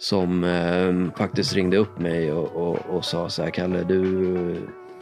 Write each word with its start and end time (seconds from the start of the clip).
som 0.00 0.44
eh, 0.44 1.18
faktiskt 1.18 1.54
ringde 1.54 1.76
upp 1.76 1.98
mig 1.98 2.32
och, 2.32 2.56
och, 2.68 2.78
och 2.96 3.04
sa 3.04 3.28
så 3.28 3.42
här, 3.42 3.50
Kalle 3.50 3.82
du, 3.88 4.56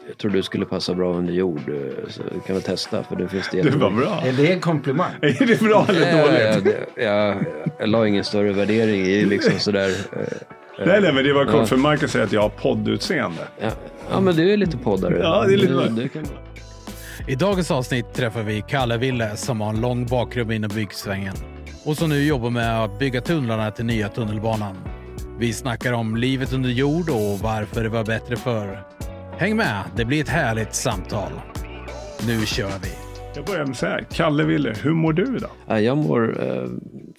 jag 0.09 0.19
tror 0.19 0.31
du 0.31 0.43
skulle 0.43 0.65
passa 0.65 0.95
bra 0.95 1.13
under 1.15 1.33
jord. 1.33 1.61
eh, 1.69 2.09
Så 2.09 2.23
du 2.35 2.41
kan 2.41 2.55
väl 2.55 2.63
testa 2.63 3.03
för 3.03 3.17
det 3.17 3.29
finns 3.29 3.49
det 3.53 3.63
Det 3.63 3.71
var 3.77 3.91
bra. 3.91 4.23
Är 4.25 4.33
det 4.33 4.53
en 4.53 4.61
komplimang? 4.61 5.11
Är 5.23 5.47
det 5.47 5.61
bra 5.61 5.87
eller 5.89 6.23
dåligt? 6.23 6.75
jag, 6.97 7.07
jag, 7.07 7.15
jag, 7.17 7.37
jag 7.79 7.89
la 7.89 8.07
ingen 8.07 8.25
större 8.25 8.53
värdering 8.53 9.01
i 9.01 9.25
liksom 9.25 9.59
sådär. 9.59 9.89
eh, 9.89 10.87
Nej, 10.87 11.01
nej, 11.01 11.13
men 11.13 11.25
det 11.25 11.33
var 11.33 11.45
Ja. 11.47 11.53
kort 11.53 11.69
för 11.69 11.77
Marcus 11.77 12.11
säger 12.13 12.25
att 12.25 12.33
jag 12.33 12.43
har 12.43 12.49
poddutseende. 12.49 13.43
Ja, 13.61 13.71
ja 14.11 14.21
men 14.21 14.37
du 14.37 14.53
är 14.53 14.57
lite 14.57 14.77
poddare. 14.77 15.19
Ja, 15.23 15.45
det 15.47 15.53
är 15.55 15.57
lite 15.57 15.73
du, 15.73 15.89
du 16.03 16.09
kan... 16.09 16.23
I 17.29 17.35
dagens 17.35 17.71
avsnitt 17.71 18.15
träffar 18.15 18.43
vi 18.43 18.65
Kalle 18.69 18.97
Ville 18.97 19.37
som 19.37 19.61
har 19.61 19.69
en 19.71 19.81
lång 19.81 20.07
bakgrund 20.07 20.53
inom 20.53 20.71
byggsvängen 20.75 21.35
och 21.89 21.97
som 21.97 22.09
nu 22.11 22.25
jobbar 22.25 22.51
med 22.51 22.85
att 22.85 22.99
bygga 22.99 23.21
tunnlarna 23.21 23.71
till 23.71 23.85
nya 23.85 24.09
tunnelbanan. 24.09 24.77
Vi 25.39 25.53
snackar 25.53 25.93
om 25.93 26.17
livet 26.17 26.53
under 26.53 26.71
jord 26.71 27.11
och 27.11 27.39
varför 27.43 27.83
det 27.83 27.89
var 27.89 28.05
bättre 28.05 28.37
förr. 28.37 28.83
Häng 29.39 29.57
med, 29.57 29.83
det 29.97 30.05
blir 30.05 30.21
ett 30.21 30.29
härligt 30.29 30.75
samtal. 30.75 31.33
Nu 32.27 32.47
kör 32.47 32.67
vi! 32.83 32.89
Jag 33.37 33.45
börjar 33.45 33.67
med 33.67 33.77
så 33.77 33.87
här. 33.87 34.07
Kalle 34.13 34.45
Wille, 34.45 34.75
hur 34.83 34.93
mår 34.93 35.13
du 35.13 35.37
idag? 35.37 35.51
ja, 35.67 35.81
jag 35.81 35.97
mår 35.99 36.45
eh, 36.47 36.67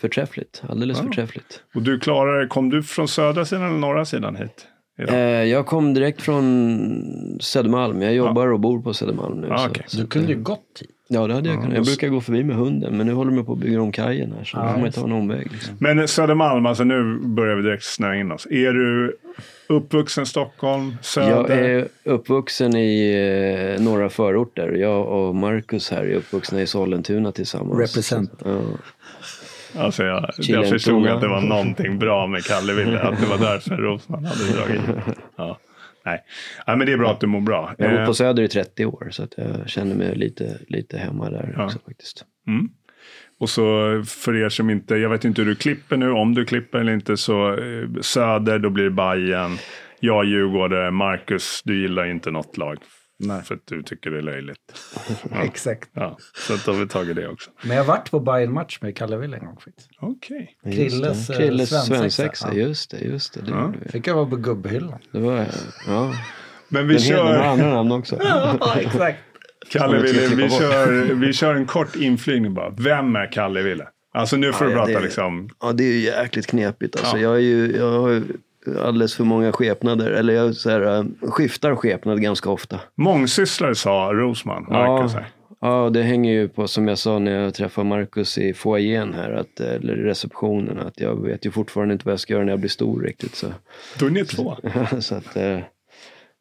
förträffligt. 0.01 0.63
Alldeles 0.69 0.97
Ja. 0.97 1.03
förträffligt. 1.03 1.61
Och 1.75 1.81
du 1.81 1.99
klarar 1.99 2.47
Kom 2.47 2.69
du 2.69 2.83
från 2.83 3.07
södra 3.07 3.45
sidan 3.45 3.63
eller 3.67 3.77
norra 3.77 4.05
sidan 4.05 4.35
hit? 4.35 4.67
Eh, 5.07 5.17
jag 5.43 5.65
kom 5.65 5.93
direkt 5.93 6.21
från 6.21 7.37
Södermalm. 7.41 8.01
Jag 8.01 8.13
jobbar 8.13 8.47
och 8.47 8.59
bor 8.59 8.81
på 8.81 8.93
Södermalm 8.93 9.41
nu. 9.41 9.49
Ah, 9.51 9.57
så- 9.57 9.69
okej. 9.69 9.83
så 9.87 9.97
Du 9.97 10.07
kunde 10.07 10.31
eh, 10.31 10.37
ju 10.37 10.43
gått 10.43 10.59
hit. 10.81 10.89
Ja, 11.11 11.27
det 11.27 11.33
hade 11.33 11.49
jag 11.49 11.57
Ja, 11.57 11.61
kunnat. 11.61 11.75
Jag 11.75 11.85
brukar 11.85 12.07
gå 12.07 12.21
förbi 12.21 12.43
med 12.43 12.55
hunden, 12.55 12.97
men 12.97 13.07
nu 13.07 13.13
håller 13.13 13.31
de 13.31 13.45
på 13.45 13.53
att 13.53 13.59
bygga 13.59 13.81
om 13.81 13.91
kajen 13.91 14.33
här. 14.37 14.43
Så 14.43 14.57
då 14.57 14.63
får 14.63 14.71
man 14.71 14.85
just 14.85 14.97
ta 14.97 15.05
en 15.05 15.11
omväg. 15.11 15.51
Liksom. 15.51 15.75
Men 15.79 16.07
Södermalm, 16.07 16.65
alltså 16.65 16.83
nu 16.83 17.19
börjar 17.19 17.55
vi 17.55 17.61
direkt 17.61 17.83
snöa 17.83 18.15
in 18.15 18.31
oss. 18.31 18.45
Är 18.45 18.73
du 18.73 19.17
uppvuxen 19.67 20.25
Stockholm, 20.25 20.95
söder? 21.01 21.29
Jag 21.29 21.49
är 21.49 21.87
uppvuxen 22.03 22.75
i 22.75 23.75
eh, 23.77 23.83
några 23.83 24.09
förorter. 24.09 24.71
Jag 24.71 25.07
och 25.07 25.35
Marcus 25.35 25.91
här 25.91 26.03
är 26.03 26.15
uppvuxna 26.15 26.61
i 26.61 26.67
Sollentuna 26.67 27.31
tillsammans. 27.31 27.79
Represent. 27.79 28.31
Ja. 28.45 28.59
Alltså 29.77 30.03
jag, 30.03 30.29
jag 30.37 30.69
förstod 30.69 31.07
att 31.07 31.21
det 31.21 31.27
var 31.27 31.41
någonting 31.41 31.99
bra 31.99 32.27
med 32.27 32.43
Kalle 32.43 32.73
Wille. 32.73 32.99
Att 32.99 33.19
det 33.21 33.25
var 33.25 33.37
därför 33.37 33.75
Rosman 33.75 34.25
hade 34.25 34.51
dragit. 34.51 34.81
Ja. 35.35 35.57
Nej. 36.09 36.23
ja, 36.67 36.75
men 36.75 36.87
det 36.87 36.93
är 36.93 36.97
bra 36.97 37.11
att 37.11 37.19
du 37.19 37.27
mår 37.27 37.41
bra. 37.41 37.75
Jag 37.77 37.85
har 37.85 37.91
bott 37.91 37.99
Eh, 37.99 38.05
på 38.05 38.13
Söder 38.13 38.43
i 38.43 38.47
30 38.47 38.85
år 38.85 39.07
så 39.11 39.23
att 39.23 39.33
jag 39.37 39.69
känner 39.69 39.95
mig 39.95 40.15
lite, 40.15 40.57
lite 40.67 40.97
hemma 40.97 41.29
där 41.29 41.53
Ja. 41.57 41.65
också 41.65 41.79
faktiskt. 41.85 42.25
Mm. 42.47 42.69
Och 43.39 43.49
så 43.49 43.63
för 44.07 44.35
er 44.35 44.49
som 44.49 44.69
inte, 44.69 44.95
jag 44.95 45.09
vet 45.09 45.25
inte 45.25 45.41
hur 45.41 45.49
du 45.49 45.55
klipper 45.55 45.97
nu, 45.97 46.11
om 46.11 46.35
du 46.35 46.45
klipper 46.45 46.79
eller 46.79 46.93
inte, 46.93 47.17
så 47.17 47.53
eh, 47.53 47.87
Söder, 48.01 48.59
då 48.59 48.69
blir 48.69 48.83
det 48.83 48.91
Bajen. 48.91 49.57
Jag 49.99 50.25
Djurgårdare, 50.25 50.91
Marcus, 50.91 51.61
du 51.65 51.81
gillar 51.81 52.05
inte 52.05 52.31
något 52.31 52.57
lag. 52.57 52.77
Nej. 53.21 53.41
För 53.43 53.55
att 53.55 53.61
du 53.67 53.83
tycker 53.83 54.11
det 54.11 54.17
är 54.17 54.21
löjligt. 54.21 54.59
Exakt. 55.43 55.89
Ja, 55.93 56.17
så 56.47 56.53
att 56.53 56.65
då 56.65 56.71
har 56.71 56.79
vi 56.79 56.87
tagit 56.87 57.15
det 57.15 57.27
också. 57.27 57.51
Men 57.61 57.77
jag 57.77 57.83
har 57.83 57.87
varit 57.87 58.11
på 58.11 58.19
bayern 58.19 58.53
match 58.53 58.79
med 58.81 58.95
Kalle 58.97 59.17
Will 59.17 59.33
en 59.33 59.45
gång. 59.45 59.57
Okej. 60.01 60.55
Just 60.65 60.77
Krilles, 60.77 61.27
det. 61.27 61.33
eh, 61.33 61.39
Krilles 61.39 61.69
svensexa. 61.69 61.95
svensexa. 61.95 62.47
Ja. 62.51 62.59
Just 62.59 62.91
det, 62.91 62.99
just 62.99 63.33
det. 63.33 63.41
Det, 63.41 63.51
Ja. 63.51 63.73
Fick 63.91 64.07
jag 64.07 64.15
vara 64.15 64.25
på 64.25 64.35
gubbhyllan. 64.35 64.99
det 65.11 65.19
var, 65.19 65.45
ja. 65.87 66.13
Men 66.69 66.87
vi 66.87 66.93
Den 66.93 67.03
kör, 67.03 67.37
andra 67.39 67.73
namn 67.73 67.91
också. 67.91 68.17
Ja, 68.23 68.75
exakt. 68.79 69.19
Kalle 69.71 70.01
Wille, 70.01 70.35
vi 70.35 70.49
kör, 70.49 71.13
vi 71.13 71.33
kör 71.33 71.55
en 71.55 71.65
kort 71.65 71.95
inflygning 71.95 72.53
bara. 72.53 72.69
Vem 72.69 73.15
är 73.15 73.31
Kalle 73.31 73.61
Wille? 73.61 73.87
Alltså 74.13 74.37
nu 74.37 74.53
får 74.53 74.65
du 74.65 74.71
Ja, 74.71 74.77
prata 74.77 74.91
det- 74.91 74.99
liksom. 74.99 75.49
Ja, 75.61 75.71
det 75.71 75.83
är 75.83 75.91
ju 75.93 75.99
jäkligt 75.99 76.47
knepigt. 76.47 76.95
Alltså, 76.95 77.17
Ja. 77.17 77.23
jag, 77.23 77.35
är 77.35 77.39
ju, 77.39 77.75
jag 77.77 77.91
har 78.01 78.09
ju 78.09 78.23
alldeles 78.79 79.15
för 79.15 79.23
många 79.23 79.51
skepnader. 79.51 80.11
Eller 80.11 80.33
jag 80.33 80.55
så 80.55 80.69
här, 80.69 80.97
äh, 80.97 81.03
skiftar 81.21 81.75
skepnad 81.75 82.21
ganska 82.21 82.49
ofta. 82.49 82.79
Mångsysslare 82.95 83.75
sa 83.75 84.09
Rosman, 84.13 84.65
Marcus 84.69 85.13
här. 85.13 85.27
Ja, 85.61 85.89
det 85.89 86.03
hänger 86.03 86.31
ju 86.31 86.47
på, 86.47 86.67
som 86.67 86.87
jag 86.87 86.97
sa 86.97 87.19
när 87.19 87.31
jag 87.31 87.53
träffade 87.53 87.87
Marcus 87.87 88.37
i 88.37 88.53
foajén 88.53 89.13
här, 89.13 89.31
att, 89.31 89.59
eller 89.59 89.97
i 89.97 90.03
receptionen, 90.03 90.79
att 90.79 90.99
jag 90.99 91.23
vet 91.25 91.45
ju 91.45 91.51
fortfarande 91.51 91.93
inte 91.93 92.05
vad 92.05 92.11
jag 92.11 92.19
ska 92.19 92.33
göra 92.33 92.43
när 92.43 92.51
jag 92.51 92.59
blir 92.59 92.69
stor 92.69 93.01
riktigt. 93.01 93.35
Så, 93.35 93.47
Då 93.99 94.05
är 94.05 94.09
ni 94.09 94.25
två. 94.25 94.57
så 94.99 95.15
att 95.15 95.35
eh, 95.35 95.59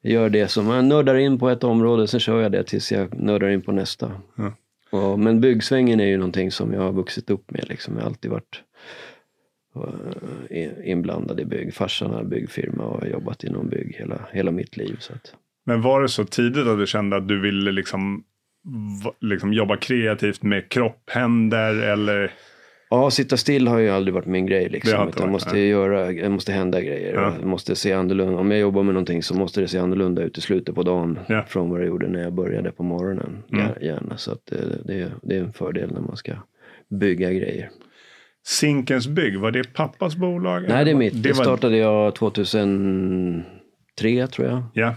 gör 0.02 0.30
det 0.30 0.48
som, 0.48 0.66
jag 0.66 0.84
nördar 0.84 1.14
in 1.14 1.38
på 1.38 1.48
ett 1.48 1.64
område, 1.64 2.08
sen 2.08 2.20
kör 2.20 2.40
jag 2.40 2.52
det 2.52 2.64
tills 2.64 2.92
jag 2.92 3.20
nördar 3.20 3.48
in 3.48 3.62
på 3.62 3.72
nästa. 3.72 4.12
Ja. 4.36 4.52
Och, 4.90 5.18
men 5.18 5.40
byggsvängen 5.40 6.00
är 6.00 6.06
ju 6.06 6.16
någonting 6.16 6.50
som 6.50 6.72
jag 6.72 6.80
har 6.80 6.92
vuxit 6.92 7.30
upp 7.30 7.50
med. 7.50 7.68
Liksom. 7.68 7.94
Jag 7.94 8.02
har 8.02 8.08
alltid 8.08 8.30
varit 8.30 8.62
eh, 8.62 9.17
inblandad 10.84 11.40
i 11.40 11.44
bygg. 11.44 11.74
Farsan 11.74 12.10
har 12.10 12.24
byggfirma 12.24 12.84
och 12.84 13.00
har 13.00 13.08
jobbat 13.08 13.44
inom 13.44 13.68
bygg 13.68 13.96
hela, 13.98 14.20
hela 14.32 14.50
mitt 14.50 14.76
liv. 14.76 14.96
Så 15.00 15.12
att, 15.12 15.34
Men 15.66 15.82
var 15.82 16.02
det 16.02 16.08
så 16.08 16.24
tidigt 16.24 16.66
att 16.66 16.78
du 16.78 16.86
kände 16.86 17.16
att 17.16 17.28
du 17.28 17.40
ville 17.40 17.72
liksom, 17.72 18.24
liksom 19.20 19.52
jobba 19.52 19.76
kreativt 19.76 20.42
med 20.42 20.68
kropp, 20.68 21.10
händer 21.10 21.74
eller? 21.74 22.32
Ja, 22.90 23.10
sitta 23.10 23.36
still 23.36 23.68
har 23.68 23.78
ju 23.78 23.88
aldrig 23.88 24.14
varit 24.14 24.26
min 24.26 24.46
grej. 24.46 24.64
Det 24.64 24.70
Liksom. 24.70 24.92
jag 24.92 25.04
varit, 25.04 25.30
måste 25.30 25.52
nej. 25.52 25.68
göra, 25.68 26.12
det 26.12 26.28
måste 26.28 26.52
hända 26.52 26.80
grejer. 26.80 27.14
Ja. 27.14 27.34
Det 27.40 27.46
måste 27.46 27.74
se 27.76 27.92
annorlunda. 27.92 28.38
Om 28.38 28.50
jag 28.50 28.60
jobbar 28.60 28.82
med 28.82 28.94
någonting 28.94 29.22
så 29.22 29.34
måste 29.34 29.60
det 29.60 29.68
se 29.68 29.78
annorlunda 29.78 30.22
ut 30.22 30.38
i 30.38 30.40
slutet 30.40 30.74
på 30.74 30.82
dagen. 30.82 31.18
Ja. 31.28 31.44
Från 31.48 31.70
vad 31.70 31.80
det 31.80 31.86
gjorde 31.86 32.08
när 32.08 32.22
jag 32.22 32.32
började 32.32 32.70
på 32.70 32.82
morgonen. 32.82 33.42
Mm. 33.52 33.64
Gär- 33.66 33.84
Gärna. 33.84 34.16
Så 34.16 34.32
att 34.32 34.46
det, 34.46 34.78
det, 34.84 35.00
är- 35.00 35.12
det 35.22 35.36
är 35.36 35.40
en 35.40 35.52
fördel 35.52 35.92
när 35.92 36.00
man 36.00 36.16
ska 36.16 36.32
bygga 36.90 37.32
grejer. 37.32 37.70
Zinkens 38.48 39.06
bygg, 39.08 39.38
var 39.38 39.50
det 39.50 39.72
pappas 39.74 40.16
bolag? 40.16 40.64
Nej, 40.68 40.84
det 40.84 40.90
är 40.90 40.94
mitt. 40.94 41.22
Det, 41.22 41.32
var, 41.32 41.44
startade 41.44 41.76
jag 41.76 42.14
2003 42.14 44.26
tror 44.26 44.48
jag. 44.48 44.62
Ja. 44.74 44.94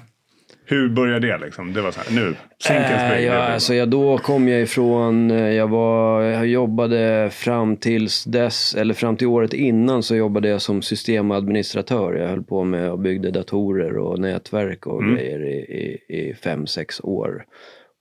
Hur 0.66 0.90
började 0.90 1.28
det 1.28 1.38
liksom? 1.38 1.74
Det 1.74 1.82
var 1.82 1.92
så 1.92 2.00
här, 2.00 2.16
nu, 2.16 2.36
Zinkens 2.64 3.02
Äh, 3.02 3.10
bygg. 3.18 3.26
ja, 3.28 3.34
det 3.34 3.44
alltså, 3.54 3.74
jag, 3.74 3.90
då 3.90 4.18
kom 4.18 4.48
jag 4.48 4.62
ifrån, 4.62 5.32
eh, 5.32 5.50
jag, 5.50 5.68
var, 5.68 6.22
jag 6.22 6.48
jobbade 6.48 7.30
fram 7.32 7.78
tills 7.78 8.24
dess, 8.24 8.76
eller 8.76 8.94
fram 8.94 9.18
till 9.18 9.28
året 9.28 9.54
innan 9.54 10.04
så 10.04 10.16
jobbade 10.16 10.50
jag 10.50 10.62
som 10.62 10.82
systemadministratör. 10.82 12.14
Jag 12.14 12.28
höll 12.28 12.44
på 12.44 12.64
med 12.64 12.92
och 12.92 13.00
byggde 13.00 13.32
datorer 13.32 13.98
och 13.98 14.20
nätverk 14.20 14.88
och 14.88 15.02
Mm. 15.02 15.16
grejer 15.16 15.46
i, 15.46 15.56
i, 16.10 16.30
i 16.30 16.34
fem, 16.34 16.68
sex 16.68 17.02
år. 17.04 17.46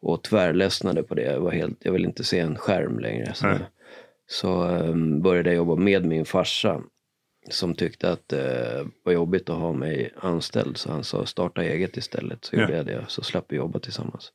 Och 0.03 0.23
tvärledsnade 0.25 1.03
på 1.03 1.15
det. 1.15 1.23
Jag, 1.23 1.41
var 1.41 1.51
helt, 1.51 1.79
jag 1.83 1.93
ville 1.93 2.07
inte 2.07 2.25
se 2.25 2.39
en 2.39 2.57
skärm 2.57 2.99
längre. 2.99 3.31
Så, 3.35 3.47
Nej. 3.47 3.57
Så 4.31 4.65
um, 4.65 5.23
började 5.23 5.49
jag 5.51 5.57
jobba 5.57 5.77
med 5.77 6.05
min 6.07 6.25
farsa. 6.25 6.81
Som 7.51 7.75
tyckte 7.75 8.13
att 8.13 8.29
det 8.29 8.87
var 9.05 9.13
jobbigt 9.13 9.51
att 9.51 9.59
ha 9.59 9.73
mig 9.73 10.13
anställd. 10.17 10.77
Så 10.77 10.91
han 10.93 11.05
sa 11.05 11.27
starta 11.27 11.63
eget 11.65 11.97
istället. 11.97 12.45
Så 12.45 12.57
Ja. 12.57 12.61
gjorde 12.61 12.77
jag 12.77 12.87
det. 12.87 13.05
Så 13.09 13.23
slapp 13.23 13.45
vi 13.49 13.57
jobba 13.57 13.79
tillsammans. 13.79 14.33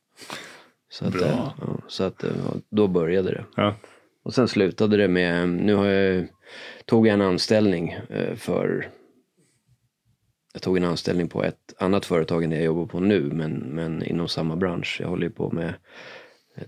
Så 0.88 1.04
att, 1.06 1.14
eh, 1.14 1.20
ja, 1.28 1.54
så 1.88 2.04
att 2.04 2.24
eh, 2.24 2.30
då 2.70 2.88
började 2.88 3.30
det. 3.30 3.44
Ja. 3.56 3.74
Och 4.24 4.34
sen 4.34 4.48
slutade 4.48 4.96
det 4.96 5.08
med, 5.08 5.48
nu 5.48 5.74
har 5.74 5.86
jag, 5.86 6.26
tog 6.84 7.06
jag 7.06 7.14
en 7.14 7.20
anställning 7.22 7.90
eh, 8.10 8.34
för, 8.34 8.88
jag 10.52 10.62
tog 10.62 10.76
en 10.76 10.84
anställning 10.84 11.28
på 11.28 11.44
ett 11.44 11.74
annat 11.78 12.04
företag 12.06 12.44
än 12.44 12.50
det 12.50 12.56
jag 12.56 12.64
jobbar 12.64 12.86
på 12.86 13.00
nu, 13.00 13.20
men, 13.32 13.52
men 13.52 14.02
inom 14.02 14.28
samma 14.28 14.56
bransch. 14.56 14.98
Jag 15.00 15.08
håller 15.08 15.26
ju 15.26 15.32
på 15.32 15.50
med 15.50 15.68
eh, 15.68 15.74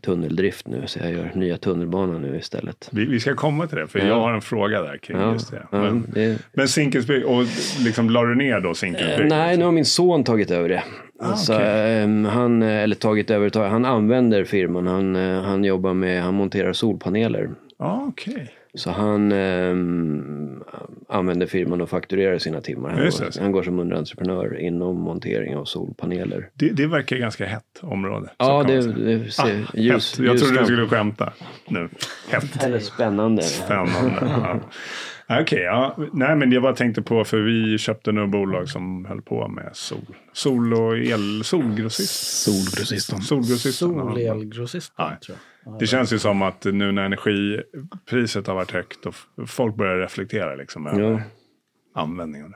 tunneldrift 0.03 0.69
nu, 0.69 0.83
så 0.87 0.99
jag 0.99 1.13
gör 1.13 1.31
nya 1.35 1.57
tunnelbanan 1.59 2.23
nu 2.23 2.37
istället. 2.39 2.89
Vi, 2.93 3.05
vi 3.05 3.21
ska 3.21 3.35
komma 3.35 3.67
till 3.67 3.79
det, 3.79 3.87
för 3.87 3.99
Ja. 3.99 4.05
jag 4.07 4.21
har 4.21 4.33
en 4.33 4.41
fråga 4.41 4.83
där 4.83 4.97
kring 4.99 5.17
Ja, 5.21 5.33
just 5.33 5.51
det. 5.51 5.67
ja, 5.73 5.79
Men, 5.83 6.07
det 6.15 6.39
men 6.53 6.69
Zinkens 6.69 7.07
bygg, 7.07 7.27
och 7.27 7.45
liksom 7.85 8.11
la 8.11 8.25
du 8.25 8.35
ner 8.35 8.61
då 8.61 8.75
Zinkens 8.75 9.19
Eh, 9.21 9.27
nej, 9.27 9.57
nu 9.57 9.65
har 9.65 9.73
min 9.73 9.85
son 9.85 10.25
tagit 10.25 10.51
över 10.51 10.69
det. 10.69 10.83
Ah, 11.21 11.35
så, 11.35 11.55
okej. 11.55 12.03
ehm, 12.03 12.25
han, 12.25 12.63
eh, 12.63 12.69
eller 12.83 12.97
tagit 12.97 13.31
över, 13.31 13.69
han 13.69 13.85
använder 13.85 14.45
firman. 14.45 14.87
Han, 14.87 15.17
eh, 15.17 15.43
han 15.43 15.65
jobbar 15.65 15.95
med, 15.95 16.23
han 16.23 16.35
monterar 16.35 16.73
solpaneler. 16.73 17.51
Ja, 17.79 18.05
okej. 18.09 18.51
Så 18.75 18.91
han 18.91 19.33
ehm, 19.33 20.63
använder 21.09 21.47
firman 21.47 21.81
och 21.81 21.89
fakturerar 21.91 22.39
sina 22.39 22.61
timmar. 22.61 22.91
Han, 22.91 22.99
går, 22.99 23.41
han 23.41 23.53
går 23.53 23.63
som 23.63 23.79
underentreprenör 23.79 24.61
inom 24.61 24.97
montering 25.01 25.57
av 25.57 25.65
solpaneler. 25.65 26.51
Det, 26.55 26.69
det 26.71 26.87
verkar 26.87 27.17
ganska 27.17 27.47
hett 27.47 27.79
område. 27.83 28.31
Ja, 28.39 28.63
det, 28.63 28.93
det 28.93 29.31
ser 29.31 29.43
Ah, 29.43 29.49
ljus, 29.75 30.19
hett. 30.19 30.27
Jag 30.27 30.39
trodde 30.39 30.53
du 30.55 30.59
ljus- 30.61 30.67
skulle 30.67 30.87
skämta 30.89 31.33
nu. 31.69 31.89
Hett. 32.31 32.65
Eller 32.65 32.79
spännande. 32.79 33.43
Spännande. 33.43 34.13
Ja. 34.21 34.61
Okej, 35.41 35.63
ja. 35.63 35.97
Nej 36.13 36.37
men 36.37 36.53
jag 36.53 36.63
bara 36.63 36.75
tänkte 36.75 37.03
på, 37.03 37.25
för 37.25 37.39
vi 37.41 37.79
köpte 37.79 38.13
några 38.13 38.29
bolag 38.29 38.69
som 38.69 39.05
höll 39.05 39.23
på 39.23 39.49
med 39.49 39.71
sol. 39.73 39.99
Sol 40.33 40.75
och 40.75 40.99
el, 40.99 41.45
solgrossist. 41.45 42.43
Solgrossisten. 42.45 43.21
Solgrossisten. 43.23 43.95
ja. 43.95 44.01
Solelgrossisten 44.13 45.07
Nej. 45.09 45.17
tror 45.27 45.37
jag. 45.39 45.45
Det 45.81 45.87
känns 45.87 46.13
ju 46.13 46.19
som 46.19 46.43
att 46.43 46.65
nu 46.65 46.93
när 46.93 47.03
energipriset 47.05 48.47
har 48.47 48.55
varit 48.55 48.71
högt 48.71 49.07
och 49.07 49.15
folk 49.47 49.77
börjar 49.77 49.99
reflektera 49.99 50.55
liksom 50.55 50.87
över 50.87 51.01
Ja. 51.03 51.21
användningen. 52.03 52.55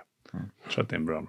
Tror 0.74 0.82
att 0.84 0.90
det 0.90 0.94
är 0.96 0.98
en 0.98 1.06
bra. 1.06 1.22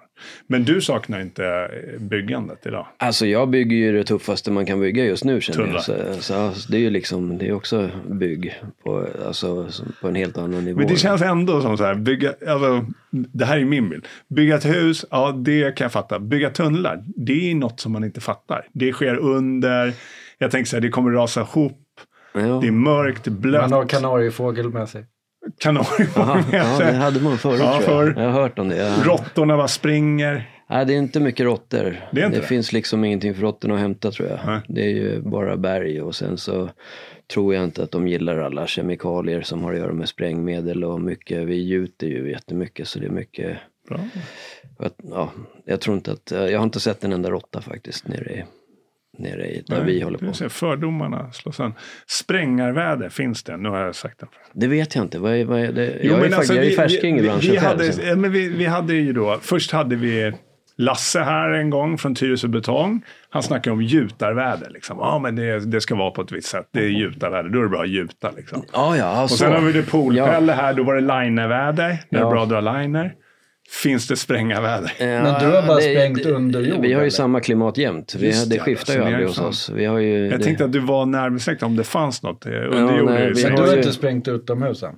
Men 0.48 0.64
du 0.64 0.82
saknar 0.82 1.20
inte 1.22 1.46
eh, 1.46 2.00
byggandet 2.02 2.66
idag? 2.66 2.88
Alltså 2.98 3.26
jag 3.26 3.50
bygger 3.50 3.78
ju 3.78 3.92
det 3.92 4.04
tuffaste 4.04 4.52
man 4.52 4.66
kan 4.66 4.80
bygga 4.80 5.06
just 5.06 5.24
nu 5.24 5.42
känner 5.42 5.74
jag. 5.74 5.84
Så, 6.22 6.52
så 6.54 6.72
det 6.72 6.78
är 6.78 6.82
ju 6.82 6.90
liksom, 6.90 7.38
det 7.38 7.48
är 7.48 7.54
också 7.54 7.90
bygg 8.10 8.62
på, 8.84 9.08
alltså, 9.28 9.68
på 10.02 10.08
en 10.08 10.16
helt 10.16 10.38
annan 10.38 10.66
nivå. 10.66 10.80
Men 10.80 10.88
det 10.88 10.96
känns 10.96 11.22
ändå 11.22 11.62
som 11.62 11.78
så 11.78 11.84
här, 11.84 11.96
bygga, 11.96 12.34
alltså, 12.48 12.86
det 13.12 13.46
här 13.46 13.58
är 13.58 13.66
min 13.66 13.90
bild. 13.90 14.08
Bygga 14.28 14.56
ett 14.56 14.66
hus, 14.66 15.06
ja 15.12 15.32
det 15.32 15.78
kan 15.78 15.86
jag 15.86 15.92
fatta. 15.92 16.20
Bygga 16.20 16.50
tunnlar, 16.50 17.04
det 17.06 17.52
är 17.52 17.56
något 17.56 17.80
som 17.80 17.92
man 17.92 18.04
inte 18.04 18.22
fattar. 18.22 18.68
Det 18.74 18.92
sker 18.94 19.16
under, 19.16 19.94
jag 20.44 20.52
tänker 20.52 20.70
så 20.70 20.76
här, 20.76 20.82
det 20.82 20.90
kommer 20.90 21.12
rasa 21.12 21.42
ihop. 21.42 21.82
ja. 22.34 22.40
Det 22.40 22.68
är 22.68 22.72
mörkt, 22.72 23.28
blött. 23.28 23.62
Man 23.62 23.72
har 23.72 23.86
kanariefågel 23.86 24.70
med 24.70 24.90
sig. 24.90 25.06
kanarier 25.60 26.10
Aha, 26.20 26.36
med 26.36 26.60
ja, 26.60 26.78
sig. 26.78 26.92
det 26.92 26.98
hade 26.98 27.20
man 27.22 27.38
förut 27.38 27.60
Ja, 27.60 27.82
tror 27.82 28.04
jag. 28.06 28.14
förr. 28.16 28.22
Jag 28.22 28.30
har 28.32 28.42
hört 28.42 28.60
om 28.60 28.70
det. 28.70 28.76
Ja. 28.78 28.96
Råttorna 29.04 29.58
bara 29.58 29.68
springer. 29.68 30.50
Nej, 30.70 30.86
det 30.86 30.94
är 30.94 30.98
inte 30.98 31.20
mycket 31.20 31.44
råttor. 31.46 32.00
Det 32.12 32.26
inte 32.26 32.40
det? 32.40 32.46
finns 32.48 32.74
liksom 32.74 33.04
ingenting 33.04 33.34
för 33.36 33.42
råttorna 33.42 33.74
att 33.74 33.80
hämta 33.80 34.12
tror 34.12 34.30
jag. 34.30 34.40
Nej. 34.46 34.60
Det 34.68 34.82
är 34.82 34.90
ju 34.90 35.22
bara 35.22 35.58
berg 35.58 36.02
och 36.02 36.16
sen 36.16 36.38
så 36.38 36.70
tror 37.34 37.54
jag 37.56 37.64
inte 37.64 37.84
att 37.84 37.92
de 37.92 38.08
gillar 38.08 38.38
alla 38.38 38.68
kemikalier 38.68 39.42
som 39.42 39.64
har 39.64 39.74
att 39.74 39.80
göra 39.80 39.94
med 39.94 40.10
sprängmedel 40.10 40.84
och 40.84 41.02
mycket. 41.02 41.48
Vi 41.48 41.56
gjuter 41.56 42.08
ju 42.08 42.32
jättemycket 42.32 42.88
så 42.88 43.00
det 43.00 43.06
är 43.06 43.10
mycket. 43.10 43.58
Bra. 43.90 44.00
Att, 44.80 44.96
ja, 45.10 45.32
jag 45.66 45.82
tror 45.82 45.96
inte 45.96 46.12
att, 46.12 46.32
jag 46.32 46.60
har 46.60 46.64
inte 46.64 46.80
sett 46.80 47.04
en 47.04 47.14
enda 47.14 47.30
råtta 47.30 47.62
faktiskt 47.62 48.08
nere 48.08 48.32
i, 48.34 48.44
nere 49.18 49.46
i 49.48 49.64
där 49.68 49.76
Nej, 49.78 49.86
vi 49.86 50.02
håller 50.02 50.18
på. 50.18 50.34
ser, 50.34 50.50
Fördomarna 50.50 51.32
slås 51.32 51.56
sönder. 51.56 51.80
Sprängarväder, 52.08 53.10
finns 53.10 53.44
det? 53.44 53.58
Nu 53.58 53.70
har 53.70 53.80
jag 53.80 53.96
sagt 53.96 54.20
det. 54.20 54.28
Det 54.54 54.68
vet 54.68 54.96
jag 54.96 55.06
inte. 55.06 55.20
Vad 55.20 55.34
är, 55.36 55.46
vad 55.46 55.60
är 55.60 55.72
det? 55.72 56.00
Jo, 56.02 56.10
jag 56.12 56.18
är, 56.20 56.22
men 56.30 56.34
alltså, 56.34 56.54
jag 56.54 56.66
är 56.66 56.72
färsking 56.76 57.20
i 57.20 57.22
branschen 57.22 57.40
vi 57.52 57.60
själv. 57.60 57.64
hade, 57.82 58.08
ja, 58.10 58.16
men 58.16 58.32
vi, 58.32 58.50
vi 58.50 58.66
hade 58.66 58.94
ju 58.94 59.14
då, 59.14 59.40
först 59.42 59.72
hade 59.72 59.96
vi 59.96 60.34
Lasse 60.78 61.20
här 61.20 61.50
en 61.50 61.70
gång 61.70 61.98
från 61.98 62.16
Tyresö 62.16 62.48
Betong. 62.48 63.02
Han 63.30 63.44
snackade 63.44 63.74
om 63.74 63.82
gjutarväder. 63.82 64.70
Liksom. 64.70 64.98
Ja, 65.00 65.20
men 65.20 65.36
det, 65.36 65.60
det 65.72 65.82
ska 65.82 65.96
vara 65.96 66.12
på 66.12 66.22
ett 66.22 66.32
visst 66.32 66.48
sätt. 66.48 66.68
Det 66.72 66.80
är 66.80 66.88
gjutarväder. 66.90 67.50
Då 67.50 67.60
är 67.60 67.64
det 67.64 67.70
bra 67.70 67.82
att 67.82 67.90
gjuta. 67.90 68.32
Liksom. 68.38 68.64
Ja, 68.74 68.98
ja, 68.98 69.24
Och 69.24 69.30
sen 69.30 69.52
har 69.52 69.62
vi 69.62 69.72
det 69.72 69.84
poolpelle 69.84 70.52
Ja. 70.52 70.62
här. 70.62 70.74
Då 70.74 70.84
var 70.84 70.96
det 70.96 71.02
linerväder. 71.02 71.98
Det 72.10 72.16
är 72.18 72.22
Ja. 72.22 72.30
bra 72.30 72.44
att 72.44 72.50
dra 72.50 72.62
liner. 72.62 73.14
Finns 73.84 74.08
det 74.08 74.16
sprängarväder? 74.16 74.92
Ja, 75.00 75.06
Men 75.06 75.24
du 75.24 75.56
har 75.56 75.68
bara 75.68 75.76
det- 75.78 75.82
sprängt 75.82 76.24
det- 76.24 76.32
under 76.32 76.62
jord, 76.62 76.82
Vi 76.82 76.94
har 76.94 77.02
ju 77.02 77.06
eller? 77.06 77.10
samma 77.10 77.40
klimat 77.40 77.78
jämt. 77.78 78.16
Vi, 78.20 78.28
Just 78.28 78.50
det 78.50 78.56
ja, 78.56 78.64
skiftar 78.64 78.94
ju 78.94 79.04
aldrig 79.04 79.28
hos 79.28 79.40
oss. 79.40 79.70
Vi 79.76 79.86
har 79.86 80.00
ju, 80.00 80.28
Jag 80.28 80.40
det, 80.40 80.44
tänkte 80.44 80.66
att 80.66 80.72
du 80.72 80.80
var 80.80 81.06
närbesläktad 81.06 81.66
om 81.66 81.76
det 81.76 81.84
fanns 81.84 82.24
något. 82.24 82.46
eh, 82.46 82.52
Under 82.52 82.78
Ja, 82.80 82.98
jord. 82.98 83.10
nej. 83.10 83.34
Men 83.44 83.56
du 83.56 83.62
har 83.62 83.72
ju- 83.72 83.78
inte 83.78 83.92
sprängt 83.92 84.28
utomhus 84.28 84.84
än? 84.84 84.96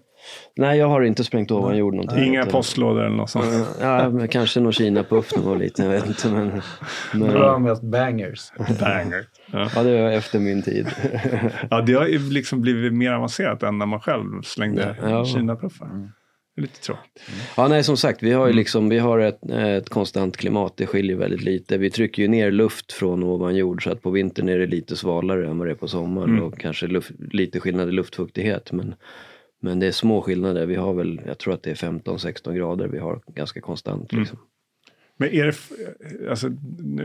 Nej, 0.58 0.78
jag 0.80 0.88
har 0.88 1.02
inte 1.02 1.24
sprängt 1.24 1.52
ovan 1.52 1.78
jord 1.78 1.94
någonting. 1.94 2.24
Inga 2.24 2.46
postlådor 2.46 3.06
eller 3.06 3.16
något 3.16 3.30
sånt. 3.30 3.68
Ja, 3.82 4.10
men 4.10 4.28
kanske 4.28 4.60
någon 4.60 4.72
Kina-puff 4.74 5.36
någon 5.36 5.60
lite, 5.60 5.82
jag 5.84 5.90
vet 5.90 6.08
inte. 6.08 6.28
Men, 6.28 6.62
Du 7.14 7.20
men, 7.20 7.30
har 7.30 7.60
mest 7.60 7.82
bangers. 7.84 8.52
Banger. 8.80 9.26
Ja. 9.52 9.70
ja, 9.76 9.84
det 9.84 10.02
var 10.02 10.10
efter 10.12 10.40
min 10.40 10.62
tid. 10.64 10.88
Ja, 11.70 11.82
det 11.82 11.94
har 11.94 12.06
ju 12.08 12.20
liksom 12.30 12.62
blivit 12.62 12.94
mer 12.94 13.12
avancerat 13.12 13.64
än 13.64 13.78
när 13.78 13.86
man 13.86 14.00
själv 14.00 14.24
slängde 14.44 14.96
Ja. 15.02 15.26
Kina-puffar. 15.26 15.88
Det 15.88 15.96
är 15.96 16.25
lite 16.58 16.80
tråkigt. 16.82 17.22
Ja, 17.58 17.68
nej, 17.68 17.84
som 17.84 17.98
sagt, 17.98 18.24
vi 18.24 18.32
har 18.32 18.46
ju 18.46 18.50
Mm. 18.52 18.58
liksom, 18.58 18.90
vi 18.90 18.98
har 18.98 19.20
ett, 19.20 19.50
ett 19.50 19.90
konstant 19.90 20.38
klimat, 20.38 20.74
det 20.78 20.86
skiljer 20.88 21.16
väldigt 21.16 21.42
lite. 21.42 21.78
Vi 21.78 21.90
trycker 21.90 22.22
ju 22.22 22.28
ner 22.28 22.52
luft 22.52 22.92
från 22.94 23.24
ovan 23.24 23.56
jord 23.56 23.84
så 23.84 23.92
att 23.92 24.02
på 24.02 24.10
vintern 24.10 24.50
är 24.50 24.60
det 24.60 24.68
lite 24.68 24.96
svalare 24.96 25.48
än 25.50 25.58
vad 25.58 25.68
det 25.68 25.72
är 25.72 25.76
på 25.76 25.88
sommaren 25.88 26.30
Mm. 26.30 26.44
och 26.44 26.60
kanske 26.60 26.88
luft, 26.88 27.12
lite 27.32 27.60
skillnad 27.60 27.90
i 27.90 27.92
luftfuktighet. 27.92 28.72
Men, 28.72 28.96
men 29.62 29.80
det 29.80 29.88
är 29.88 29.92
små 29.92 30.22
skillnader. 30.22 30.66
Vi 30.66 30.76
har 30.76 30.94
väl, 30.94 31.22
jag 31.28 31.38
tror 31.38 31.54
att 31.54 31.64
det 31.64 31.70
är 31.72 31.76
15-16 31.76 32.54
grader 32.56 32.88
vi 32.88 33.00
har 33.00 33.22
ganska 33.28 33.62
konstant. 33.62 34.12
Mm. 34.14 34.22
Liksom. 34.24 34.40
Men 35.18 35.30
är 35.30 35.46
det, 35.46 35.56
alltså, 36.30 36.50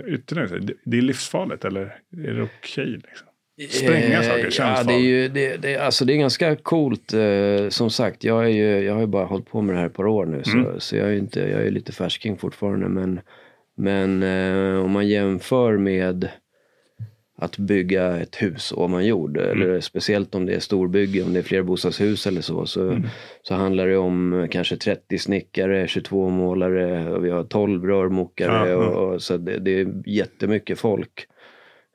ytterligare, 0.06 0.58
det- 0.84 0.98
är 0.98 1.02
livsfarligt 1.02 1.64
eller 1.64 1.80
är 2.26 2.34
det 2.34 2.42
okej? 2.42 2.86
liksom? 2.86 3.26
Spränga 3.68 4.18
Eh, 4.18 4.22
saker 4.22 4.50
känns 4.50 4.78
ja, 4.78 4.84
det 4.84 4.92
är 4.94 4.98
ju 4.98 5.28
det, 5.28 5.56
det, 5.56 5.76
alltså 5.76 6.04
det 6.04 6.12
är 6.14 6.16
ganska 6.16 6.56
coolt. 6.56 7.12
Eh, 7.12 7.68
som 7.68 7.90
sagt, 7.90 8.24
jag, 8.24 8.44
är 8.44 8.48
ju, 8.48 8.80
jag 8.84 8.94
har 8.94 9.00
ju 9.00 9.06
bara 9.06 9.24
hållit 9.24 9.46
på 9.50 9.60
med 9.62 9.74
det 9.74 9.78
här 9.78 9.86
ett 9.86 9.94
par 9.94 10.06
år 10.06 10.26
nu. 10.26 10.42
Så, 10.44 10.58
Mm. 10.58 10.80
så 10.80 10.96
jag 10.96 11.06
är 11.08 11.12
ju 11.12 11.18
inte, 11.18 11.40
jag 11.40 11.66
är 11.66 11.70
lite 11.70 11.92
färsking 11.92 12.36
fortfarande. 12.38 12.88
Men, 12.88 13.20
men 13.76 14.22
eh, 14.22 14.84
om 14.84 14.90
man 14.90 15.08
jämför 15.08 15.76
med 15.76 16.28
att 17.42 17.56
bygga 17.58 18.16
ett 18.16 18.42
hus 18.42 18.72
ovan 18.76 19.06
jord. 19.06 19.36
Mm. 19.36 19.50
Eller 19.50 19.80
speciellt 19.80 20.34
om 20.34 20.46
det 20.46 20.54
är 20.54 20.60
storbygge, 20.60 21.22
om 21.22 21.32
det 21.32 21.38
är 21.38 21.42
flerbostadshus 21.42 22.26
eller 22.26 22.40
så. 22.40 22.66
Så, 22.66 22.82
Mm. 22.90 23.06
så 23.42 23.54
handlar 23.54 23.86
det 23.86 23.96
om 23.96 24.48
kanske 24.50 24.76
30 24.76 25.18
snickare, 25.18 25.88
22 25.88 26.28
målare 26.28 27.10
och 27.10 27.24
vi 27.24 27.30
har 27.30 27.44
12 27.44 27.86
rörmokare. 27.86 28.52
Ja, 28.52 28.68
ja. 28.68 28.76
Och, 28.76 29.14
och, 29.14 29.22
så 29.22 29.36
det, 29.36 29.58
det 29.58 29.80
är 29.80 29.92
jättemycket 30.06 30.78
folk. 30.78 31.26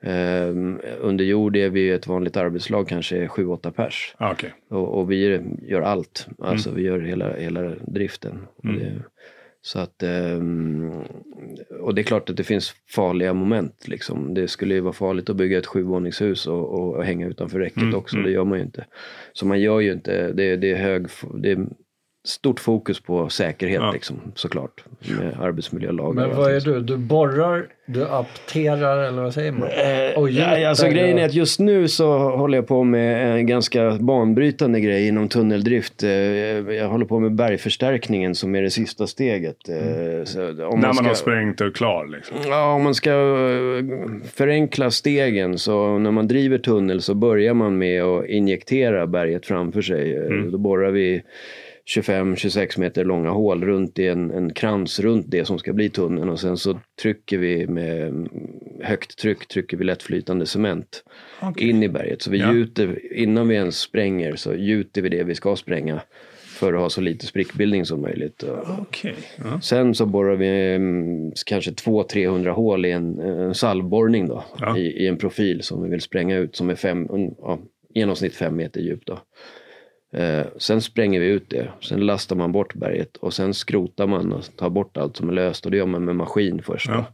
Ehm, 0.02 0.80
under 1.00 1.24
jord 1.24 1.56
är 1.56 1.70
vi 1.70 1.90
ett 1.90 2.06
vanligt 2.06 2.36
arbetslag 2.36 2.88
kanske 2.88 3.26
7-8 3.26 3.70
pers. 3.70 4.14
Ah, 4.18 4.32
okej. 4.32 4.52
Och, 4.70 4.98
och 4.98 5.10
vi 5.10 5.40
gör 5.62 5.82
allt. 5.82 6.26
Alltså 6.38 6.68
Mm. 6.68 6.80
vi 6.80 6.86
gör 6.88 7.00
hela, 7.00 7.32
hela 7.36 7.60
driften. 7.86 8.38
Och 8.56 8.66
det, 8.72 8.92
så 9.60 9.78
att, 9.78 10.02
ehm, 10.02 10.90
och 11.80 11.94
det 11.94 12.00
är 12.00 12.04
klart 12.04 12.30
att 12.30 12.36
det 12.36 12.44
finns 12.44 12.74
farliga 12.94 13.32
moment. 13.34 13.88
Liksom. 13.88 14.34
Det 14.34 14.48
skulle 14.48 14.74
ju 14.74 14.80
vara 14.80 14.92
farligt 14.92 15.30
att 15.30 15.36
bygga 15.36 15.58
ett 15.58 15.66
sjuvåningshus 15.66 16.46
och, 16.46 16.74
och, 16.74 16.94
och 16.94 17.04
hänga 17.04 17.26
utanför 17.26 17.58
räcket 17.58 17.82
Mm, 17.82 17.94
också. 17.94 18.16
mm. 18.16 18.26
Det 18.26 18.32
gör 18.32 18.44
man 18.44 18.58
ju 18.58 18.64
inte. 18.64 18.86
Så 19.32 19.46
man 19.46 19.60
gör 19.60 19.80
ju 19.80 19.92
inte, 19.92 20.32
det, 20.32 20.56
det 20.56 20.72
är 20.72 20.76
hög, 20.76 21.06
det 21.42 21.50
är 21.50 21.66
stort 22.28 22.60
fokus 22.60 23.00
på 23.00 23.28
säkerhet 23.28 23.80
Ja. 23.82 23.90
liksom, 23.92 24.16
såklart. 24.34 24.84
Med 25.20 25.36
arbetsmiljölagar 25.40 26.26
Men 26.26 26.36
vad 26.36 26.52
är 26.54 26.60
du? 26.60 26.80
Du 26.80 26.96
borrar, 26.96 27.66
du 27.86 28.04
apterar 28.08 29.04
eller 29.08 29.22
vad 29.22 29.34
säger 29.34 29.52
man? 29.52 29.62
Eh, 29.68 30.18
Och 30.18 30.30
ja, 30.30 30.68
alltså 30.68 30.88
grejen 30.88 31.18
är 31.18 31.24
att 31.26 31.34
just 31.34 31.60
nu 31.60 31.88
så 31.88 32.18
håller 32.18 32.58
jag 32.58 32.66
på 32.66 32.84
med 32.84 33.32
en 33.36 33.46
ganska 33.46 33.90
banbrytande 34.00 34.80
grej 34.80 35.08
inom 35.08 35.28
tunneldrift. 35.28 36.02
Eh, 36.02 36.10
Jag 36.10 36.88
håller 36.88 37.06
på 37.06 37.18
med 37.20 37.34
bergförstärkningen 37.34 38.34
som 38.34 38.54
är 38.54 38.62
det 38.62 38.70
sista 38.70 39.06
steget. 39.06 39.68
Eh, 39.68 40.24
så 40.24 40.48
om 40.48 40.80
När 40.80 40.86
man 40.86 40.94
ska- 40.94 41.04
har 41.06 41.14
sprängt 41.14 41.60
och 41.60 41.74
klar 41.76 42.06
liksom. 42.06 42.36
Ja, 42.46 42.72
om 42.72 42.82
man 42.82 42.94
ska 42.94 43.10
eh, 43.10 43.84
förenkla 44.34 44.90
stegen 44.90 45.58
så 45.58 45.98
när 45.98 46.10
man 46.10 46.28
driver 46.28 46.58
tunnel 46.58 47.02
så 47.02 47.14
börjar 47.14 47.54
man 47.54 47.78
med 47.78 48.02
att 48.02 48.26
injektera 48.26 49.06
berget 49.06 49.46
framför 49.46 49.82
sig. 49.82 50.16
Mm. 50.16 50.50
Då 50.50 50.58
borrar 50.58 50.90
vi 50.90 51.22
25-26 51.94 52.80
meter 52.80 53.04
långa 53.04 53.30
hål 53.30 53.64
runt 53.64 53.98
i 53.98 54.06
en, 54.06 54.30
en 54.30 54.52
krans 54.52 55.00
runt 55.00 55.26
det 55.28 55.44
som 55.44 55.58
ska 55.58 55.72
bli 55.72 55.88
tunneln 55.90 56.28
och 56.28 56.40
sen 56.40 56.56
så 56.56 56.80
trycker 57.02 57.38
vi 57.38 57.66
med 57.66 58.28
högt 58.82 59.18
tryck 59.18 59.48
trycker 59.48 59.76
vi 59.76 59.84
lättflytande 59.84 60.46
cement 60.46 61.04
Okej. 61.42 61.70
in 61.70 61.82
i 61.82 61.88
berget. 61.88 62.22
Så 62.22 62.30
vi 62.30 62.38
Ja. 62.38 62.52
gjuter, 62.54 63.12
innan 63.12 63.48
vi 63.48 63.54
ens 63.54 63.78
spränger 63.80 64.36
så 64.36 64.54
gjuter 64.54 65.02
vi 65.02 65.08
det 65.08 65.24
vi 65.24 65.34
ska 65.34 65.56
spränga 65.56 66.00
för 66.46 66.72
att 66.74 66.80
ha 66.80 66.90
så 66.90 67.00
lite 67.00 67.26
sprickbildning 67.26 67.84
som 67.84 68.00
möjligt. 68.00 68.44
Okej. 68.78 69.14
Ja. 69.44 69.60
Sen 69.60 69.94
så 69.94 70.06
borrar 70.06 70.36
vi 70.36 70.74
mm, 70.74 71.32
kanske 71.46 71.70
200-300 71.70 72.48
hål 72.50 72.86
i 72.86 72.90
en, 72.90 73.18
en 73.20 73.54
salvborrning 73.54 74.28
då. 74.28 74.44
Ja. 74.60 74.78
I, 74.78 74.82
I 74.82 75.06
en 75.06 75.16
profil 75.16 75.62
som 75.62 75.82
vi 75.82 75.90
vill 75.90 76.00
spränga 76.00 76.36
ut 76.36 76.56
som 76.56 76.70
är 76.70 76.74
fem, 76.74 77.08
ja, 77.38 77.58
genomsnitt 77.94 78.34
fem 78.34 78.56
meter 78.56 78.80
djup 78.80 79.06
då. 79.06 79.18
Eh, 80.16 80.46
sen 80.56 80.80
spränger 80.80 81.20
vi 81.20 81.26
ut 81.26 81.50
det. 81.50 81.68
Sen 81.80 82.06
lastar 82.06 82.36
man 82.36 82.52
bort 82.52 82.74
berget 82.74 83.16
och 83.16 83.34
sen 83.34 83.54
skrotar 83.54 84.06
man 84.06 84.32
och 84.32 84.56
tar 84.56 84.70
bort 84.70 84.96
allt 84.96 85.16
som 85.16 85.28
är 85.28 85.32
löst. 85.32 85.64
Och 85.64 85.70
det 85.70 85.76
gör 85.76 85.86
man 85.86 86.04
med 86.04 86.16
maskin 86.16 86.62
först. 86.62 86.88
Ja. 86.88 87.04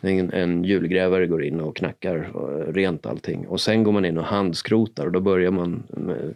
En, 0.00 0.32
en 0.32 0.64
hjulgrävare 0.64 1.26
går 1.26 1.44
in 1.44 1.60
och 1.60 1.76
knackar 1.76 2.16
eh, 2.16 2.72
rent 2.72 3.06
allting. 3.06 3.46
Och 3.46 3.60
sen 3.60 3.82
går 3.82 3.92
man 3.92 4.04
in 4.04 4.18
och 4.18 4.24
handskrotar 4.24 5.06
och 5.06 5.12
då 5.12 5.20
börjar 5.20 5.50
man 5.50 5.82
med, 5.88 6.34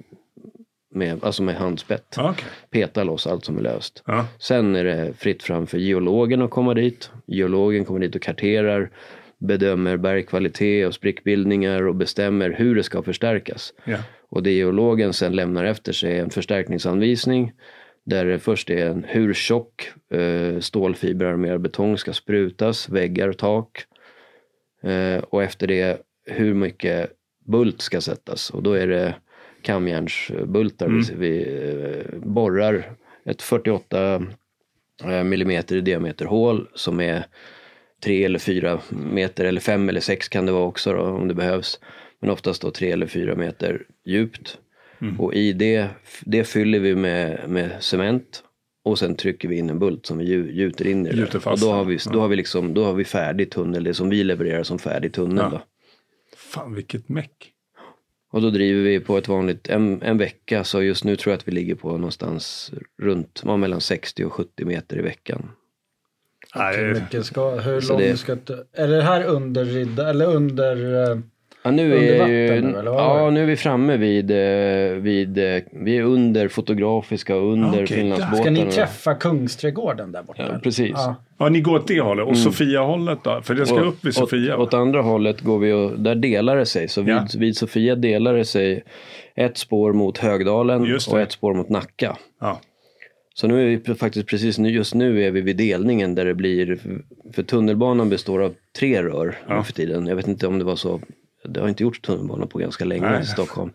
med, 0.95 1.25
alltså 1.25 1.43
med 1.43 1.55
handspett. 1.55 2.17
Okej. 2.19 2.45
Peta 2.71 3.05
loss 3.05 3.27
allt 3.27 3.45
som 3.45 3.59
är 3.59 3.63
löst. 3.63 4.03
Ja. 4.07 4.27
Sen 4.39 4.77
är 4.77 4.85
det 4.85 5.13
fritt 5.19 5.43
fram 5.43 5.67
för 5.67 5.79
geologen 5.79 6.43
att 6.43 6.51
komma 6.51 6.75
dit. 6.75 7.11
Geologen 7.27 7.85
kommer 7.85 8.01
dit 8.01 8.15
och 8.15 8.23
karterar, 8.23 8.91
bedömer 9.47 9.97
bergkvalitet 9.97 10.87
och 10.87 10.95
sprickbildningar 10.95 11.87
och 11.87 11.95
bestämmer 11.95 12.51
hur 12.51 12.75
det 12.75 12.83
ska 12.83 13.03
förstärkas. 13.03 13.75
Ja. 13.85 13.99
Och 14.29 14.43
det 14.43 14.51
geologen 14.51 15.13
sen 15.13 15.37
lämnar 15.37 15.65
efter 15.65 15.93
sig 15.93 16.19
en 16.19 16.31
förstärkningsanvisning 16.31 17.53
där 18.05 18.25
det 18.25 18.39
först 18.39 18.71
är 18.71 18.87
en 18.87 19.05
hur 19.09 19.35
tjock 19.35 19.93
eh, 20.11 20.61
stålfiberarmerad 20.61 21.61
betong 21.61 21.99
ska 21.99 22.13
sprutas, 22.13 22.89
väggar 22.89 23.33
tak. 23.33 23.85
Eh, 24.83 25.19
och 25.19 25.43
efter 25.43 25.67
det 25.67 26.01
hur 26.27 26.55
mycket 26.55 27.11
bult 27.47 27.81
ska 27.81 28.01
sättas. 28.01 28.51
Och 28.51 28.63
då 28.63 28.73
är 28.73 28.87
det 28.87 29.15
kamjärnsbultar. 29.63 30.87
Mm. 30.87 31.05
Vi, 31.19 31.43
eh, 31.43 32.19
borrar 32.19 32.85
ett 33.25 33.43
48 33.43 34.23
eh, 35.05 35.25
millimeter 35.25 35.77
i 35.77 35.81
diameter 35.81 36.25
hål 36.25 36.69
som 36.75 37.01
är 37.01 37.27
tre 38.05 38.25
eller 38.25 38.39
fyra 38.39 38.81
meter 38.91 39.45
eller 39.45 39.61
fem 39.61 39.89
eller 39.89 40.01
sex 40.01 40.29
kan 40.29 40.47
det 40.47 40.53
vara 40.53 40.65
också 40.65 40.93
då, 40.93 41.01
om 41.03 41.29
det 41.29 41.35
behövs. 41.35 41.81
Men 42.21 42.31
oftast 42.31 42.63
då 42.63 42.71
tre 42.71 42.91
eller 42.91 43.07
fyra 43.07 43.35
meter 43.37 43.83
djupt. 44.07 44.59
Och 45.19 45.35
i 45.35 45.53
det, 45.53 45.89
det 46.25 46.45
fyller 46.45 46.79
vi 46.79 46.95
med, 46.95 47.49
med 47.49 47.71
cement 47.81 48.43
Och 48.85 48.99
sen 48.99 49.15
trycker 49.17 49.49
vi 49.49 49.57
in 49.59 49.71
en 49.71 49.79
bult 49.79 50.07
som 50.07 50.19
vi 50.19 50.25
gju- 50.25 50.51
gjuter 50.53 50.87
in 50.87 51.07
i 51.07 51.11
det. 51.11 51.17
Gjuter 51.17 51.37
Och 51.37 51.43
fast 51.43 51.63
då 51.63 51.73
har, 51.73 51.85
vi, 51.85 51.95
ja. 52.05 52.11
då, 52.13 52.21
har 52.21 52.29
vi 52.29 52.37
liksom, 52.37 52.75
då 52.75 52.85
har 52.85 52.95
vi 52.95 53.05
färdig 53.05 53.51
tunnel, 53.51 53.85
det 53.85 53.95
som 53.95 54.11
vi 54.11 54.25
levererar 54.25 54.63
som 54.63 54.79
färdig 54.79 55.13
tunnel. 55.13 55.39
Ja. 55.45 55.51
Då. 55.51 55.61
Fan 56.37 56.75
vilket 56.75 57.09
meck. 57.09 57.51
Och 58.33 58.43
då 58.43 58.51
driver 58.51 58.83
vi 58.83 59.01
på 59.01 59.19
ett 59.19 59.29
vanligt, 59.29 59.69
en, 59.69 60.03
en 60.03 60.19
vecka, 60.19 60.65
så 60.65 60.83
just 60.83 61.05
nu 61.05 61.17
tror 61.17 61.33
jag 61.33 61.39
att 61.39 61.49
vi 61.49 61.53
ligger 61.53 61.75
på 61.75 61.91
någonstans 61.93 62.73
runt, 63.03 63.45
mellan 63.45 63.81
60 63.81 64.25
och 64.25 64.33
70 64.33 64.65
meter 64.65 64.99
i 64.99 65.03
veckan. 65.03 65.51
Hur 66.55 66.61
Nej, 66.93 66.95
mycket 67.03 67.25
ska, 67.27 67.51
hur 67.51 67.81
Så 67.81 67.93
lång 67.93 68.03
det- 68.03 68.17
ska 68.17 68.35
du, 68.45 68.65
är 68.77 68.89
det 68.89 69.03
här 69.03 69.25
under 69.25 69.65
ridda, 69.65 70.11
eller 70.11 70.27
under, 70.27 71.11
eh, 71.13 71.19
Ja, 71.67 71.71
nu 71.71 71.95
Under 71.95 72.07
är 72.07 72.19
vatten 72.19 72.35
ju, 72.35 72.61
nu, 72.73 72.79
eller 72.79 72.91
ja, 72.91 73.31
nu 73.31 73.43
är 73.43 73.47
vi 73.47 73.57
framme 73.57 73.97
vid, 73.97 74.31
eh, 74.31 74.97
vid 75.03 75.39
eh, 75.39 75.63
vi 75.73 75.97
är 75.99 76.03
under 76.03 76.49
fotografiska 76.49 77.35
under 77.35 77.69
Okej, 77.85 77.87
Finlandsbåtarna. 77.87 78.37
ska 78.43 78.51
ni 78.51 78.73
träffa 78.73 79.15
Kungsträdgården 79.15 80.13
där 80.13 80.23
borta? 80.23 80.43
Ja, 80.53 80.59
precis. 80.63 80.91
Ja. 80.95 81.15
ja, 81.39 81.49
ni 81.49 81.61
går 81.61 81.77
åt 81.77 81.89
det 81.89 82.01
hållet. 82.01 82.27
Och 82.27 82.37
Sofia-hållet 82.39 83.19
då? 83.25 83.41
För 83.43 83.55
det 83.55 83.67
ska 83.67 83.75
Och 83.75 83.89
upp 83.89 84.05
vid 84.05 84.15
Sofia. 84.15 84.57
Åt, 84.57 84.69
åt 84.69 84.75
andra 84.75 85.03
hållet 85.03 85.41
går 85.41 85.59
vi 85.59 85.73
och 85.73 86.01
där 86.01 86.15
delar 86.15 86.57
det 86.57 86.67
sig. 86.67 86.89
Så 86.89 87.03
vid, 87.03 87.15
Ja. 87.15 87.27
vid 87.39 87.57
Sofia 87.57 87.95
delar 87.95 88.35
det 88.35 88.45
sig 88.45 88.83
ett 89.37 89.59
spår 89.59 89.93
mot 89.93 90.19
Högdalen 90.19 90.83
och 91.11 91.21
ett 91.21 91.33
spår 91.33 91.55
mot 91.55 91.69
Nacka. 91.69 92.17
Ja. 92.41 92.61
Så 93.35 93.47
nu 93.47 93.63
är 93.75 93.81
vi 93.87 93.95
faktiskt 93.95 94.27
precis 94.27 94.59
nu, 94.59 94.69
just 94.71 94.95
nu 94.95 95.25
är 95.25 95.31
vi 95.31 95.41
vid 95.41 95.57
delningen 95.57 96.15
där 96.15 96.25
det 96.25 96.35
blir, 96.35 96.79
för 97.33 97.43
tunnelbanan 97.43 98.09
består 98.11 98.43
av 98.43 98.55
tre 98.79 99.03
rör 99.03 99.39
Ja. 99.49 99.63
för 99.63 99.73
tiden. 99.73 100.07
Jag 100.07 100.17
vet 100.17 100.29
inte 100.29 100.47
om 100.47 100.59
det 100.59 100.65
var 100.65 100.77
så, 100.77 101.01
det 101.49 101.61
har 101.61 101.69
inte 101.69 101.83
gjorts 101.83 102.01
tunnelbana 102.01 102.47
på 102.47 102.59
ganska 102.59 102.85
länge 102.85 103.11
Nej. 103.11 103.23
i 103.23 103.27
Stockholm. 103.27 103.71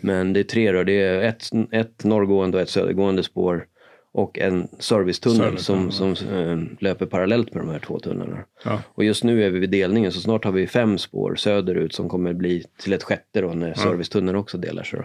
Men 0.00 0.32
det 0.32 0.40
är 0.40 0.44
tre 0.44 0.72
rör, 0.72 0.84
det 0.84 0.92
är 1.02 1.22
ett, 1.22 1.44
ett 1.72 2.04
norrgående 2.04 2.56
och 2.56 2.62
ett 2.62 2.70
södergående 2.70 3.22
spår. 3.22 3.66
Och 4.12 4.38
en 4.38 4.68
servicetunnel 4.78 5.58
som, 5.58 5.90
som 5.90 6.10
eh, 6.32 6.58
löper 6.82 7.06
parallellt 7.06 7.54
med 7.54 7.62
de 7.62 7.70
här 7.70 7.78
två 7.78 7.98
tunnlarna. 7.98 8.44
Ja. 8.64 8.82
Och 8.86 9.04
just 9.04 9.24
nu 9.24 9.44
är 9.44 9.50
vi 9.50 9.58
vid 9.58 9.70
delningen 9.70 10.12
så 10.12 10.20
snart 10.20 10.44
har 10.44 10.52
vi 10.52 10.66
fem 10.66 10.98
spår 10.98 11.34
söderut 11.34 11.94
som 11.94 12.08
kommer 12.08 12.32
bli 12.32 12.64
till 12.82 12.92
ett 12.92 13.02
sjätte 13.02 13.40
då 13.40 13.48
när 13.48 13.74
servicetunneln 13.74 14.36
också 14.38 14.58
delar 14.58 14.82
sig. 14.82 15.00
Då. 15.00 15.04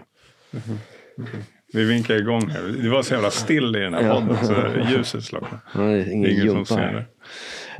Vi 1.73 1.83
vinkar 1.83 2.15
igång 2.15 2.49
här. 2.49 2.61
Det 2.83 2.89
var 2.89 3.01
så 3.01 3.13
jävla 3.13 3.31
still 3.31 3.75
i 3.75 3.79
den 3.79 3.93
här 3.93 4.13
podden 4.13 4.37
så 4.45 4.53
ljuset 4.91 5.23
slocknade. 5.23 5.57
Ja, 5.75 5.79
det 5.81 5.85
är 5.87 5.95
Det 5.97 6.01
är 6.01 6.11
ingen 6.13 6.31
ingen 6.31 6.47
som 6.47 6.65
ser 6.65 6.93
det. 6.93 7.05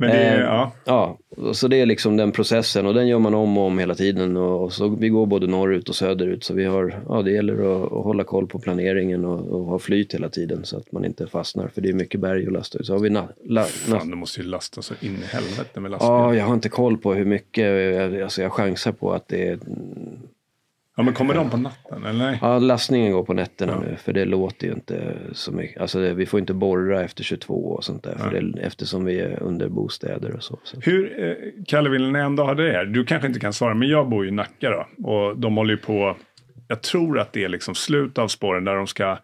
Men 0.00 0.10
det 0.10 0.16
är, 0.16 0.38
Eh, 0.38 0.44
ja. 0.44 0.72
Ja, 0.84 1.18
så 1.52 1.68
det 1.68 1.76
är 1.80 1.86
liksom 1.86 2.16
den 2.16 2.32
processen 2.32 2.86
och 2.86 2.94
den 2.94 3.08
gör 3.08 3.18
man 3.18 3.34
om 3.34 3.58
och 3.58 3.64
om 3.64 3.78
hela 3.78 3.94
tiden. 3.94 4.36
Och, 4.36 4.72
så 4.72 4.88
vi 4.88 5.08
går 5.08 5.26
både 5.26 5.46
norrut 5.46 5.88
och 5.88 5.94
söderut. 5.94 6.44
Så 6.44 6.54
vi 6.54 6.64
har, 6.64 7.02
ja 7.08 7.22
det 7.22 7.30
gäller 7.30 7.54
att, 7.54 7.84
att 7.92 8.04
hålla 8.04 8.24
koll 8.24 8.46
på 8.46 8.58
planeringen 8.58 9.24
och, 9.24 9.48
och 9.48 9.64
ha 9.64 9.78
flyt 9.78 10.14
hela 10.14 10.28
tiden 10.28 10.64
så 10.64 10.76
att 10.76 10.92
man 10.92 11.04
inte 11.04 11.26
fastnar. 11.26 11.68
För 11.68 11.80
det 11.80 11.88
är 11.88 11.92
mycket 11.92 12.20
berg 12.20 12.46
att 12.46 12.52
lasta 12.52 12.78
ut. 12.78 12.86
Så 12.86 12.92
har 12.92 13.00
vi 13.00 13.10
na, 13.10 13.28
la, 13.44 13.60
na, 13.88 13.98
Fan, 13.98 14.10
du 14.10 14.16
måste 14.16 14.40
ju 14.40 14.46
lasta 14.46 14.82
så 14.82 14.94
in 15.00 15.14
i 15.22 15.26
helvete 15.26 15.80
med 15.80 15.90
lastbil. 15.90 16.08
Ja, 16.08 16.32
Ja, 16.32 16.34
jag 16.38 16.44
har 16.44 16.54
inte 16.54 16.68
koll 16.68 16.98
på 16.98 17.14
hur 17.14 17.24
mycket. 17.24 17.64
Jag- 17.64 18.22
Alltså 18.22 18.42
jag 18.42 18.52
chansar 18.52 18.92
på 18.92 19.12
att 19.12 19.28
det 19.28 19.48
är... 19.48 19.58
men 20.96 21.14
kommer 21.14 21.34
de 21.34 21.50
på 21.50 21.56
natten 21.56 22.04
eller 22.04 22.18
nej? 22.18 22.38
Ja, 22.42 22.58
lastningen 22.58 23.12
går 23.12 23.24
på 23.24 23.34
nätterna 23.34 23.80
nu. 23.80 23.96
För 23.96 24.12
det 24.12 24.24
låter 24.24 24.66
ju 24.66 24.72
inte 24.72 25.14
så 25.32 25.52
mycket. 25.52 25.80
Alltså 25.80 26.00
det, 26.00 26.14
vi 26.14 26.26
får 26.26 26.40
inte 26.40 26.54
borra 26.54 27.02
efter 27.02 27.24
22 27.24 27.54
och 27.54 27.84
sånt 27.84 28.02
där. 28.02 28.16
För 28.18 28.40
det, 28.40 28.60
eftersom 28.60 29.04
vi 29.04 29.20
är 29.20 29.42
under 29.42 29.68
bostäder 29.68 30.36
och 30.36 30.42
så. 30.42 30.58
så. 30.64 30.80
Hur, 30.80 31.24
eh, 31.24 31.34
Kalle, 31.66 31.90
vill 31.90 32.12
ni 32.12 32.18
ändå 32.18 32.44
ha 32.44 32.54
det 32.54 32.72
här? 32.72 32.84
Du 32.84 33.04
kanske 33.04 33.28
inte 33.28 33.40
kan 33.40 33.52
svara, 33.52 33.74
men 33.74 33.88
jag 33.88 34.08
bor 34.08 34.24
ju 34.24 34.30
i 34.30 34.34
Nacka 34.34 34.70
då. 34.70 35.08
Och 35.08 35.38
de 35.38 35.56
håller 35.56 35.74
ju 35.74 35.78
på, 35.78 36.16
jag 36.68 36.82
tror 36.82 37.18
att 37.18 37.32
det 37.32 37.44
är 37.44 37.48
liksom 37.48 37.74
slut 37.74 38.18
av 38.18 38.28
spåren 38.28 38.64
där 38.64 38.74
de 38.74 38.86
ska 38.86 39.18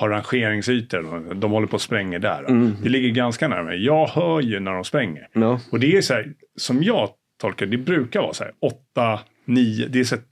ha 0.00 0.08
rangeringsytor. 0.08 1.34
De 1.34 1.50
håller 1.50 1.66
på 1.66 1.76
att 1.76 1.82
spränga 1.82 2.18
där. 2.18 2.44
Mm. 2.48 2.72
Det 2.82 2.88
ligger 2.88 3.10
ganska 3.10 3.48
nära 3.48 3.62
mig. 3.62 3.84
Jag 3.84 4.06
hör 4.06 4.40
ju 4.40 4.60
när 4.60 4.72
de 4.72 4.84
spränger. 4.84 5.28
Ja. 5.32 5.60
Och 5.72 5.80
det 5.80 5.96
är 5.96 6.00
så 6.00 6.14
här, 6.14 6.32
som 6.56 6.82
jag 6.82 7.08
tolkar 7.40 7.66
det, 7.66 7.78
brukar 7.78 8.20
vara 8.20 8.32
så 8.32 8.44
här 8.44 8.52
åtta, 8.60 9.20
nio, 9.44 9.86
det 9.88 10.00
är 10.00 10.04
så 10.04 10.14
här, 10.14 10.24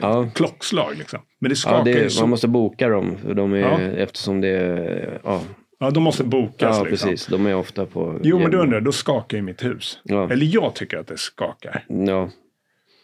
Ja. 0.00 0.30
klockslag 0.34 0.96
liksom. 0.98 1.20
Men 1.38 1.48
det 1.50 1.56
skakar 1.56 1.78
Ja, 1.78 1.84
det, 1.84 1.90
ju 2.02 2.10
så. 2.10 2.20
man 2.22 2.30
måste 2.30 2.48
boka 2.48 2.88
dem. 2.88 3.16
För 3.22 3.34
de 3.34 3.52
är, 3.52 3.58
Ja. 3.58 3.80
Eftersom 3.80 4.40
det 4.40 4.48
är... 4.48 5.20
Ja, 5.24 5.42
Ja, 5.78 5.90
de 5.90 6.02
måste 6.02 6.24
bokas 6.24 6.76
ja 6.78 6.84
liksom. 6.84 7.08
precis. 7.08 7.26
De 7.26 7.46
är 7.46 7.54
ofta 7.54 7.86
på... 7.86 8.20
Jo, 8.22 8.38
men 8.38 8.50
då 8.50 8.58
undrar 8.58 8.80
då 8.80 8.92
skakar 8.92 9.36
ju 9.36 9.42
mitt 9.42 9.64
hus. 9.64 9.98
Ja. 10.04 10.30
Eller 10.30 10.46
jag 10.46 10.74
tycker 10.74 10.98
att 10.98 11.06
det 11.06 11.18
skakar. 11.18 11.84
Ja. 11.88 12.30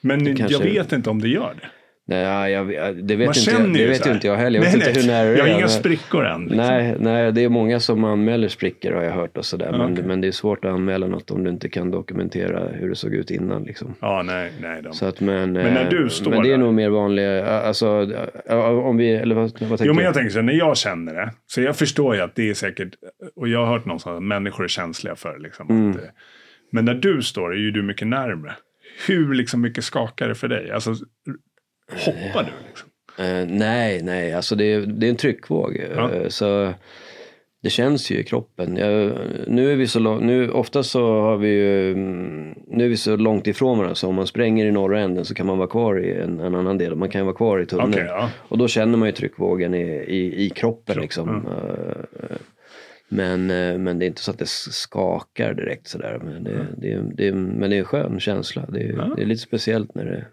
Men 0.00 0.26
jag 0.26 0.36
kanske- 0.38 0.64
vet 0.64 0.92
inte 0.92 1.10
om 1.10 1.20
det 1.20 1.28
gör 1.28 1.54
det. 1.60 1.68
Nej, 2.10 2.52
jag, 2.52 2.66
det 2.66 3.16
vet, 3.16 3.26
Man 3.26 3.34
inte, 3.36 3.50
jag, 3.50 3.74
det 3.74 3.86
vet 3.86 4.06
inte 4.06 4.26
jag 4.26 4.36
heller. 4.36 4.58
Jag 4.58 4.64
nej, 4.64 4.78
vet 4.78 4.88
inte 4.88 5.00
hur 5.00 5.06
nära 5.08 5.28
Jag 5.28 5.40
har 5.44 5.48
inga 5.48 5.58
men- 5.58 5.68
sprickor 5.68 6.26
än. 6.26 6.40
Liksom. 6.40 6.56
Nej, 6.56 6.96
nej, 7.00 7.32
det 7.32 7.44
är 7.44 7.48
många 7.48 7.80
som 7.80 8.04
anmäler 8.04 8.48
sprickor 8.48 8.92
har 8.92 9.02
jag 9.02 9.12
hört 9.12 9.36
och 9.36 9.44
sådär. 9.44 9.70
Men, 9.72 9.92
okej. 9.92 10.04
men 10.04 10.20
det 10.20 10.28
är 10.28 10.32
svårt 10.32 10.64
att 10.64 10.70
anmäla 10.70 11.06
något 11.06 11.30
om 11.30 11.44
du 11.44 11.50
inte 11.50 11.68
kan 11.68 11.90
dokumentera 11.90 12.68
hur 12.68 12.88
det 12.88 12.94
såg 12.96 13.14
ut 13.14 13.30
innan. 13.30 13.62
Liksom. 13.62 13.94
Ja, 14.00 14.22
nej, 14.22 14.52
nej. 14.60 14.82
De. 14.82 14.92
Så 14.92 15.06
att, 15.06 15.20
men, 15.20 15.52
Men 15.52 15.74
när 15.74 15.84
eh, 15.84 15.88
du 15.90 16.08
står 16.10 16.30
men 16.30 16.42
det 16.42 16.48
är 16.48 16.50
där- 16.50 16.58
nog 16.58 16.74
mer 16.74 16.88
vanliga, 16.90 17.46
alltså 17.46 17.88
om 18.84 18.96
vi, 18.96 19.10
eller 19.14 19.34
vad, 19.34 19.42
vad 19.44 19.58
tänker 19.60 19.84
Jo, 19.84 19.94
men 19.94 20.04
jag 20.04 20.14
tänker 20.14 20.30
så 20.30 20.38
här, 20.38 20.42
när 20.44 20.52
jag 20.52 20.76
känner 20.76 21.14
det. 21.14 21.32
Så 21.46 21.60
jag 21.60 21.76
förstår 21.76 22.14
ju 22.14 22.20
att 22.20 22.34
det 22.34 22.50
är 22.50 22.54
säkert, 22.54 22.88
och 23.36 23.48
jag 23.48 23.58
har 23.66 23.72
hört 23.72 23.84
någonstans 23.84 24.16
att 24.16 24.22
människor 24.22 24.64
är 24.64 24.68
känsliga 24.68 25.14
för. 25.16 25.38
Liksom, 25.38 25.66
Mm. 25.70 25.90
att, 25.90 25.96
eh, 25.96 26.02
men 26.72 26.84
när 26.84 26.94
du 26.94 27.22
står 27.22 27.54
är 27.54 27.58
ju 27.58 27.70
du 27.70 27.82
mycket 27.82 28.08
närmre. 28.08 28.54
Hur 29.08 29.34
liksom 29.34 29.60
mycket 29.60 29.84
skakar 29.84 30.28
det 30.28 30.34
för 30.34 30.48
dig? 30.48 30.70
Alltså, 30.70 30.94
hoppar 31.92 32.42
du? 32.42 32.68
Liksom? 32.68 32.88
Eh, 33.18 33.46
nej, 33.58 34.02
nej, 34.02 34.34
alltså 34.34 34.54
det 34.54 34.64
är, 34.72 34.80
det 34.80 35.06
är 35.06 35.10
en 35.10 35.16
tryckvåg. 35.16 35.80
Ja. 35.96 36.10
Eh, 36.14 36.28
så 36.28 36.72
det 37.62 37.70
känns 37.70 38.10
ju 38.10 38.18
i 38.18 38.24
kroppen. 38.24 38.76
Jag, 38.76 39.12
nu 39.46 39.72
är 39.72 39.76
vi 39.76 39.86
så 39.86 39.98
långt, 39.98 40.22
nu 40.24 40.50
oftast 40.50 40.90
så 40.90 41.20
har 41.20 41.36
vi 41.36 41.48
ju, 41.48 41.92
mm, 41.92 42.54
nu 42.66 42.84
är 42.84 42.88
vi 42.88 42.96
så 42.96 43.16
långt 43.16 43.46
ifrån 43.46 43.78
varandra 43.78 43.94
så 43.94 44.08
om 44.08 44.14
man 44.14 44.26
spränger 44.26 44.66
i 44.66 44.70
norra 44.72 45.00
änden 45.00 45.24
så 45.24 45.34
kan 45.34 45.46
man 45.46 45.58
vara 45.58 45.68
kvar 45.68 46.04
i 46.04 46.12
en, 46.12 46.40
en 46.40 46.54
annan 46.54 46.78
del. 46.78 46.94
Man 46.94 47.08
kan 47.08 47.20
ju 47.20 47.24
vara 47.24 47.36
kvar 47.36 47.60
i 47.60 47.66
tunneln. 47.66 47.92
Okej, 47.92 48.04
ja. 48.08 48.30
Och 48.48 48.58
då 48.58 48.68
känner 48.68 48.98
man 48.98 49.08
ju 49.08 49.12
tryckvågen 49.12 49.74
i, 49.74 49.82
i, 50.08 50.44
i 50.46 50.50
kroppen 50.50 50.94
Kropp, 50.94 51.02
liksom. 51.02 51.46
Eh, 51.46 52.36
Men, 53.08 53.46
men 53.82 53.98
det 53.98 54.04
är 54.04 54.06
inte 54.06 54.22
så 54.22 54.30
att 54.30 54.38
det 54.38 54.48
skakar 54.48 55.54
direkt 55.54 55.86
sådär. 55.88 56.20
Men 56.24 56.44
det, 56.44 56.66
det, 56.76 57.02
det, 57.14 57.32
men 57.32 57.70
det 57.70 57.76
är 57.76 57.78
en 57.78 57.84
skön 57.84 58.20
känsla. 58.20 58.64
Det, 58.68 58.80
är- 58.80 59.12
det 59.16 59.22
är 59.22 59.26
lite 59.26 59.42
speciellt 59.42 59.94
när 59.94 60.04
det... 60.04 60.24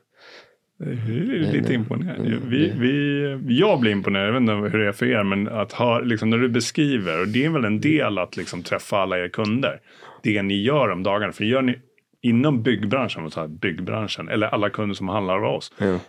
Lite 1.54 1.74
imponerad. 1.74 2.20
Mm, 2.20 2.40
Vi, 2.50 2.74
vi, 2.80 3.60
jag 3.60 3.80
blir 3.80 3.92
imponerad, 3.92 4.28
jag 4.28 4.34
vet 4.34 4.42
inte 4.42 4.54
hur 4.54 4.80
det 4.84 4.88
är 4.88 4.92
för 4.92 5.06
er, 5.06 5.24
men 5.24 5.48
att 5.48 5.72
ha, 5.74 6.00
liksom, 6.00 6.30
när 6.30 6.38
du 6.38 6.50
beskriver, 6.50 7.22
och 7.22 7.28
det 7.28 7.46
är 7.46 7.50
väl 7.50 7.66
en 7.66 7.82
del 7.82 8.18
att 8.18 8.38
liksom, 8.38 8.64
träffa 8.64 8.98
alla 8.98 9.20
era 9.20 9.30
kunder, 9.30 9.80
det 10.24 10.42
ni 10.42 10.62
gör 10.62 10.90
om 10.92 11.04
dagarna. 11.04 11.34
För 11.34 11.44
gör 11.44 11.62
ni 11.62 11.80
inom 12.22 12.64
byggbranschen, 12.64 13.30
byggbranschen, 13.62 14.30
eller 14.30 14.48
alla 14.48 14.70
kunder 14.70 14.96
som 14.96 15.08
handlar 15.10 15.36
av 15.38 15.44
oss, 15.56 15.74
Ja. 15.78 15.86
det 15.86 16.00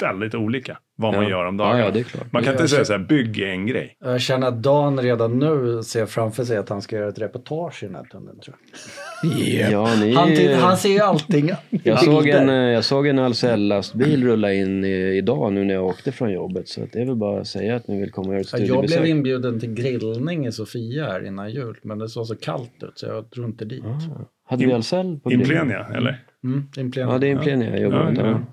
väldigt 0.00 0.34
olika 0.34 0.78
vad 0.96 1.14
man 1.14 1.22
Ja. 1.24 1.30
gör 1.30 1.44
om 1.44 1.58
Ja, 1.58 1.64
dagarna. 1.64 1.84
ja, 1.84 1.90
det 1.90 2.00
är 2.00 2.04
klart. 2.04 2.32
Man 2.32 2.42
kan 2.42 2.52
inte 2.52 2.68
säga 2.68 2.84
så- 2.84 2.92
här, 2.92 2.98
bygg 3.00 3.38
en 3.40 3.66
grej. 3.66 3.96
Jag 4.00 4.20
känner 4.20 4.46
att 4.46 4.62
Dan 4.62 5.00
redan 5.00 5.38
nu 5.38 5.82
ser 5.82 6.06
framför 6.06 6.44
sig 6.44 6.56
att 6.56 6.68
han 6.68 6.82
ska 6.82 6.96
göra 6.96 7.08
ett 7.08 7.18
reportage 7.18 7.82
i 7.82 7.86
den 7.86 7.94
här 7.94 8.04
tunneln. 8.04 8.40
Tror 8.40 8.56
jag. 9.22 9.70
Ja, 9.72 9.94
ni, 10.00 10.14
Han, 10.14 10.28
till, 10.28 10.54
han 10.54 10.76
ser 10.76 10.88
ju 10.88 10.98
allting 11.00 11.48
i 11.70 11.80
jag, 11.82 12.04
såg 12.04 12.28
en, 12.28 12.48
eh, 12.48 12.54
jag 12.54 12.84
såg 12.84 13.06
en 13.06 13.18
Ahlsell-lastbil 13.18 14.24
rulla 14.24 14.52
in 14.52 14.84
i, 14.84 15.16
idag 15.16 15.52
nu 15.52 15.64
när 15.64 15.74
jag 15.74 15.84
åkte 15.86 16.12
från 16.12 16.32
jobbet. 16.32 16.68
Så 16.68 16.82
att 16.82 16.92
det 16.92 17.00
är 17.00 17.06
väl 17.06 17.16
bara 17.16 17.40
att 17.40 17.46
säga 17.46 17.76
att 17.76 17.88
ni 17.88 18.00
vill 18.00 18.10
komma 18.10 18.28
och 18.28 18.34
göra 18.34 18.40
ett 18.40 18.48
Ja, 18.52 18.58
Jag 18.58 18.66
studiebesök. 18.66 19.00
blev 19.00 19.10
inbjuden 19.16 19.60
till 19.60 19.74
grillning 19.74 20.46
i 20.46 20.52
Sofia 20.52 21.04
här 21.04 21.26
innan 21.26 21.50
jul. 21.50 21.76
Men 21.82 21.98
det 21.98 22.08
såg 22.08 22.26
så 22.26 22.36
kallt 22.36 22.82
ut 22.82 22.92
så 22.98 23.06
jag 23.06 23.24
drog 23.24 23.46
inte 23.46 23.64
dit. 23.64 23.84
Hade 24.48 24.66
vi 24.66 24.72
Ahlsell 24.72 25.20
på 25.22 25.28
bild? 25.28 25.40
Implenia, 25.42 25.86
eller? 25.94 26.22
Mm, 26.44 26.68
Implenia. 26.76 27.12
Ja, 27.14 27.18
det 27.18 27.26
är 27.26 27.30
Implenia 27.30 27.70
jag 27.70 27.80
jobbar 27.80 28.12
Ja, 28.16 28.22
med. 28.22 28.44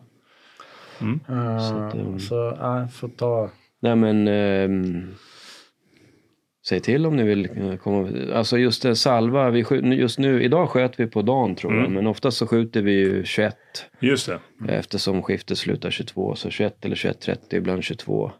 Ja. 1.28 1.54
Eh, 1.56 1.60
Så 1.70 1.76
att, 1.76 1.96
um, 1.96 2.20
så 2.20 2.36
ja, 2.60 2.88
får 2.88 3.08
ta... 3.08 3.50
Nej 3.82 3.96
men 3.96 4.28
ehm, 4.28 5.08
Säg 6.68 6.80
till 6.80 7.06
om 7.06 7.16
ni 7.16 7.24
vill 7.24 7.50
eh, 7.56 7.76
komma. 7.76 8.10
Alltså 8.34 8.58
just 8.58 8.86
en 8.86 8.96
salva, 8.96 9.50
vi 9.50 9.64
skjut, 9.64 9.86
just 9.86 10.20
nu, 10.20 10.44
idag 10.44 10.70
sköt 10.70 11.00
vi 11.00 11.08
på 11.08 11.22
dagen 11.22 11.56
tror 11.56 11.76
jag. 11.76 11.92
Men 11.92 12.08
oftast 12.08 12.38
så 12.38 12.48
skjuter 12.48 12.82
vi 12.82 12.92
ju 12.92 13.24
21. 13.26 13.56
Just 14.00 14.28
det. 14.28 14.40
Eftersom 14.70 15.22
skiftet 15.24 15.58
slutar 15.58 15.90
22. 15.90 16.36
Så 16.36 16.50
21 16.50 16.86
eller 16.86 16.96
21.30, 16.96 17.56
ibland 17.56 17.84
22. 17.84 18.32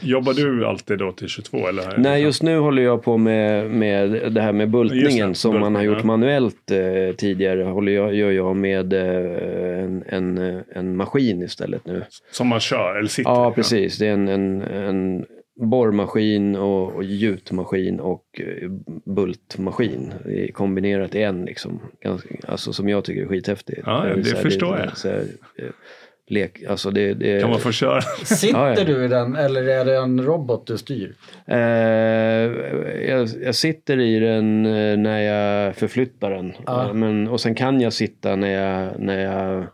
Jobbar 0.00 0.32
du 0.32 0.66
alltid 0.66 0.98
då 0.98 1.12
till 1.12 1.28
22? 1.28 1.68
Eller? 1.68 1.98
Nej, 1.98 2.22
just 2.22 2.42
nu 2.42 2.58
håller 2.58 2.82
jag 2.82 3.02
på 3.02 3.16
med, 3.16 3.70
med 3.70 4.32
det 4.32 4.40
här 4.40 4.52
med 4.52 4.70
bultningen 4.70 5.28
det, 5.28 5.34
som 5.34 5.60
man 5.60 5.62
har 5.62 5.70
bultning, 5.70 5.86
gjort 5.86 5.98
ja. 5.98 6.06
manuellt 6.06 6.70
eh, 6.70 7.16
tidigare. 7.16 7.62
Håller 7.62 7.92
jag, 7.92 8.14
gör 8.14 8.30
jag 8.30 8.56
med 8.56 8.92
eh, 8.92 9.84
en, 9.84 10.04
en, 10.06 10.62
en 10.74 10.96
maskin 10.96 11.42
istället 11.42 11.86
nu. 11.86 12.04
Som 12.30 12.46
man 12.46 12.60
kör, 12.60 12.98
eller 12.98 13.08
sitter 13.08 13.30
Ja, 13.30 13.52
precis. 13.52 13.98
Det 13.98 14.06
är 14.06 14.12
en, 14.12 14.28
en, 14.28 14.62
en 14.62 15.24
borrmaskin 15.60 16.56
och, 16.56 16.92
och 16.92 17.04
gjutmaskin 17.04 18.00
och 18.00 18.24
eh, 18.40 18.70
bultmaskin 19.14 20.12
kombinerat 20.52 21.14
i 21.14 21.22
en. 21.22 21.44
Liksom. 21.44 21.80
Ganska, 22.00 22.28
alltså, 22.48 22.72
som 22.72 22.88
jag 22.88 23.04
tycker 23.04 23.22
är 23.22 23.26
skithäftig. 23.26 23.82
Ja, 23.86 24.04
det 24.16 24.36
här, 24.36 24.42
förstår 24.42 24.76
är 24.76 24.92
jag. 25.04 25.10
Här, 25.10 25.24
eh, 25.56 25.64
lek, 26.30 26.62
alltså 26.68 26.90
det, 26.90 27.14
det 27.14 27.40
Kan 27.40 27.50
man 27.50 27.58
få 27.60 27.72
köra? 27.72 28.00
Sitter 28.24 28.58
Ja, 28.58 28.74
ja. 28.78 28.84
du 28.84 29.04
i 29.04 29.08
den 29.08 29.36
eller 29.36 29.68
är 29.68 29.84
det 29.84 29.96
en 29.96 30.24
robot 30.24 30.66
du 30.66 30.78
styr? 30.78 31.14
Eh, 31.46 31.58
jag, 33.08 33.28
jag 33.42 33.54
sitter 33.54 34.00
i 34.00 34.18
den 34.18 34.66
eh, 34.66 34.96
när 34.96 35.20
jag 35.20 35.76
förflyttar 35.76 36.30
den. 36.30 36.52
Ja. 36.66 36.86
Eh, 36.88 36.94
Men, 36.94 37.28
och 37.28 37.40
sen 37.40 37.54
kan 37.54 37.80
jag 37.80 37.92
sitta 37.92 38.36
när 38.36 38.50
jag, 38.50 39.00
när 39.00 39.18
jag 39.18 39.66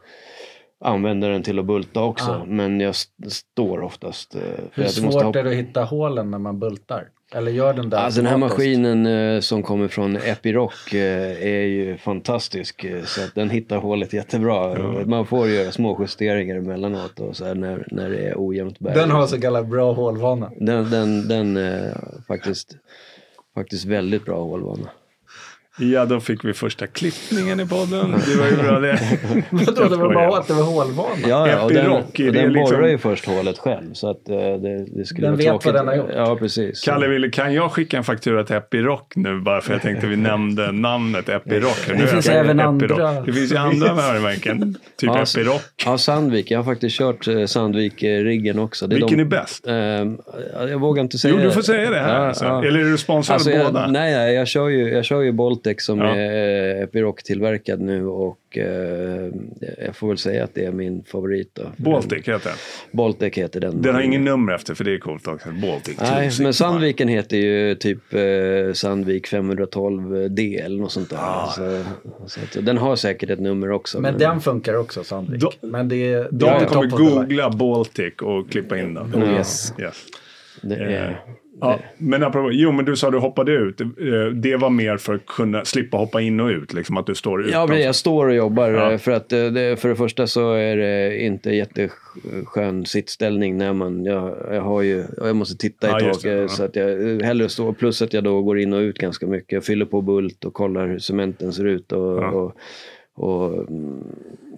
använder 0.84 1.30
den 1.30 1.42
till 1.42 1.58
att 1.58 1.64
bulta 1.66 2.02
också. 2.02 2.30
Ja. 2.30 2.44
Men 2.48 2.80
jag 2.80 2.90
st- 2.90 3.30
står 3.30 3.80
oftast. 3.82 4.32
för 4.72 4.82
Hur 4.82 4.84
svårt 4.88 5.36
är 5.36 5.42
det 5.42 5.50
att 5.50 5.56
hitta 5.56 5.84
hålen 5.84 6.30
när 6.30 6.38
man 6.38 6.58
bultar? 6.58 7.04
Eller 7.36 7.50
gör 7.52 7.74
den 7.74 7.90
där 7.90 7.98
Alltså 7.98 8.20
den 8.20 8.30
här 8.30 8.36
maskinen 8.36 9.06
eh, 9.06 9.40
som 9.40 9.62
kommer 9.62 9.88
från 9.88 10.16
Epiroc 10.16 10.92
eh, 10.94 11.46
är 11.46 11.62
ju 11.66 11.96
fantastisk. 11.96 12.84
eh, 12.84 13.02
Så 13.04 13.24
att 13.24 13.34
den 13.34 13.50
hittar 13.50 13.76
hålet 13.76 14.12
jättebra. 14.12 14.78
Man 15.04 15.26
får 15.26 15.48
göra 15.48 15.72
små 15.72 15.96
justeringar 16.00 16.56
emellanåt 16.56 17.20
och 17.20 17.36
så 17.36 17.44
här 17.44 17.54
när, 17.54 17.86
när 17.90 18.10
det 18.10 18.18
är 18.18 18.34
ojämnt 18.36 18.78
berg. 18.78 18.94
Den 18.94 19.10
har 19.10 19.26
så 19.26 19.40
kallad 19.40 19.68
bra 19.68 19.92
hålvana. 19.92 20.50
Den, 20.60 20.90
den, 20.90 21.28
den 21.28 21.56
är 21.56 21.96
faktiskt, 22.28 22.76
faktiskt 23.54 23.84
väldigt 23.84 24.24
bra 24.24 24.42
hålvana. 24.44 24.88
Ja, 25.78 26.04
då 26.04 26.20
fick 26.20 26.44
vi 26.44 26.52
första 26.52 26.86
klippningen 26.86 27.60
i 27.60 27.66
podden. 27.66 28.14
Det 28.26 28.36
var 28.40 28.46
ju 28.46 28.56
bra 28.56 28.80
det. 28.80 28.98
Vadå, 29.50 29.88
det 29.88 29.96
var 29.96 30.14
bara 30.14 30.38
att 30.38 30.46
det 30.48 30.54
var 30.54 30.62
hålvana? 30.62 31.10
Ja, 31.28 31.48
ja 31.48 31.62
och 31.62 31.72
den, 31.72 31.86
är 31.86 31.90
och 31.90 32.04
det 32.16 32.30
den 32.30 32.52
liksom- 32.52 32.76
borrar 32.76 32.88
ju 32.88 32.98
först 32.98 33.26
hålet 33.26 33.58
själv. 33.58 33.92
Så 33.92 34.10
att 34.10 34.28
eh, 34.28 34.36
det, 34.36 34.84
det 34.98 35.04
skulle 35.04 35.26
Den 35.26 35.32
vara 35.32 35.36
vet 35.36 35.46
vad 35.52 35.60
tråkigt. 35.62 35.74
den 35.78 35.88
har 35.88 35.94
gjort. 35.96 36.10
Ja, 36.14 36.36
precis. 36.36 36.80
Kalle, 36.80 37.08
ville, 37.08 37.30
kan 37.30 37.54
jag 37.54 37.72
skicka 37.72 37.96
en 37.96 38.04
faktura 38.04 38.44
till 38.44 38.56
Epiroc 38.56 39.00
nu 39.14 39.40
bara 39.40 39.60
för 39.60 39.72
jag 39.72 39.82
tänkte 39.82 40.06
vi 40.06 40.16
nämnde 40.16 40.72
namnet 40.72 41.28
Epiroc. 41.28 41.86
Nu 41.88 41.94
Det 41.94 42.06
finns 42.06 42.28
är 42.28 42.32
jag- 42.32 42.40
även 42.44 42.60
Epiroc. 42.60 42.98
andra. 43.00 43.20
Det 43.20 43.32
finns 43.32 43.52
ju 43.52 43.56
andra 43.56 43.92
varumärken. 43.94 44.74
Typ 44.96 45.10
Ja, 45.14 45.22
Epiroc. 45.22 45.62
Ja, 45.84 45.98
Sandvik. 45.98 46.50
Jag 46.50 46.58
har 46.58 46.64
faktiskt 46.64 46.98
kört 46.98 47.28
eh, 47.28 47.44
Sandvik-riggen 47.46 48.58
också. 48.58 48.86
Det 48.86 48.94
Vilken 48.96 49.18
de, 49.18 49.24
är 49.24 49.28
bäst? 49.28 49.66
Eh, 49.66 50.66
jag 50.70 50.80
vågar 50.80 51.02
inte 51.02 51.18
säga 51.18 51.34
Jo, 51.36 51.40
du 51.42 51.50
får 51.50 51.62
säga 51.62 51.90
det 51.90 51.98
här. 52.00 52.20
Ja, 52.20 52.28
alltså. 52.28 52.44
ja. 52.44 52.64
Eller 52.64 52.80
är 52.80 52.84
du 52.84 52.98
sponsrad 52.98 53.34
Alltså, 53.34 53.50
jag, 53.50 53.66
båda? 53.72 53.86
nej, 53.86 54.14
nej, 54.16 54.34
jag 54.34 54.48
kör 54.48 54.68
ju, 54.68 54.88
jag 54.88 55.04
kör 55.04 55.20
ju 55.20 55.32
Boltec 55.66 55.84
som 55.84 55.98
Ja. 55.98 56.16
är 56.16 56.82
Epiroc-tillverkad 56.82 57.80
nu 57.80 58.06
och 58.06 58.58
eh, 58.58 59.30
jag 59.86 59.96
får 59.96 60.08
väl 60.08 60.18
säga 60.18 60.44
att 60.44 60.54
det 60.54 60.64
är 60.64 60.72
min 60.72 61.04
favorit. 61.04 61.50
Då. 61.54 61.62
Baltic 61.76 62.28
heter 62.28 62.48
den. 62.50 62.56
Boltec 62.92 63.34
heter 63.38 63.60
den. 63.60 63.82
Den 63.82 63.94
har 63.94 64.02
ingen 64.02 64.24
nummer 64.24 64.52
efter 64.54 64.74
för 64.74 64.84
det 64.84 64.94
är 64.94 64.98
coolt 64.98 65.26
också. 65.28 65.48
Baltic. 65.48 65.96
Nej, 65.98 66.06
265. 66.08 66.44
men 66.44 66.54
Sandviken 66.54 67.08
heter 67.08 67.36
ju 67.36 67.74
typ 67.74 68.14
eh, 68.14 68.72
Sandvik 68.74 69.26
512D 69.28 70.64
eller 70.64 70.80
något 70.80 70.92
sånt 70.92 71.10
där. 71.10 71.16
Ah. 71.20 71.46
Så, 71.56 71.82
så 72.26 72.40
att, 72.40 72.66
den 72.66 72.78
har 72.78 72.96
säkert 72.96 73.30
ett 73.30 73.40
nummer 73.40 73.70
också. 73.70 74.00
Men 74.00 74.18
den 74.18 74.40
funkar 74.40 74.74
också 74.74 75.04
Sandvik. 75.04 75.40
Då- 75.40 75.52
men 75.60 75.88
det 75.88 76.14
det 76.14 76.28
De 76.30 76.46
är 76.48 76.64
kommer 76.64 76.86
googla 76.88 77.50
Baltic 77.50 78.14
och 78.22 78.50
klippa 78.50 78.78
in 78.78 78.94
den. 78.94 79.14
Ja. 79.16 79.32
Yes. 79.38 79.74
Yes. 79.80 80.04
det 80.62 80.74
är, 80.74 81.20
Ja, 81.60 81.78
men 81.98 82.22
apropå, 82.22 82.50
jo 82.52 82.72
men 82.72 82.84
du 82.84 82.96
sa 82.96 83.10
du 83.10 83.18
hoppade 83.18 83.52
ut. 83.52 83.80
Eh, 83.80 83.86
Det 84.34 84.56
var 84.56 84.70
mer 84.70 84.96
för 84.96 85.14
att 85.14 85.26
kunna 85.26 85.64
slippa 85.64 85.96
hoppa 85.96 86.20
in 86.20 86.40
och 86.40 86.48
ut, 86.48 86.72
liksom 86.72 86.96
att 86.96 87.06
du 87.06 87.14
står 87.14 87.42
Ja, 87.42 87.48
utanför. 87.48 87.74
men 87.74 87.82
jag 87.82 87.94
står 87.94 88.26
och 88.28 88.34
jobbar. 88.34 88.70
Ja. 88.70 88.92
eh, 88.92 88.98
För 88.98 89.12
att 89.12 89.32
eh, 89.32 89.44
det, 89.46 89.80
för 89.80 89.88
det 89.88 89.96
första 89.96 90.26
så 90.26 90.52
är 90.52 90.76
det 90.76 91.18
inte 91.24 91.50
jätteskön 91.50 92.86
sittställning 92.86 93.56
när 93.58 93.72
man, 93.72 94.04
jag, 94.04 94.36
jag 94.52 94.60
har 94.62 94.82
ju, 94.82 95.04
jag 95.16 95.36
måste 95.36 95.56
titta 95.56 95.86
Ja, 95.88 96.00
eh, 96.24 96.32
ja. 96.32 96.48
Så 96.48 96.64
att 96.64 96.76
jag 96.76 97.22
hellre 97.22 97.48
står, 97.48 97.72
plus 97.72 98.02
att 98.02 98.12
jag 98.12 98.24
då 98.24 98.42
går 98.42 98.58
in 98.58 98.72
och 98.72 98.80
ut 98.80 98.98
ganska 98.98 99.26
mycket. 99.26 99.52
Jag 99.52 99.64
fyller 99.64 99.84
på 99.86 100.02
bult 100.02 100.44
och 100.44 100.54
kollar 100.54 100.86
hur 100.86 100.98
cementen 100.98 101.52
ser 101.52 101.64
ut. 101.64 101.92
Och, 101.92 102.22
Ja. 102.22 102.30
och, 102.30 102.56
och 103.16 103.52
mm, 103.68 104.04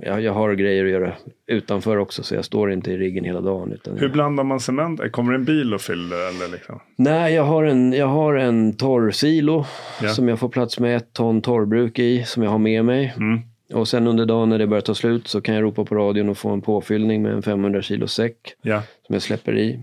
ja, 0.03 0.21
jag 0.21 0.33
har 0.33 0.55
grejer 0.55 0.85
att 0.85 0.91
göra 0.91 1.12
utanför 1.47 1.97
också 1.97 2.23
så 2.23 2.35
jag 2.35 2.45
står 2.45 2.73
inte 2.73 2.91
i 2.93 2.97
riggen 2.97 3.25
hela 3.25 3.41
dagen. 3.41 3.73
Utan 3.73 3.99
Hur 3.99 4.09
blandar 4.09 4.45
man 4.45 4.61
cement? 4.61 5.12
Kommer 5.12 5.33
en 5.35 5.45
bil 5.45 5.75
och 5.75 5.81
fyller 5.81 6.17
eller 6.29 6.53
liksom? 6.53 6.81
Nej, 6.97 7.35
jag 7.35 7.43
har 7.45 7.65
en, 7.65 7.93
jag 7.93 8.07
har 8.07 8.35
en 8.35 8.77
torrsilo 8.77 9.65
Ja. 10.03 10.09
som 10.09 10.29
jag 10.29 10.38
får 10.38 10.49
plats 10.49 10.81
med 10.81 10.97
ett 10.97 11.12
ton 11.12 11.43
torrbruk 11.43 11.99
i 11.99 12.25
som 12.25 12.43
jag 12.43 12.50
har 12.50 12.59
med 12.59 12.85
mig. 12.85 13.15
Mm. 13.17 13.41
Och 13.73 13.88
sen 13.88 14.07
under 14.07 14.27
dagen 14.27 14.49
när 14.49 14.59
det 14.59 14.67
börjar 14.67 14.81
ta 14.83 14.95
slut 14.95 15.29
så 15.29 15.41
kan 15.41 15.55
jag 15.55 15.62
ropa 15.65 15.85
på 15.85 15.95
radion 15.95 16.29
och 16.29 16.38
få 16.38 16.49
en 16.50 16.61
påfyllning 16.62 17.23
med 17.23 17.33
en 17.33 17.43
500 17.43 17.83
kilo 17.83 18.07
säck 18.07 18.37
Ja. 18.62 18.83
som 19.07 19.12
jag 19.12 19.23
släpper 19.23 19.59
i. 19.59 19.81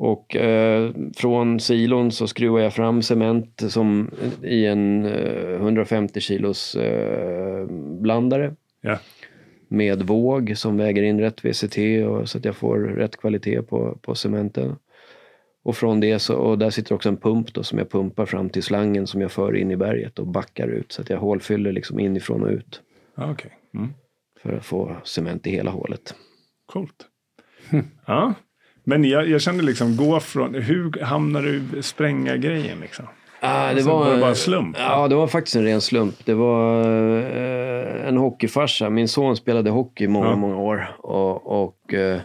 Och 0.00 0.36
eh, 0.36 0.90
från 1.16 1.60
silon 1.60 2.12
så 2.12 2.26
skruvar 2.26 2.60
jag 2.60 2.74
fram 2.74 3.02
cement 3.02 3.62
som 3.68 4.10
i 4.42 4.66
en 4.66 5.04
eh, 5.06 5.50
150 5.54 6.20
kilos 6.20 6.74
eh, 6.74 7.66
blandare 8.00 8.54
Ja. 8.80 8.98
med 9.68 10.02
våg 10.02 10.52
som 10.56 10.76
väger 10.76 11.02
in 11.02 11.20
rätt 11.20 11.44
VCT 11.44 11.78
och, 12.08 12.28
så 12.28 12.38
att 12.38 12.44
jag 12.44 12.56
får 12.56 12.78
rätt 12.78 13.16
kvalitet 13.16 13.62
på, 13.62 13.98
på 14.02 14.14
cementen. 14.14 14.76
Och 15.62 15.76
från 15.76 16.00
det 16.00 16.18
så, 16.18 16.36
och 16.36 16.58
där 16.58 16.70
sitter 16.70 16.94
också 16.94 17.08
en 17.08 17.16
pump 17.16 17.54
då 17.54 17.62
som 17.62 17.78
jag 17.78 17.90
pumpar 17.90 18.26
fram 18.26 18.50
till 18.50 18.62
slangen 18.62 19.06
som 19.06 19.20
jag 19.20 19.32
för 19.32 19.56
in 19.56 19.70
i 19.70 19.76
berget 19.76 20.18
och 20.18 20.26
backar 20.26 20.68
ut 20.68 20.92
så 20.92 21.02
att 21.02 21.10
jag 21.10 21.18
hålfyller 21.18 21.72
liksom 21.72 22.00
inifrån 22.00 22.42
och 22.42 22.50
ut 22.50 22.82
Ja, 23.16 23.30
Okej. 23.30 23.50
Mm. 23.74 23.88
för 24.42 24.52
att 24.52 24.64
få 24.64 24.96
cement 25.04 25.46
i 25.46 25.50
hela 25.50 25.70
hålet. 25.70 26.14
Coolt. 26.66 27.06
Ja. 28.06 28.34
Men 28.88 29.04
jag, 29.04 29.28
jag 29.28 29.40
kände 29.40 29.62
liksom 29.64 29.96
gå 29.96 30.20
från, 30.20 30.54
hur 30.54 31.02
hamnar 31.04 31.42
du 31.42 31.62
i 31.78 31.82
spränga-grejen 31.82 32.80
liksom? 32.80 33.04
Ah, 33.40 33.62
det 33.64 33.70
Alltså, 33.70 33.88
var, 33.88 33.98
var 34.04 34.14
det 34.14 34.20
bara 34.20 34.30
en 34.30 34.36
slump? 34.36 34.76
Ja, 34.78 35.08
det 35.08 35.14
var 35.14 35.26
faktiskt 35.26 35.56
en 35.56 35.64
ren 35.64 35.80
slump. 35.80 36.14
Det 36.24 36.34
var 36.34 36.80
eh, 37.36 38.08
en 38.08 38.16
hockeyfarsa. 38.16 38.90
Min 38.90 39.08
son 39.08 39.36
spelade 39.36 39.70
hockey 39.70 40.04
i 40.04 40.08
många, 40.08 40.26
Ja. 40.26 40.36
många 40.36 40.56
år. 40.56 40.96
Och, 40.98 41.62
och 41.62 41.94
eh, 41.94 42.20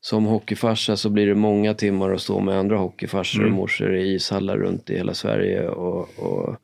som 0.00 0.24
hockeyfarsa 0.24 0.96
så 0.96 1.10
blir 1.10 1.26
det 1.26 1.34
många 1.34 1.74
timmar 1.74 2.12
att 2.12 2.20
stå 2.20 2.40
med 2.40 2.58
andra 2.58 2.76
hockeyfarsor 2.76 3.40
Mm. 3.40 3.52
och 3.52 3.56
morsor 3.58 3.96
i 3.96 4.14
ishallar 4.14 4.56
runt 4.56 4.90
i 4.90 4.96
hela 4.96 5.14
Sverige 5.14 5.68
och, 5.68 6.08
och 6.18 6.56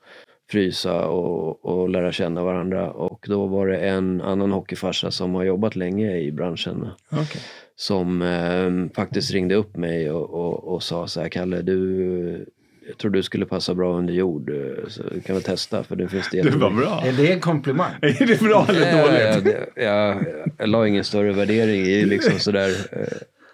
frysa 0.50 1.06
och, 1.06 1.64
och 1.64 1.88
lära 1.88 2.12
känna 2.12 2.44
varandra. 2.44 2.90
Och 2.90 3.24
då 3.28 3.46
var 3.46 3.66
det 3.66 3.76
en 3.78 4.20
annan 4.20 4.52
hockeyfarsa 4.52 5.10
som 5.10 5.34
har 5.34 5.44
jobbat 5.44 5.76
länge 5.76 6.16
i 6.18 6.32
branschen 6.32 6.88
Okej. 7.10 7.40
som 7.76 8.22
eh, 8.22 8.94
faktiskt 8.96 9.32
ringde 9.32 9.54
upp 9.54 9.76
mig 9.76 10.10
och, 10.10 10.30
och, 10.30 10.74
och 10.74 10.82
sa 10.82 11.06
så 11.06 11.20
här, 11.20 11.28
Kalle, 11.28 11.62
du, 11.62 12.46
jag 12.88 12.98
tror 12.98 13.10
du 13.10 13.22
skulle 13.22 13.46
passa 13.46 13.74
bra 13.74 13.96
under 13.98 14.14
jord, 14.14 14.50
eh, 14.50 14.88
så 14.88 15.02
du 15.14 15.20
kan 15.20 15.34
väl 15.36 15.42
testa 15.42 15.82
för 15.84 15.96
det 15.96 16.08
finns 16.08 16.28
det 16.32 16.42
Det 16.42 16.50
var 16.56 16.70
bra. 16.70 17.02
Är 17.06 17.12
det 17.12 17.32
en 17.32 17.40
komplimang? 17.40 17.92
Är 18.02 18.26
det 18.26 18.40
bra 18.40 18.66
eller 18.68 18.98
Ja, 18.98 19.06
dåligt? 19.36 19.44
det, 19.74 19.82
jag, 19.82 20.24
jag 20.58 20.68
la 20.68 20.86
ingen 20.88 21.04
större 21.04 21.32
värdering 21.32 21.80
i 21.80 22.04
liksom 22.04 22.38
sådär. 22.38 22.70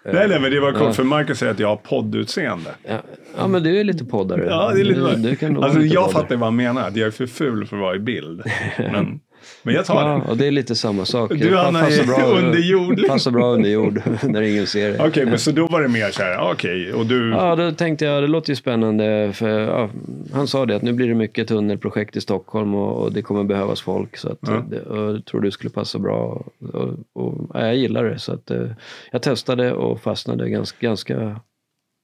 Eh, 0.05 0.13
Nej, 0.13 0.27
nej, 0.27 0.39
men 0.39 0.51
det 0.51 0.59
var 0.59 0.71
coolt 0.71 0.83
Ja. 0.83 0.93
för 0.93 1.03
Marcus 1.03 1.39
säger 1.39 1.51
att 1.51 1.59
jag 1.59 1.67
har 1.67 1.75
poddutseende. 1.75 2.69
Ja, 2.83 2.97
ja 3.37 3.47
men 3.47 3.63
du 3.63 3.79
är 3.79 3.83
lite 3.83 4.05
poddare. 4.05 4.45
Ja, 4.49 4.71
det 4.73 4.79
är 4.81 4.83
lite 4.85 4.99
du, 5.15 5.29
du 5.29 5.35
kan 5.35 5.63
Alltså 5.63 5.79
lite 5.79 5.93
jag 5.95 6.05
poddare. 6.05 6.21
fattar 6.23 6.35
vad 6.35 6.47
han 6.47 6.55
menar. 6.55 6.87
Att 6.87 6.95
jag 6.95 7.07
är 7.07 7.11
för 7.11 7.25
ful 7.27 7.65
för 7.65 7.75
att 7.75 7.81
vara 7.81 7.95
i 7.95 7.99
bild. 7.99 8.41
Men, 8.77 9.19
men 9.63 9.75
jag 9.75 9.85
tar 9.85 10.09
Ja, 10.09 10.15
det. 10.25 10.31
och 10.31 10.37
det 10.37 10.47
är 10.47 10.51
lite 10.51 10.75
samma 10.75 11.05
sak. 11.05 11.29
Du, 11.31 11.49
Det 11.49 11.61
Anna, 11.61 11.79
passar 11.79 12.21
är 12.21 12.37
under 12.45 12.59
jord. 12.59 13.07
Passar 13.07 13.31
bra 13.31 13.53
under 13.53 13.69
jord 13.69 14.01
när 14.23 14.41
ingen 14.41 14.67
ser 14.67 14.91
det. 14.91 15.07
Okej, 15.07 15.25
men 15.25 15.39
så 15.39 15.51
då 15.51 15.67
var 15.67 15.81
det 15.81 15.87
mer 15.87 16.11
så 16.11 16.21
här, 16.23 16.51
okej, 16.51 16.93
och 16.93 17.05
du... 17.05 17.29
Ja, 17.29 17.55
då 17.55 17.71
tänkte 17.71 18.05
jag, 18.05 18.23
det 18.23 18.27
låter 18.27 18.49
ju 18.49 18.55
spännande. 18.55 19.31
För, 19.33 19.59
ja, 19.59 19.89
han 20.33 20.47
sa 20.47 20.65
det 20.65 20.75
att 20.75 20.81
nu 20.81 20.93
blir 20.93 21.07
det 21.07 21.13
mycket 21.15 21.47
tunnelprojekt 21.47 22.15
i 22.15 22.21
Stockholm 22.21 22.75
och, 22.75 23.03
och 23.03 23.11
det 23.13 23.21
kommer 23.21 23.43
behövas 23.43 23.81
folk. 23.81 24.17
Så 24.17 24.29
att, 24.29 24.37
Ja. 24.41 24.65
det, 24.69 24.81
och 24.81 24.97
jag 25.15 25.25
tror 25.25 25.41
du 25.41 25.51
skulle 25.51 25.69
passa 25.69 25.99
bra. 25.99 26.45
Och, 26.73 26.89
och, 27.23 27.49
ja, 27.53 27.65
jag 27.65 27.75
gillar 27.75 28.03
det. 28.03 28.19
Så 28.19 28.33
att, 28.33 28.51
eh, 28.51 28.65
jag 29.11 29.21
testade 29.21 29.73
och 29.73 30.01
fastnade 30.01 30.49
ganska, 30.49 30.77
ganska 30.87 31.39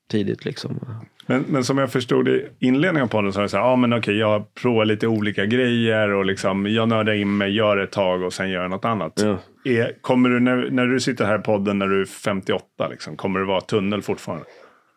tidigt. 0.10 0.46
Liksom. 0.46 0.80
Men, 1.26 1.46
men 1.48 1.64
som 1.64 1.78
jag 1.78 1.92
förstod 1.92 2.28
i 2.28 2.48
inledningen 2.60 3.10
på 3.10 3.18
podden 3.18 3.34
så 3.34 3.40
är 3.40 3.44
det 3.44 3.50
så 3.50 3.58
här, 3.58 3.64
ja 3.64 3.76
men 3.76 3.94
okej, 3.94 4.18
jag 4.18 4.54
provar 4.54 4.86
lite 4.86 5.08
olika 5.08 5.46
grejer 5.46 6.10
och 6.10 6.26
liksom, 6.26 6.66
jag 6.66 6.90
nördar 6.90 7.14
in 7.14 7.38
mig, 7.38 7.56
gör 7.56 7.78
ett 7.78 7.92
tag 7.92 8.24
och 8.24 8.34
sen 8.34 8.50
gör 8.50 8.62
jag 8.62 8.72
något 8.72 8.86
annat. 8.86 9.14
Ja. 9.24 9.38
Är, 9.72 10.02
kommer 10.02 10.30
du, 10.30 10.40
när, 10.40 10.70
när 10.72 10.86
du 10.88 11.00
sitter 11.00 11.26
här 11.26 11.40
i 11.40 11.42
podden 11.42 11.80
när 11.80 11.88
du 11.88 12.02
är 12.02 12.06
58, 12.06 12.66
liksom, 12.90 13.16
kommer 13.16 13.40
det 13.40 13.46
vara 13.46 13.62
tunnel 13.62 14.02
fortfarande? 14.02 14.46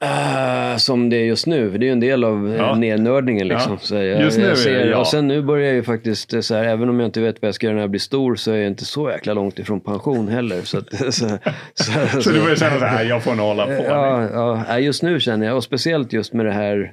Uh, 0.02 0.76
som 0.76 1.10
det 1.10 1.16
är 1.16 1.24
just 1.24 1.46
nu, 1.46 1.70
för 1.70 1.78
det 1.78 1.84
är 1.84 1.86
ju 1.86 1.92
en 1.92 2.00
del 2.00 2.24
av 2.24 2.54
Ja. 2.58 2.66
ja. 2.66 2.74
nednördningen. 2.74 3.48
Liksom. 3.48 3.72
Ja. 3.72 3.78
Så 3.80 3.94
jag, 3.94 4.20
Just 4.22 4.38
nu 4.38 4.44
är 4.44 4.48
jag 4.48 4.58
ser, 4.58 4.86
ja. 4.86 4.98
Och 4.98 5.06
sen 5.06 5.28
nu 5.28 5.42
börjar 5.42 5.66
jag 5.66 5.74
ju 5.74 5.82
faktiskt, 5.82 6.32
eh, 6.34 6.40
så 6.40 6.54
här, 6.54 6.64
även 6.64 6.88
om 6.88 7.00
jag 7.00 7.08
inte 7.08 7.20
vet 7.20 7.42
vad 7.42 7.48
jag 7.48 7.54
ska 7.54 7.66
göra 7.66 7.74
när 7.74 7.82
jag 7.82 7.90
blir 7.90 8.00
stor, 8.00 8.34
så 8.34 8.52
är 8.52 8.56
jag 8.56 8.66
inte 8.66 8.84
så 8.84 9.10
jäkla 9.10 9.34
långt 9.34 9.58
ifrån 9.58 9.80
pension 9.80 10.28
heller. 10.28 10.60
Så, 10.62 10.78
att, 10.78 10.94
så, 11.14 11.38
så, 11.74 12.20
Så 12.20 12.30
du 12.30 12.40
börjar 12.40 12.56
känna 12.56 12.78
så 12.78 12.84
här, 12.84 13.04
jag 13.04 13.22
får 13.22 13.34
nog 13.34 13.46
hålla 13.46 13.66
på. 13.66 13.84
Ja, 13.88 14.64
ja, 14.68 14.78
just 14.78 15.02
nu 15.02 15.20
känner 15.20 15.46
jag, 15.46 15.56
och 15.56 15.64
speciellt 15.64 16.12
just 16.12 16.32
med 16.32 16.46
det 16.46 16.52
här 16.52 16.92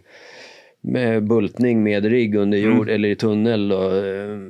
med 0.82 1.24
bultning 1.28 1.84
med 1.84 2.06
rigg 2.06 2.36
under 2.36 2.58
jord 2.58 2.90
eller 2.90 3.10
i 3.10 3.16
tunnel. 3.16 3.72
Och, 3.72 3.92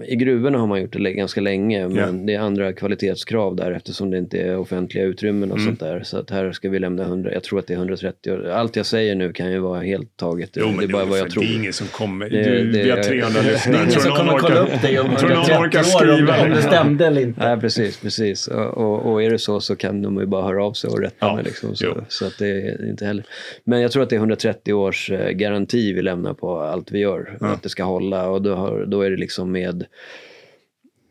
I 0.08 0.16
gruvorna 0.16 0.58
har 0.58 0.68
man 0.68 0.82
gjort 0.82 0.94
det 1.04 1.14
ganska 1.14 1.42
länge 1.42 1.88
men 1.88 1.98
Ja. 1.98 2.06
det 2.26 2.34
är 2.34 2.40
andra 2.40 2.74
kvalitetskrav 2.74 3.56
där 3.56 3.72
eftersom 3.72 4.12
det 4.12 4.18
inte 4.18 4.38
är 4.38 4.58
offentliga 4.58 5.04
utrymmen 5.04 5.52
och 5.52 5.58
Mm. 5.58 5.68
sånt 5.68 5.80
där. 5.80 6.02
Så 6.04 6.18
att 6.18 6.30
här 6.30 6.52
ska 6.52 6.70
vi 6.70 6.80
lämna 6.80 7.04
100, 7.04 7.34
jag 7.34 7.44
tror 7.44 7.60
att 7.60 7.68
det 7.68 7.74
är 7.74 7.78
130 7.78 8.32
år. 8.34 8.50
Allt 8.50 8.76
jag 8.76 8.86
säger 8.86 9.16
nu 9.16 9.34
kan 9.34 9.52
ju 9.52 9.60
vara 9.60 9.82
helt 9.82 10.18
taget. 10.18 10.50
Jo, 10.54 10.68
det 10.80 10.86
är 10.86 10.88
bara 10.88 11.06
vad 11.06 11.20
jag 11.20 11.30
tror. 11.32 11.44
Det 11.44 11.50
är 11.50 11.56
ingen 11.56 11.74
som 11.74 11.88
kommer. 11.88 12.30
Det- 12.30 12.44
du, 12.44 12.72
det- 12.72 12.84
vi 12.84 12.90
har 12.90 12.98
300 13.04 13.30
det 13.44 13.48
är 13.50 13.52
lyssnare. 13.54 13.78
Ingen 13.84 13.92
som 14.00 14.12
kommer 14.12 14.34
orkar- 14.34 14.40
kolla 14.40 14.60
upp 14.60 14.82
dig 14.82 15.00
om 15.00 15.16
Tror 15.18 15.30
någon 15.30 15.38
130 15.50 15.80
orkar 15.94 16.10
år 16.12 16.40
om, 16.40 16.46
om 16.46 16.56
det 16.56 16.62
stämde 16.62 17.06
eller 17.08 17.22
inte. 17.22 17.48
Nej, 17.50 17.60
precis, 17.60 18.00
precis. 18.00 18.48
Och, 18.48 18.78
och, 18.78 19.12
och 19.12 19.24
är 19.24 19.30
det 19.30 19.40
så 19.40 19.60
så 19.60 19.76
kan 19.76 20.02
de 20.02 20.20
ju 20.20 20.26
bara 20.26 20.44
höra 20.44 20.66
av 20.66 20.74
sig 20.74 20.90
och 20.90 21.00
rätta 21.00 21.16
Ja, 21.20 21.36
mig. 21.36 21.44
Liksom, 21.44 21.76
så, 21.76 22.04
så 22.08 22.26
att 22.26 22.38
det 22.40 22.48
är 22.48 22.90
inte 22.90 23.06
heller. 23.06 23.24
Men 23.64 23.82
jag 23.82 23.92
tror 23.92 24.04
att 24.04 24.10
det 24.10 24.16
är 24.16 24.18
130 24.18 24.74
års 24.74 25.12
eh, 25.12 25.30
garanti 25.30 25.94
vi 25.94 26.02
lämnar 26.02 26.19
på 26.34 26.60
allt 26.60 26.92
vi 26.92 27.00
gör. 27.00 27.38
Att 27.42 27.64
det 27.64 27.70
ska 27.70 27.84
hålla 27.84 28.30
och 28.30 28.42
då, 28.42 28.56
har, 28.56 28.86
då 28.86 29.02
är 29.02 29.10
det 29.12 29.18
liksom 29.18 29.52
med 29.52 29.86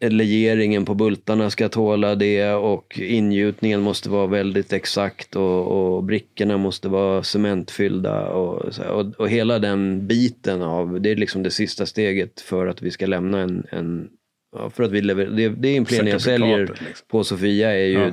legeringen 0.01 0.85
på 0.85 0.95
bultarna 0.95 1.51
ska 1.51 1.69
tåla 1.69 2.15
det 2.15 2.53
och 2.53 2.99
ingjutningen 3.03 3.81
måste 3.81 4.11
vara 4.11 4.27
väldigt 4.27 4.73
exakt 4.73 5.37
och, 5.37 5.67
och 5.67 6.05
brickorna 6.05 6.57
måste 6.57 6.89
vara 6.89 7.23
cementfyllda 7.23 8.29
och, 8.29 8.79
och, 8.91 9.07
och 9.19 9.29
hela 9.29 9.59
den 9.59 10.07
biten 10.07 10.63
av, 10.63 11.01
det 11.01 11.11
är 11.11 11.17
liksom 11.17 11.43
det 11.43 11.51
sista 11.51 11.87
steget 11.87 12.41
för 12.41 12.67
att 12.67 12.83
vi 12.83 12.91
ska 12.91 13.07
lämna 13.07 13.41
en, 13.41 13.67
en 13.71 14.09
ja, 14.53 14.71
för 14.71 14.83
att 14.83 14.91
vi 14.93 15.01
lever, 15.01 15.27
det, 15.27 15.49
det 15.49 15.75
Implenia 15.75 16.13
jag 16.15 16.21
säljer 16.21 16.59
liksom. 16.61 16.87
på 17.09 17.25
Sofia 17.25 17.71
är 17.77 17.87
ju 17.87 17.99
Ja. 17.99 18.11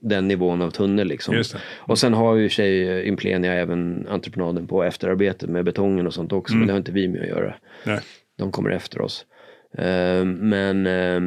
den 0.00 0.28
nivån 0.28 0.62
av 0.62 0.70
tunnel 0.70 1.08
liksom. 1.08 1.34
Just 1.34 1.52
det. 1.52 1.58
Och 1.78 1.98
sen 1.98 2.14
har 2.14 2.36
ju 2.36 2.48
sig 2.48 3.04
Implenia 3.08 3.52
även 3.52 4.06
entreprenaden 4.08 4.66
på 4.66 4.82
efterarbetet 4.84 5.50
med 5.50 5.64
betongen 5.64 6.06
och 6.06 6.14
sånt 6.14 6.32
också, 6.32 6.52
Mm. 6.54 6.60
men 6.60 6.66
det 6.66 6.72
har 6.72 6.78
inte 6.78 6.92
vi 6.92 7.08
med 7.08 7.20
att 7.22 7.28
göra. 7.28 7.54
Nej. 7.86 8.00
De 8.38 8.52
kommer 8.52 8.70
efter 8.70 9.00
oss. 9.00 9.26
Eh, 9.78 10.24
Men 10.24 10.86
eh, 10.86 11.20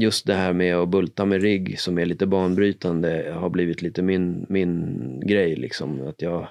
just 0.00 0.26
det 0.26 0.34
här 0.34 0.52
med 0.52 0.76
att 0.76 0.88
bulta 0.88 1.24
med 1.24 1.42
rigg 1.42 1.78
som 1.80 1.98
är 1.98 2.06
lite 2.06 2.26
banbrytande 2.26 3.32
har 3.34 3.50
blivit 3.50 3.82
lite 3.82 4.02
min, 4.02 4.46
min 4.48 4.96
grej. 5.26 5.56
Liksom. 5.56 6.06
Att 6.08 6.22
jag, 6.22 6.48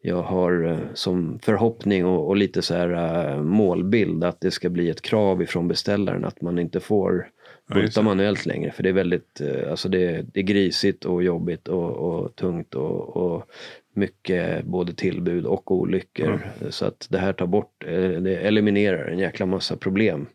jag 0.00 0.22
har 0.22 0.64
eh, 0.64 0.78
som 0.94 1.38
förhoppning 1.42 2.06
och, 2.06 2.28
och 2.28 2.36
lite 2.36 2.62
så 2.62 2.74
här 2.74 2.90
eh, 3.32 3.42
målbild 3.42 4.24
att 4.24 4.40
det 4.40 4.50
ska 4.50 4.68
bli 4.68 4.90
ett 4.90 5.02
krav 5.02 5.42
ifrån 5.42 5.68
beställaren 5.68 6.24
att 6.24 6.40
man 6.40 6.58
inte 6.58 6.80
får 6.80 7.28
bulta 7.74 8.02
manuellt 8.02 8.46
längre. 8.46 8.70
För 8.70 8.82
det 8.82 8.88
är 8.88 8.92
väldigt, 8.92 9.40
eh, 9.40 9.70
alltså 9.70 9.88
det, 9.88 10.26
det 10.32 10.40
är 10.40 10.44
grisigt 10.44 11.04
och 11.04 11.22
jobbigt 11.22 11.68
och, 11.68 11.90
och 11.90 12.36
tungt 12.36 12.74
och, 12.74 13.16
och 13.16 13.50
mycket 13.94 14.64
både 14.64 14.92
tillbud 14.92 15.46
och 15.46 15.72
olyckor. 15.72 16.50
Så 16.70 16.86
att 16.86 17.06
det 17.10 17.18
här 17.18 17.32
tar 17.32 17.46
bort, 17.46 17.84
det 18.20 18.36
eliminerar 18.36 19.08
en 19.08 19.18
jäkla 19.18 19.46
massa 19.46 19.76
problem. 19.76 20.26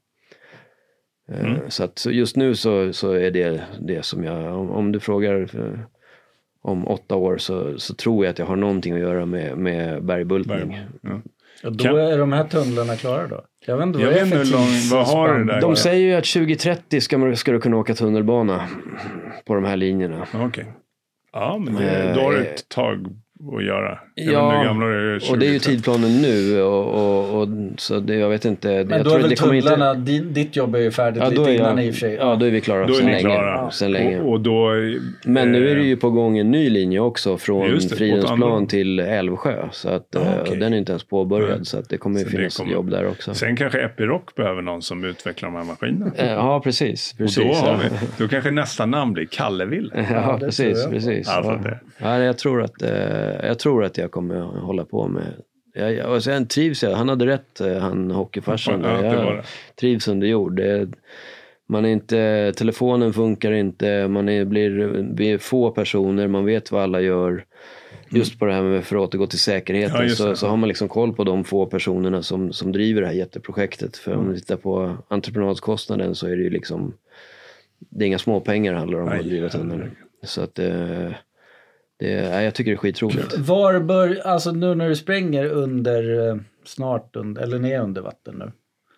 Mm. 1.28 1.60
Så 1.70 1.84
att 1.84 2.00
så 2.00 2.12
just 2.12 2.36
nu 2.36 2.56
så, 2.56 2.94
så 2.94 3.12
är 3.12 3.32
det 3.32 3.62
det 3.80 4.06
som 4.06 4.24
jag, 4.24 4.60
om, 4.60 4.70
om 4.72 4.92
du 4.92 5.00
frågar 5.00 5.48
om 6.64 6.88
åtta 6.88 7.16
år 7.16 7.38
så, 7.38 7.80
så 7.80 7.94
tror 7.96 8.26
jag 8.26 8.32
att 8.32 8.40
jag 8.40 8.46
har 8.46 8.56
någonting 8.56 8.94
att 8.94 9.00
göra 9.00 9.26
med, 9.26 9.58
med 9.58 10.04
bergbultning. 10.04 10.80
Ja. 11.02 11.10
Och 11.64 11.72
då 11.76 11.84
Kan- 11.84 11.98
är 11.98 12.18
de 12.18 12.34
här 12.34 12.44
tunnlarna 12.44 12.96
klara 12.96 13.28
då? 13.28 13.42
Jag 13.66 13.78
vet 13.78 13.86
inte 13.88 14.00
Jag 14.00 14.06
vad 14.06 14.16
det 14.16 14.20
är 14.22 14.26
för 14.26 14.52
lång- 14.52 14.90
vad 14.92 15.08
har 15.08 15.40
det 15.40 15.46
där? 15.46 15.62
De 15.62 15.76
säger 15.76 16.06
ju 16.08 16.14
att 16.14 16.26
2030 16.26 17.02
ska, 17.02 17.18
man, 17.18 17.36
ska 17.38 17.52
du 17.52 17.60
kunna 17.60 17.78
åka 17.78 17.94
tunnelbana 17.96 18.68
på 19.46 19.56
de 19.56 19.64
här 19.64 19.76
linjerna. 19.78 20.28
Okej. 20.34 20.66
Ja, 21.34 21.58
men 21.66 21.76
det, 21.76 22.14
då 22.16 22.22
har 22.22 22.32
du 22.32 22.40
ett 22.46 22.70
tag 22.70 23.08
att 23.58 23.64
göra. 23.66 24.00
Jag 24.16 24.34
Ja, 24.34 24.64
är. 24.64 25.32
och 25.32 25.40
det 25.40 25.46
är 25.46 25.52
ju 25.54 25.60
20. 25.60 25.70
tidplanen 25.70 26.22
nu 26.22 26.62
och, 26.62 26.86
och, 26.88 27.42
och 27.42 27.48
så 27.78 28.00
det, 28.00 28.16
jag 28.16 28.30
vet 28.30 28.46
inte. 28.46 28.68
Men 28.68 28.90
jag 28.90 29.04
då 29.06 29.12
är 29.12 29.20
väl 29.20 29.30
det 29.30 29.36
kommer 29.36 29.54
inte- 29.54 29.70
tunnlarna, 29.70 29.94
din, 29.94 30.34
ditt 30.34 30.56
jobb 30.56 30.76
är 30.76 30.80
ju 30.80 30.92
färdigt 30.92 31.24
Ja, 31.24 31.30
lite 31.30 31.42
är 31.42 31.56
innan 31.56 31.78
jag, 31.78 31.86
i 31.86 31.90
och 31.90 31.94
för 31.94 32.00
sig. 32.00 32.14
ja, 32.14 32.36
då 32.36 32.46
är 32.46 32.50
vi 32.52 32.62
klara 32.62 32.88
Då 32.88 32.94
ni 32.94 33.02
länge. 33.02 33.20
klara. 33.20 33.72
Sedan 33.72 33.92
länge. 33.92 34.22
Och, 34.22 34.32
och 34.32 34.40
då, 34.42 34.70
Men 35.26 35.52
nu 35.52 35.68
är 35.70 35.76
eh, 35.76 35.82
det 35.82 35.88
ju 35.88 35.98
på 35.98 36.10
gång 36.10 36.38
en 36.38 36.52
ny 36.52 36.70
linje 36.70 37.00
också 37.00 37.38
från 37.38 37.70
det, 37.72 37.96
Fridhemsplan 37.96 38.68
till 38.68 39.00
Älvsjö. 39.00 39.66
Så 39.72 39.90
att, 39.90 40.16
Ah, 40.16 40.20
eh, 40.20 40.42
okej. 40.42 40.58
den 40.58 40.74
är 40.74 40.78
inte 40.78 40.92
ens 40.92 41.04
påbörjad 41.04 41.50
Nej. 41.58 41.66
så 41.66 41.80
att 41.80 41.90
det 41.90 41.98
kommer 41.98 42.20
ju 42.20 42.26
Så 42.26 42.32
det 42.32 42.38
finnas 42.38 42.58
kommer- 42.58 42.72
jobb 42.74 42.90
där 42.90 43.08
också. 43.08 43.34
Sen 43.34 43.56
kanske 43.56 43.80
Epiroc 43.80 44.22
behöver 44.36 44.62
någon 44.62 44.82
som 44.82 45.04
utvecklar 45.04 45.50
de 45.50 45.56
här 45.56 45.64
maskinerna. 45.66 46.12
Eh, 46.16 46.32
Ja, 46.32 46.62
precis. 46.64 47.14
precis 47.18 47.38
och 47.38 47.44
då, 47.46 47.54
har 47.54 47.68
ja. 47.68 47.80
vi, 48.02 48.08
då 48.24 48.28
kanske 48.28 48.52
nästa 48.52 48.86
namn 48.86 49.14
blir 49.14 49.26
Kalleville. 49.26 49.90
Ja, 50.12 50.38
det 50.40 50.46
precis. 50.46 50.66
tror 50.66 50.78
jag. 50.80 50.92
precis. 50.92 51.28
Ja, 51.28 51.42
Ja. 51.64 51.70
det. 51.70 51.80
Ja, 51.98 52.18
jag, 52.20 52.38
tror 52.38 52.62
att, 52.64 52.82
eh, 52.82 52.90
jag 53.44 53.60
tror 53.60 53.84
att 53.84 53.98
jag 53.98 54.12
kommer 54.12 54.36
att 54.36 54.64
hålla 54.64 54.86
på 54.86 55.08
med 55.08 55.34
jag, 55.74 55.94
jag, 55.94 56.16
och 56.16 56.24
sen 56.24 56.48
trivs 56.48 56.84
jag. 56.84 56.96
Han 56.96 57.10
hade 57.10 57.26
rätt, 57.26 57.62
eh, 57.62 57.78
han 57.78 58.12
hockeyfarsan. 58.12 58.82
Ja, 58.84 59.04
jag 59.04 59.44
trivs 59.80 60.08
under 60.08 60.28
jord. 60.28 60.56
Det, 60.56 60.90
man 61.70 61.86
är 61.86 61.90
inte, 61.90 62.54
telefonen 62.58 63.14
funkar 63.14 63.52
inte, 63.52 64.08
man 64.08 64.30
är, 64.30 64.46
blir, 64.46 64.70
vi 65.16 65.32
är 65.32 65.38
få 65.38 65.72
personer, 65.72 66.28
man 66.28 66.46
vet 66.46 66.72
vad 66.72 66.84
alla 66.84 67.02
gör. 67.02 67.46
Just 68.10 68.40
på 68.40 68.46
det 68.46 68.54
här 68.54 68.62
med, 68.62 68.84
för 68.84 68.96
att 68.96 69.02
återgå 69.02 69.28
till 69.28 69.40
säkerheten, 69.40 70.08
Ja, 70.08 70.10
så, 70.10 70.36
så 70.36 70.48
har 70.48 70.58
man 70.58 70.68
liksom 70.68 70.88
koll 70.88 71.14
på 71.14 71.24
de 71.24 71.44
få 71.44 71.66
personerna 71.66 72.22
som, 72.22 72.54
som 72.54 72.72
driver 72.72 73.02
det 73.02 73.08
här 73.08 73.14
jätteprojektet. 73.14 73.98
För 73.98 74.16
om 74.16 74.32
vi 74.32 74.40
tittar 74.40 74.58
på 74.58 74.98
entreprenadskostnaden 75.08 76.16
så 76.16 76.28
är 76.28 76.36
det 76.36 76.44
ju 76.44 76.50
liksom, 76.50 76.94
det 77.80 78.06
är 78.06 78.08
inga 78.08 78.20
småpengar 78.20 78.74
det 78.74 78.80
handlar 78.80 79.00
om 79.00 79.08
att 79.08 79.24
driva 79.24 79.50
tunneln. 79.50 79.92
Så 80.24 80.42
att 80.42 80.60
eh, 80.60 81.12
nej, 82.04 82.46
jag 82.46 82.56
tycker 82.56 82.72
det 82.72 82.76
är 82.76 82.78
skitroligt. 82.78 83.38
Var 83.38 83.80
bör, 83.80 84.22
alltså 84.26 84.52
nu 84.52 84.76
när 84.76 84.90
du 84.90 84.96
spränger 84.96 85.46
under, 85.46 86.30
eh, 86.30 86.36
snart 86.66 87.16
under, 87.16 87.42
eller 87.42 87.60
ner 87.60 87.82
under 87.82 88.02
vatten 88.02 88.36
nu. 88.40 88.52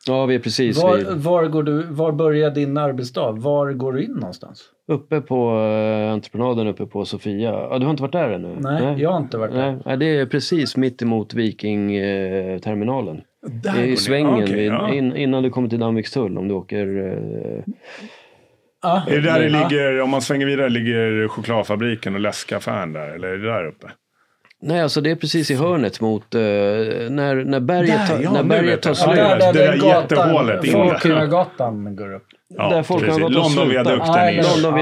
Ja, 0.08 0.26
vi 0.26 0.36
är 0.36 0.40
precis 0.40 0.84
Var, 0.84 0.98
vid, 0.98 1.08
var, 1.08 1.46
går 1.46 1.64
du, 1.64 1.84
var 1.84 2.12
börjar 2.12 2.52
din 2.52 2.78
arbetsdag? 2.78 3.32
Var 3.32 3.74
går 3.74 3.94
du 3.94 4.04
in 4.04 4.12
någonstans? 4.12 4.72
uppe 4.88 5.22
på 5.22 5.60
eh, 5.60 6.12
entreprenaden 6.12 6.68
uppe 6.68 6.86
på 6.86 7.06
Sofia. 7.06 7.52
Ja, 7.52 7.80
du 7.80 7.86
har 7.86 7.92
inte 7.92 8.04
varit 8.04 8.12
där 8.12 8.30
ännu? 8.30 8.56
Nej, 8.60 9.02
jag 9.02 9.12
har 9.12 9.18
inte 9.18 9.38
varit 9.38 9.54
där. 9.54 9.72
Nej, 9.72 9.82
nej, 9.86 9.98
det 9.98 10.06
är 10.06 10.26
precis 10.26 10.78
mitt 10.78 11.02
emot 11.02 11.34
Vikingterminalen. 11.34 13.22
Är 13.66 13.84
går 13.84 13.84
i 13.84 13.98
svängen 13.98 14.44
Okej, 14.44 14.56
vid, 14.56 14.72
ja. 14.72 14.94
in, 14.94 15.16
innan 15.16 15.44
du 15.44 15.50
kommer 15.50 15.70
till 15.70 15.80
Danvikstull 15.80 16.38
om 16.38 16.48
du 16.48 16.54
åker... 16.54 17.12
Eh, 17.12 17.74
Ah, 18.86 19.02
Är 19.08 19.16
det 19.16 19.22
där 19.22 19.40
det 19.40 19.50
ligger, 19.50 20.02
om 20.02 20.10
man 20.10 20.22
svänger 20.22 20.46
vidare, 20.46 20.70
ligger 20.70 21.28
chokladfabriken 21.28 22.14
och 22.16 22.20
läskaffären 22.22 22.94
där? 22.94 23.08
Eller 23.08 23.28
är 23.28 23.38
det 23.38 23.48
där 23.48 23.68
uppe? 23.68 23.88
nej, 24.62 24.82
alltså 24.82 25.02
det 25.02 25.12
är 25.12 25.16
precis 25.16 25.52
i 25.52 25.56
hörnet 25.56 26.02
mot... 26.02 26.36
Eh, 26.36 26.40
när, 26.42 27.44
när 27.46 27.60
berget, 27.60 28.08
Där, 28.08 28.20
ja, 28.24 28.32
när 28.32 28.44
berget 28.44 28.82
tar 28.82 28.94
slut. 28.94 29.16
Ja, 29.18 29.24
där, 29.24 29.40
där, 29.40 29.54
det 29.54 29.60
där 29.60 29.78
där 29.78 29.88
jättehålet 29.88 30.64
in 30.66 30.74
där. 30.74 30.80
Folkungagatan 30.90 31.96
går 31.96 32.14
upp. 32.14 32.24
Ja, 32.58 32.70
där 32.70 32.84
folk 32.84 33.04
precis. 33.06 33.22
har 33.24 33.30
gått 33.30 33.38
och 33.38 33.46
slutat. 33.52 33.66
Londonviadukten 33.86 34.16
är 34.16 34.32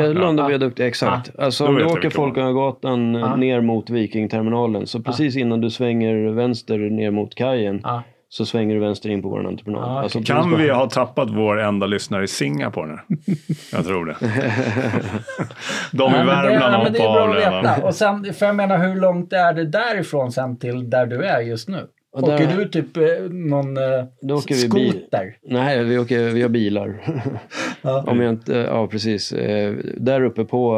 ju- 0.08 0.14
London, 0.14 0.72
Ja, 0.78 0.86
exakt. 0.86 1.32
Alltså 1.40 1.64
Då 1.64 1.70
om 1.70 1.76
du 1.76 1.86
åker. 1.86 2.10
Folkungagatan 2.10 3.14
Ja. 3.14 3.36
ner 3.36 3.62
mot 3.62 3.90
Vikingterminalen 3.90 4.88
så 4.88 5.00
precis 5.00 5.36
innan 5.38 5.62
du 5.62 5.70
svänger 5.70 6.34
vänster 6.34 6.78
ner 6.78 7.12
mot 7.12 7.36
kajen 7.36 7.80
Ja. 7.84 8.04
Så 8.34 8.46
svänger 8.46 8.76
du 8.76 8.82
vänster 8.82 9.10
in 9.10 9.22
på 9.22 9.30
vår 9.30 9.48
entreprenad. 9.48 9.82
Ja, 9.84 10.00
alltså, 10.02 10.22
Kan 10.22 10.58
vi 10.58 10.68
bara- 10.68 10.76
ha 10.78 10.90
tappat 10.90 11.30
vår 11.30 11.60
enda 11.62 11.86
lyssnare 11.88 12.24
i 12.24 12.28
Singapore 12.28 12.88
nu? 12.88 12.98
Jag 13.72 13.86
tror 13.86 14.06
det. 14.06 14.16
De 15.92 16.12
i 16.12 16.18
Ja, 16.18 16.24
Värmland 16.26 16.74
ja, 16.74 16.78
hoppat 16.78 16.94
bra 16.94 17.20
av 17.24 17.34
redan. 17.34 17.84
Och 17.84 17.96
sen, 17.96 18.34
för 18.34 18.46
jag 18.46 18.56
menar, 18.56 18.78
hur 18.78 18.96
långt 19.02 19.34
är 19.34 19.54
det 19.54 19.66
därifrån 19.66 20.32
sen 20.32 20.58
till 20.60 20.90
där 20.90 21.06
du 21.06 21.24
är 21.24 21.42
just 21.42 21.70
nu? 21.70 21.88
Och 22.16 22.22
där- 22.28 22.36
Åker 22.36 22.58
du 22.58 22.68
typ 22.70 22.98
eh, 22.98 23.04
någon 23.30 23.78
eh, 23.78 23.84
Då 24.22 24.36
åker 24.36 24.56
vi 24.56 24.70
bil. 24.70 24.92
skoter? 24.92 25.36
Nej, 25.42 25.84
vi, 25.84 25.98
åker, 25.98 26.20
vi 26.30 26.42
har 26.42 26.50
bilar. 26.50 27.02
Ja. 27.82 28.04
Om 28.08 28.22
jag 28.22 28.30
inte, 28.34 28.54
ja, 28.54 28.88
precis. 28.88 29.32
Eh, 29.34 29.74
Där 29.98 30.24
uppe 30.24 30.46
på 30.46 30.76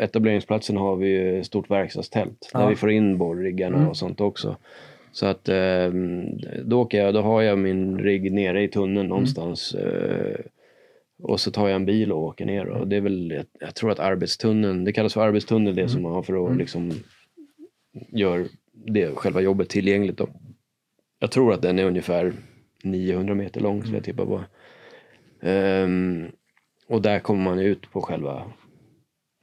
etableringsplatsen 0.00 0.76
har 0.76 0.96
vi 0.96 1.38
ett 1.38 1.46
stort 1.46 1.70
verkstadstält. 1.70 2.50
Där 2.52 2.60
Ja. 2.60 2.66
vi 2.66 2.76
får 2.76 2.90
in 2.90 3.18
borriggarna 3.18 3.76
Mm. 3.76 3.88
och 3.88 3.96
sånt 3.96 4.20
också. 4.20 4.56
Så 5.12 5.26
att 5.26 5.48
eh, 5.48 5.90
då, 6.64 6.80
åker 6.80 6.98
jag, 7.04 7.14
då 7.14 7.20
har 7.20 7.42
jag 7.42 7.58
min 7.58 7.98
rigg 7.98 8.32
nere 8.32 8.62
i 8.62 8.68
tunneln 8.68 8.96
Mm. 8.98 9.08
någonstans. 9.08 9.74
eh, 9.74 10.40
Och 11.22 11.40
så 11.40 11.50
tar 11.50 11.68
jag 11.68 11.76
en 11.76 11.86
bil 11.86 12.12
och 12.12 12.22
åker 12.22 12.46
ner. 12.46 12.66
Och 12.66 12.88
det 12.88 12.96
är 12.96 13.00
väl, 13.00 13.30
jag, 13.30 13.44
jag 13.60 13.74
tror 13.74 13.90
att 13.90 13.98
arbetstunneln, 13.98 14.84
det 14.84 14.92
kallas 14.92 15.14
för 15.14 15.20
arbetstunnel 15.20 15.74
det 15.74 15.80
Mm. 15.80 15.88
som 15.88 16.02
man 16.02 16.12
har 16.12 16.22
för 16.22 16.46
att 16.50 16.56
liksom 16.56 16.92
gör 18.12 18.46
det, 18.72 19.14
själva 19.16 19.40
jobbet 19.40 19.68
tillgängligt. 19.68 20.16
Då. 20.18 20.28
Jag 21.18 21.30
tror 21.30 21.52
att 21.52 21.62
den 21.62 21.78
är 21.78 21.84
ungefär 21.84 22.32
900 22.84 23.34
meter 23.34 23.60
lång 23.60 23.80
skulle 23.82 23.96
jag 23.96 24.04
tippa 24.04 24.26
på. 24.26 24.40
Ehm, 25.42 26.26
och 26.88 27.02
där 27.02 27.18
kommer 27.18 27.44
man 27.44 27.58
ut 27.58 27.90
på 27.92 28.00
själva 28.02 28.42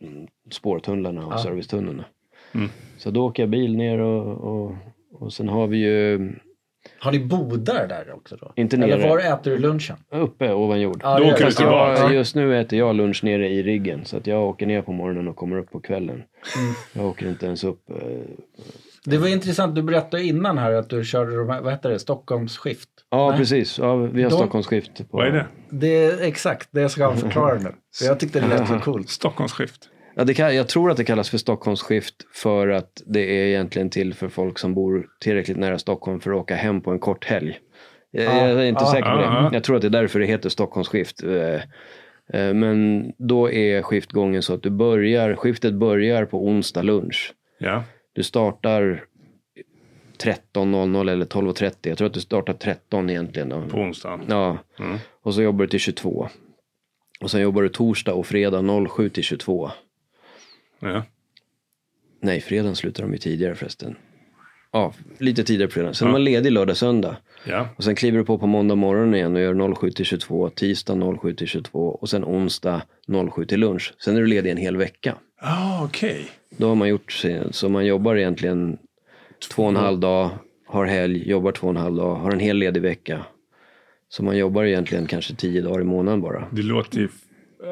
mm, 0.02 0.28
spårtunnlarna 0.52 1.26
och 1.28 1.34
Ja. 1.34 1.38
servicetunnlarna. 1.38 2.06
Mm. 2.54 2.70
Så 2.98 3.12
då 3.12 3.26
åker 3.26 3.44
jag 3.44 3.50
bil 3.50 3.78
ner 3.78 4.00
och, 4.00 4.38
och, 4.38 4.76
och 5.20 5.34
sen 5.34 5.48
har 5.50 5.68
vi 5.68 5.78
ju 5.78 6.32
Har 7.00 7.12
ni 7.12 7.20
bodar 7.20 7.88
där 7.88 8.14
också 8.16 8.36
då? 8.36 8.54
Inte 8.56 8.76
Eller 8.76 8.98
nere. 8.98 9.10
var 9.10 9.20
äter 9.20 9.52
du 9.52 9.58
lunchen? 9.58 9.98
uppe 10.12 10.54
ovan 10.54 10.82
jord. 10.82 11.00
Ja, 11.04 11.20
Då 11.20 11.26
åker 11.34 11.46
du 11.46 11.52
tillbaka. 11.52 12.02
jag, 12.02 12.14
just 12.14 12.36
nu 12.36 12.60
äter 12.62 12.80
jag 12.80 12.96
lunch 12.96 13.24
nere 13.24 13.50
i 13.50 13.64
riggen 13.64 14.06
så 14.06 14.18
att 14.18 14.28
jag 14.28 14.44
åker 14.44 14.66
ner 14.66 14.82
på 14.82 14.92
morgonen 14.92 15.28
och 15.28 15.36
kommer 15.36 15.58
upp 15.58 15.72
på 15.72 15.80
kvällen. 15.80 16.16
Mm. 16.16 16.74
Jag 16.94 17.06
åker 17.06 17.28
inte 17.30 17.46
ens 17.46 17.64
upp. 17.64 17.90
eh, 17.90 17.96
Det 19.06 19.18
var 19.18 19.28
intressant, 19.28 19.76
du 19.76 19.82
berättade 19.82 20.24
innan 20.24 20.58
här 20.58 20.72
att 20.72 20.90
du 20.90 21.04
körde 21.06 21.38
de 21.38 21.50
här, 21.50 21.62
vad 21.62 21.74
heter 21.74 21.90
det, 21.90 22.00
Stockholmsskift. 22.00 22.90
Ja, 23.12 23.30
Nej. 23.30 23.38
precis. 23.40 23.78
Ja, 23.80 23.96
vi 23.96 24.24
har 24.24 24.30
De- 24.30 24.36
Stockholmsskift. 24.36 24.98
På... 24.98 25.18
Vad 25.18 25.28
är 25.28 25.32
det? 25.32 25.46
Det 25.70 26.04
är 26.06 26.22
exakt 26.28 26.70
det 26.72 26.82
jag 26.82 26.92
ska 26.92 27.16
förklara 27.16 27.60
nu. 27.60 27.70
Jag 28.08 28.20
tyckte 28.20 28.40
det 28.40 28.48
lät 28.48 28.68
så 28.68 28.80
coolt. 28.80 29.10
Stockholmsskift. 29.10 29.90
Ja, 30.18 30.24
det 30.24 30.34
kan, 30.34 30.56
jag 30.56 30.68
tror 30.68 30.92
att 30.92 30.98
det 30.98 31.04
kallas 31.04 31.30
för 31.30 31.38
Stockholmsskift 31.38 32.16
för 32.34 32.68
att 32.68 33.02
det 33.06 33.20
är 33.42 33.46
egentligen 33.46 33.90
till 33.90 34.14
för 34.14 34.28
folk 34.30 34.60
som 34.60 34.74
bor 34.74 35.08
tillräckligt 35.20 35.58
nära 35.58 35.80
Stockholm 35.80 36.20
för 36.20 36.32
att 36.32 36.38
åka 36.38 36.56
hem 36.56 36.82
på 36.82 36.92
en 36.92 37.00
kort 37.00 37.26
helg. 37.26 37.60
Jag, 38.12 38.24
Ja, 38.24 38.48
jag 38.48 38.60
är 38.62 38.66
inte 38.66 38.84
ja, 38.84 38.92
säker 38.92 39.12
på 39.12 39.18
det. 39.18 39.24
ja, 39.24 39.44
ja. 39.44 39.50
Jag 39.54 39.64
tror 39.64 39.76
att 39.76 39.82
det 39.82 39.88
är 39.88 39.90
därför 39.90 40.20
det 40.20 40.26
heter 40.26 40.50
Stockholmsskift. 40.50 41.24
Eh, 41.24 41.56
eh, 42.42 42.54
Men 42.54 43.12
då 43.18 43.52
är 43.52 43.82
skiftgången 43.82 44.42
så 44.42 44.54
att 44.54 44.64
du 44.64 44.70
börjar, 44.70 45.36
skiftet 45.36 45.74
börjar 45.74 46.26
på 46.26 46.46
onsdag 46.48 46.82
lunch. 46.82 47.34
Ja. 47.60 47.84
Du 48.14 48.24
startar 48.24 49.04
13.00 50.24 51.10
eller 51.12 51.26
12.30. 51.26 51.76
Jag 51.82 51.98
tror 51.98 52.08
att 52.08 52.14
du 52.14 52.20
startar 52.20 52.54
13 52.54 53.10
egentligen. 53.10 53.50
Då. 53.50 53.62
På 53.62 53.78
onsdagen. 53.78 54.22
Ja, 54.30 54.58
Mm. 54.80 54.98
och 55.22 55.34
så 55.34 55.42
jobbar 55.42 55.66
du 55.66 55.70
till 55.70 55.80
22. 55.80 56.28
Och 57.22 57.32
sen 57.32 57.42
jobbar 57.42 57.62
du 57.62 57.70
torsdag 57.70 58.14
och 58.14 58.26
fredag 58.28 58.88
07 58.90 59.10
till 59.10 59.24
22. 59.24 59.72
Ja. 60.80 61.04
Nej, 62.22 62.42
fredagen 62.42 62.76
slutar 62.76 63.04
de 63.04 63.12
ju 63.12 63.18
tidigare 63.18 63.56
förresten. 63.56 63.96
Ja, 64.72 64.94
lite 65.18 65.44
tidigare 65.44 65.68
på 65.68 65.74
fredagen. 65.74 65.94
Sen 65.96 66.06
Ja. 66.06 66.10
är 66.10 66.12
man 66.12 66.24
ledig 66.24 66.52
lördag, 66.52 66.78
söndag. 66.78 67.18
Ja. 67.48 67.70
Och 67.78 67.84
sen 67.84 67.96
kliver 67.96 68.18
du 68.18 68.26
på 68.26 68.38
på 68.38 68.48
måndag 68.48 68.76
morgon 68.76 69.16
igen 69.16 69.36
och 69.36 69.42
gör 69.42 69.76
07 69.76 69.92
till 69.92 70.06
22. 70.06 70.50
Tisdag 70.50 71.18
07 71.22 71.34
till 71.34 71.48
22. 71.48 71.80
Och 71.90 72.10
sen 72.10 72.24
onsdag 72.26 72.82
07 73.36 73.46
till 73.46 73.60
lunch. 73.60 73.94
Sen 74.00 74.16
är 74.16 74.20
du 74.22 74.28
ledig 74.28 74.52
en 74.52 74.58
hel 74.58 74.78
vecka. 74.78 75.16
Ah, 75.42 75.84
okej. 75.86 76.28
Då 76.58 76.68
har 76.68 76.76
man 76.76 76.90
gjort 76.90 77.24
så 77.52 77.70
man 77.70 77.86
jobbar 77.86 78.16
egentligen 78.16 78.78
två 79.52 79.64
och 79.64 79.70
en 79.70 79.76
halv 79.76 80.00
dag, 80.00 80.30
har 80.68 80.86
helg, 80.86 81.30
jobbar 81.30 81.52
två 81.52 81.68
och 81.68 81.72
en 81.72 81.82
halv 81.82 81.96
dag, 81.96 82.16
har 82.16 82.32
en 82.32 82.40
hel 82.40 82.58
ledig 82.58 82.82
vecka. 82.82 83.26
Så 84.10 84.24
man 84.24 84.38
jobbar 84.38 84.64
egentligen 84.64 85.06
kanske 85.08 85.36
tio 85.36 85.62
dagar 85.62 85.82
i 85.82 85.84
månaden 85.84 86.22
bara. 86.22 86.48
Det 86.52 86.62
låter. 86.62 87.10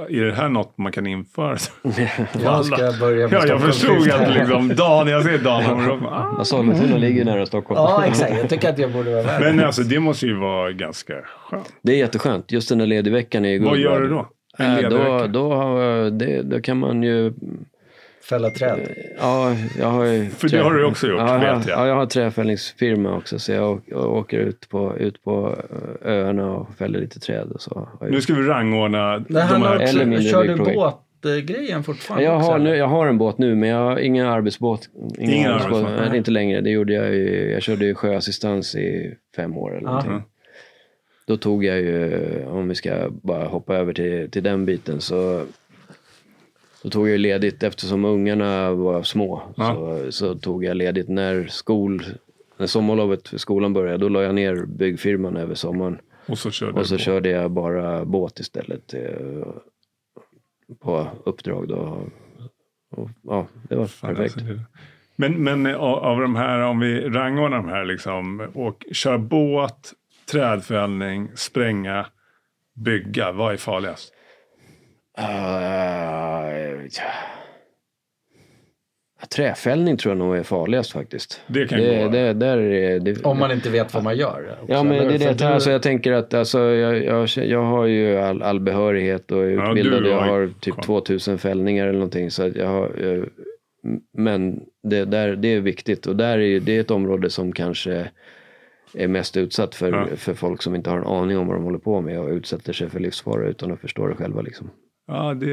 Är 0.10 0.26
det 0.26 0.34
här 0.34 0.50
något 0.50 0.78
man 0.78 0.92
kan 0.92 1.08
införa? 1.08 1.58
Jag 2.44 2.66
ska 2.66 2.78
börja 3.00 3.28
med 3.28 3.34
Ja, 3.40 3.48
jag 3.48 3.62
förstod 3.62 4.10
att 4.12 4.34
liksom 4.34 4.76
Dan, 4.76 5.08
jag 5.08 5.24
ser 5.24 5.38
Dan 5.38 5.90
och 5.90 6.12
ah. 6.12 6.44
Sollentuna 6.44 6.98
ligger 6.98 7.26
nära 7.26 7.46
Stockholm. 7.46 7.80
Ja, 7.82 8.06
exakt. 8.06 8.34
Jag 8.38 8.50
tycker 8.50 8.70
att 8.70 8.80
jag 8.80 8.92
borde 8.92 9.12
vara 9.12 9.24
värd. 9.24 9.42
Men 9.42 9.66
alltså 9.66 9.82
det 9.84 10.00
måste 10.00 10.26
ju 10.26 10.40
vara 10.40 10.72
ganska 10.72 11.14
skönt. 11.50 11.74
Det 11.84 11.92
är 11.94 11.98
jätteskönt. 11.98 12.52
Just 12.52 12.70
den 12.70 12.78
där 12.78 12.86
ledigveckan 12.86 13.46
är 13.46 13.50
ju 13.50 13.60
Vad 13.60 13.78
gör 13.78 14.02
du 14.02 14.08
då? 14.10 14.28
En 14.58 14.66
Äh, 14.72 14.76
ledig 14.76 14.90
då, 14.92 14.98
vecka? 15.14 15.28
då, 15.28 15.54
har, 15.54 16.10
det, 16.10 16.42
då 16.42 16.62
kan 16.62 16.78
man 16.78 17.04
ju... 17.04 17.34
Fälla 18.30 18.50
träd. 18.50 18.80
Ja, 19.20 19.56
jag 19.80 19.88
har 19.88 20.06
ju... 20.06 20.30
För 20.30 20.50
det 20.50 20.58
har 20.58 20.74
du 20.74 20.86
också 20.86 21.08
gjort, 21.08 21.20
ja, 21.20 21.38
vet 21.38 21.68
jag. 21.68 21.80
Ja, 21.80 21.88
jag 21.88 21.96
har 21.96 22.06
träfällningsfirma 22.06 23.16
också. 23.18 23.40
Så 23.40 23.52
jag 23.52 23.82
åker, 23.94 24.38
ut, 24.38 24.70
på, 24.70 24.98
ut 24.98 25.24
på 25.24 25.58
eh, 26.06 26.12
öarna 26.12 26.52
och 26.52 26.76
fäller 26.78 27.00
lite 27.00 27.20
träd 27.20 27.52
och 27.52 27.62
så. 27.62 27.90
Nu 28.02 28.22
ska 28.22 28.34
vi 28.34 28.48
rangordna 28.48 29.20
Det 29.20 29.26
de 29.28 29.62
här. 29.62 29.80
Eller 29.80 30.06
mindre 30.06 30.30
kör 30.30 30.44
du 30.44 30.56
båtgrejen 30.56 31.84
fortfarande? 31.84 32.26
jag, 32.26 32.40
har, 32.40 32.60
nu, 32.60 32.76
jag 32.76 32.88
har 32.88 33.08
en 33.08 33.18
båt 33.18 33.38
nu, 33.38 33.56
men 33.56 33.70
jag 33.70 33.78
har 33.78 34.00
ingen 34.00 34.28
arbetsbåt. 34.28 34.90
Ingen 35.20 35.52
arbetsbåt, 35.52 35.84
Nej, 35.84 36.10
nej. 36.10 36.18
inte 36.18 36.32
längre. 36.32 36.62
Det 36.62 36.70
gjorde 36.70 36.94
jag 36.94 37.16
ju. 37.16 37.52
Jag 37.52 37.62
körde 37.62 37.86
ju 37.86 37.96
sjöassistans 37.96 38.76
i 38.76 39.14
fem 39.36 39.58
år 39.58 39.72
eller 39.78 39.88
någonting. 39.88 40.22
Då 41.28 41.38
tog 41.38 41.66
jag 41.66 41.78
ju, 41.78 42.22
om 42.46 42.68
vi 42.68 42.76
ska 42.76 43.10
bara 43.10 43.46
hoppa 43.46 43.76
över 43.76 43.94
till, 43.94 44.32
till 44.32 44.44
den 44.44 44.66
biten, 44.66 45.02
så 45.02 45.46
då 46.84 46.90
tog 46.90 47.10
jag 47.10 47.20
ledigt 47.20 47.64
eftersom 47.64 48.06
ungarna 48.06 48.72
var 48.72 49.04
små. 49.04 49.42
Ja. 49.56 49.76
Så, 49.76 50.12
så 50.12 50.36
tog 50.36 50.64
jag 50.64 50.78
ledigt 50.78 51.10
när 51.10 51.48
skol, 51.48 52.04
när 52.58 52.68
sommarlovet 52.68 53.28
för 53.28 53.38
skolan 53.38 53.74
började. 53.74 53.98
Då 53.98 54.10
la 54.10 54.22
jag 54.24 54.36
ner 54.36 54.66
byggfirman 54.66 55.38
över 55.38 55.56
sommaren. 55.56 55.98
Och 56.26 56.38
så 56.38 56.52
kör 56.52 56.72
du 56.72 56.80
Och 56.80 56.86
så 56.88 56.96
på. 56.96 57.00
körde 57.00 57.30
jag 57.30 57.52
bara 57.52 58.06
båt 58.06 58.40
istället. 58.40 58.94
eh, 58.94 59.48
På 60.80 61.08
uppdrag 61.26 61.68
då. 61.68 62.08
Och, 62.92 63.10
ja, 63.24 63.48
det 63.70 63.76
var 63.76 63.86
Fan, 63.86 64.16
perfekt. 64.16 64.36
alltså, 64.38 64.54
det- 64.54 64.60
Men, 65.16 65.44
men 65.44 65.66
av, 65.76 65.96
av 66.00 66.22
de 66.22 66.36
här, 66.36 66.60
om 66.60 66.80
vi 66.80 67.02
rangordnar 67.10 67.58
de 67.58 67.68
här 67.70 67.86
liksom. 67.86 68.48
Och 68.54 68.86
kör 68.92 69.18
båt, 69.18 69.94
trädfällning, 70.32 71.30
spränga, 71.36 72.06
bygga. 72.74 73.32
Vad 73.32 73.54
är 73.54 73.58
farligast? 73.58 74.14
Uh, 75.20 76.86
ja. 76.86 77.04
Träfällning 79.36 79.98
tror 79.98 80.12
jag 80.12 80.18
nog 80.20 80.36
är 80.38 80.44
farligast 80.44 80.92
faktiskt. 80.92 81.42
Det 81.48 81.68
kan 81.68 81.80
det, 81.80 82.04
gå. 82.04 82.10
det, 82.10 82.34
där 82.34 82.58
är 82.58 83.00
det, 83.00 83.26
Om 83.26 83.40
man 83.40 83.52
inte 83.52 83.70
vet 83.70 83.94
vad 83.94 84.04
man 84.04 84.18
gör. 84.18 84.58
också, 84.62 84.74
Ja 84.74 84.84
men 84.84 85.08
det 85.08 85.18
det, 85.18 85.34
du- 85.38 85.46
alltså, 85.46 85.72
jag 85.72 85.82
tänker 85.82 86.12
att 86.12 86.34
alltså, 86.34 86.60
jag, 86.60 87.04
jag, 87.04 87.28
jag 87.48 87.64
har 87.64 87.86
ju 87.86 88.18
all, 88.18 88.42
all 88.42 88.60
behörighet 88.60 89.32
och 89.32 89.44
är 89.44 89.50
Ja, 89.50 89.70
utbildad. 89.70 90.04
du 90.04 90.10
jag 90.10 90.22
har 90.22 90.50
typ 90.60 90.74
koll. 90.76 90.84
2000 90.84 91.38
fällningar 91.38 91.84
eller 91.88 91.94
någonting. 92.00 92.32
Så 92.32 92.44
att 92.48 92.56
jag 92.56 92.68
har, 92.68 93.14
eh, 93.16 93.24
men 94.18 94.60
det, 94.84 95.06
där, 95.06 95.36
det 95.36 95.48
är 95.48 95.60
viktigt 95.62 96.06
och 96.06 96.16
där 96.16 96.40
är, 96.40 96.60
det 96.60 96.78
är 96.78 96.82
ett 96.82 96.92
område 96.92 97.30
som 97.30 97.52
kanske 97.52 98.08
är 98.94 99.08
mest 99.08 99.38
utsatt 99.38 99.76
för, 99.76 99.92
Ja. 99.92 100.06
för 100.16 100.34
folk 100.34 100.62
som 100.62 100.76
inte 100.76 100.90
har 100.90 100.98
en 100.98 101.08
aning 101.08 101.38
om 101.38 101.48
vad 101.48 101.56
de 101.56 101.64
håller 101.64 101.80
på 101.80 102.02
med 102.02 102.20
och 102.20 102.30
utsätter 102.30 102.74
sig 102.74 102.90
för 102.90 103.00
livsfara 103.00 103.48
utan 103.48 103.72
att 103.72 103.80
förstå 103.82 104.08
det 104.08 104.16
själva. 104.16 104.42
Liksom. 104.42 104.70
Ja, 105.08 105.34
det, 105.34 105.48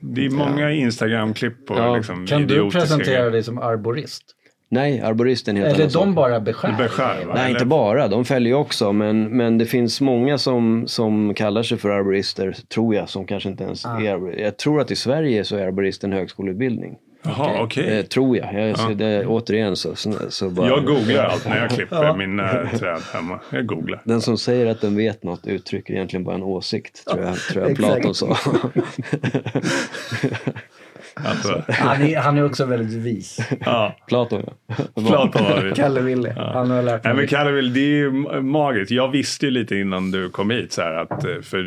det 0.00 0.26
är 0.26 0.30
många 0.30 0.70
Instagram-klipp 0.72 1.66
på 1.66 1.74
Ja. 1.74 1.96
liksom, 1.96 2.26
Kan 2.26 2.46
du 2.46 2.70
presentera 2.70 3.16
grejer. 3.16 3.30
dig 3.30 3.42
som 3.42 3.58
arborist? 3.58 4.22
Nej, 4.68 5.00
arboristen 5.00 5.56
heter 5.56 5.74
Eller 5.74 5.90
de 5.92 6.14
bara 6.14 6.40
beskär? 6.40 6.74
Beskär? 6.78 7.14
Nej, 7.26 7.34
Eller? 7.40 7.48
inte 7.48 7.66
bara. 7.66 8.08
De 8.08 8.24
fäller 8.24 8.50
ju 8.50 8.54
också. 8.56 8.92
Men, 8.92 9.36
men 9.36 9.58
det 9.58 9.66
finns 9.66 10.00
många 10.00 10.38
som, 10.38 10.84
som 10.86 11.34
kallar 11.34 11.62
sig 11.62 11.78
för 11.78 11.90
arborister, 11.90 12.52
tror 12.74 12.94
jag, 12.94 13.08
som 13.08 13.26
kanske 13.26 13.48
inte 13.48 13.64
ens 13.64 13.86
Ah. 13.86 14.00
är 14.00 14.12
arborister. 14.14 14.42
Jag 14.44 14.56
tror 14.56 14.80
att 14.80 14.90
i 14.90 14.96
Sverige 14.96 15.44
så 15.44 15.56
är 15.56 15.66
arborist 15.66 16.04
en 16.04 16.12
högskoleutbildning. 16.12 16.96
Jaha, 17.26 17.62
okej. 17.62 17.98
Eh, 17.98 18.04
tror 18.04 18.36
jag. 18.36 18.68
jag 18.68 18.78
ser 18.78 18.94
det, 18.94 19.26
återigen 19.26 19.76
så, 19.76 19.94
så, 19.94 20.12
så 20.28 20.50
bara, 20.50 20.68
Jag 20.68 20.84
googlar 20.84 21.24
allt 21.24 21.48
när 21.48 21.60
jag 21.60 21.70
klipper 21.70 22.04
Ja. 22.04 22.16
mina 22.16 22.68
träd 22.78 23.00
hemma. 23.12 23.40
Jag 23.50 23.66
googlar. 23.66 24.00
Den 24.04 24.20
som 24.20 24.38
säger 24.38 24.66
att 24.66 24.80
den 24.80 24.96
vet 24.96 25.22
något 25.22 25.46
uttrycker 25.46 25.94
egentligen 25.94 26.24
bara 26.24 26.34
en 26.34 26.42
åsikt, 26.42 27.06
tror 27.06 27.24
jag, 27.24 27.36
tror 27.36 27.68
jag. 27.68 27.76
Platon 27.76 28.14
sa. 28.14 28.36
Alltså, 31.24 31.62
Han 31.68 32.02
är, 32.02 32.16
han 32.18 32.38
är 32.38 32.44
också 32.44 32.64
väldigt 32.64 33.02
vis. 33.02 33.38
ja, 33.60 33.96
Platon, 34.08 34.42
ja. 34.46 34.74
Platon 35.08 35.44
var 35.44 35.64
det. 35.64 35.74
Kalle 35.74 36.00
Wille. 36.00 36.34
Han 36.54 36.70
har 36.70 36.82
lärt 36.82 37.04
Nej 37.04 37.14
mig. 37.14 37.22
men 37.22 37.28
Kalle, 37.28 37.50
Will, 37.52 37.72
det 37.74 37.80
är 37.80 37.96
ju 37.96 38.10
magiskt. 38.42 38.90
Jag 38.90 39.08
visste 39.08 39.46
ju 39.46 39.50
lite 39.52 39.76
innan 39.76 40.10
du 40.10 40.28
kom 40.30 40.50
hit 40.50 40.72
så 40.72 40.82
här 40.82 40.94
att 40.94 41.24
eh, 41.24 41.40
för 41.42 41.58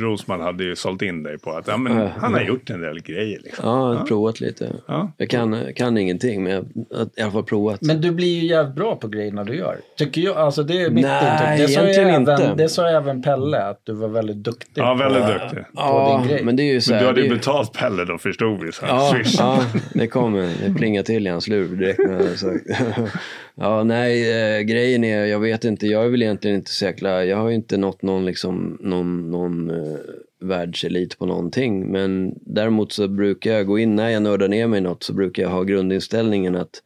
Rosman 0.00 0.40
hade 0.40 0.64
ju 0.64 0.76
sålt 0.76 1.02
in 1.02 1.22
dig 1.22 1.38
på 1.38 1.50
att 1.50 1.66
ja, 1.68 1.76
men 1.76 2.08
han 2.18 2.34
har 2.34 2.40
gjort 2.40 2.70
en 2.70 2.80
del 2.80 3.00
grejer. 3.02 3.40
Liksom. 3.44 3.68
Ja, 3.68 3.92
jag 3.92 3.98
har 3.98 4.06
provat 4.06 4.40
lite. 4.40 4.72
Ja. 4.86 5.12
Jag 5.16 5.30
kan, 5.30 5.72
kan 5.76 5.98
ingenting, 5.98 6.42
men 6.42 6.52
jag 6.52 6.58
har 6.98 7.06
i 7.16 7.22
alla 7.22 7.32
fall 7.32 7.44
provat. 7.44 7.82
Men 7.82 8.00
du 8.00 8.10
blir 8.10 8.40
ju 8.40 8.46
jävligt 8.46 8.74
bra 8.76 8.96
på 8.96 9.08
grejerna 9.08 9.44
du 9.44 9.54
gör. 9.56 9.76
Tycker 9.98 10.20
jag. 10.20 10.36
Alltså 10.36 10.62
det 10.62 10.82
är 10.82 10.90
mitt 10.90 11.04
Nej, 11.04 11.32
intryck. 11.32 11.68
Det 11.68 11.72
egentligen 11.82 12.08
även, 12.08 12.20
inte. 12.20 12.54
det 12.62 12.68
sa 12.68 12.88
även 12.88 13.22
Pelle, 13.22 13.62
att 13.62 13.80
du 13.84 13.92
var 13.92 14.08
väldigt 14.08 14.36
duktig. 14.36 14.82
Ja, 14.82 14.94
väldigt 14.94 15.22
på, 15.22 15.28
duktig. 15.32 15.58
på 15.58 15.64
ja, 15.74 16.18
din 16.20 16.28
grej. 16.28 16.44
men 16.44 16.56
det 16.56 16.62
är 16.62 16.72
ju 16.72 16.80
så 16.80 16.90
Men 16.90 16.98
här, 16.98 17.02
du 17.04 17.08
hade 17.08 17.20
det 17.20 17.26
ju 17.26 17.34
betalt 17.34 17.72
Pelle 17.72 18.04
då 18.04 18.18
förstod 18.18 18.62
vi. 18.62 18.72
Så 18.72 18.86
här, 18.86 18.93
Ja, 18.94 19.22
ja, 19.38 19.66
det 19.94 20.06
kommer. 20.06 20.40
Det 20.66 20.74
plingar 20.74 21.02
till 21.02 21.26
i 21.26 21.30
hans 21.30 21.48
lur 21.48 21.76
direkt 21.76 21.98
när 21.98 22.28
jag 22.28 22.38
sagt. 22.38 22.64
Ja, 23.56 23.84
nej, 23.84 24.30
eh, 24.30 24.60
grejen 24.60 25.04
är, 25.04 25.24
jag 25.24 25.40
vet 25.40 25.64
inte, 25.64 25.86
jag 25.86 26.04
är 26.04 26.08
väl 26.08 26.22
egentligen 26.22 26.56
inte 26.56 26.70
så 26.70 26.84
jäkla, 26.84 27.24
jag 27.24 27.36
har 27.36 27.48
ju 27.48 27.54
inte 27.54 27.76
nått 27.76 28.02
någon 28.02 28.26
liksom, 28.26 28.78
någon, 28.80 29.30
någon 29.30 29.70
eh, 29.70 29.98
världselit 30.40 31.18
på 31.18 31.26
någonting. 31.26 31.92
Men 31.92 32.34
däremot 32.40 32.92
så 32.92 33.08
brukar 33.08 33.52
jag 33.52 33.66
gå 33.66 33.78
in, 33.78 33.96
när 33.96 34.08
jag 34.08 34.22
nördar 34.22 34.48
ner 34.48 34.66
mig 34.66 34.78
i 34.78 34.82
något, 34.82 35.02
så 35.02 35.12
brukar 35.12 35.42
jag 35.42 35.50
ha 35.50 35.62
grundinställningen 35.62 36.56
att 36.56 36.82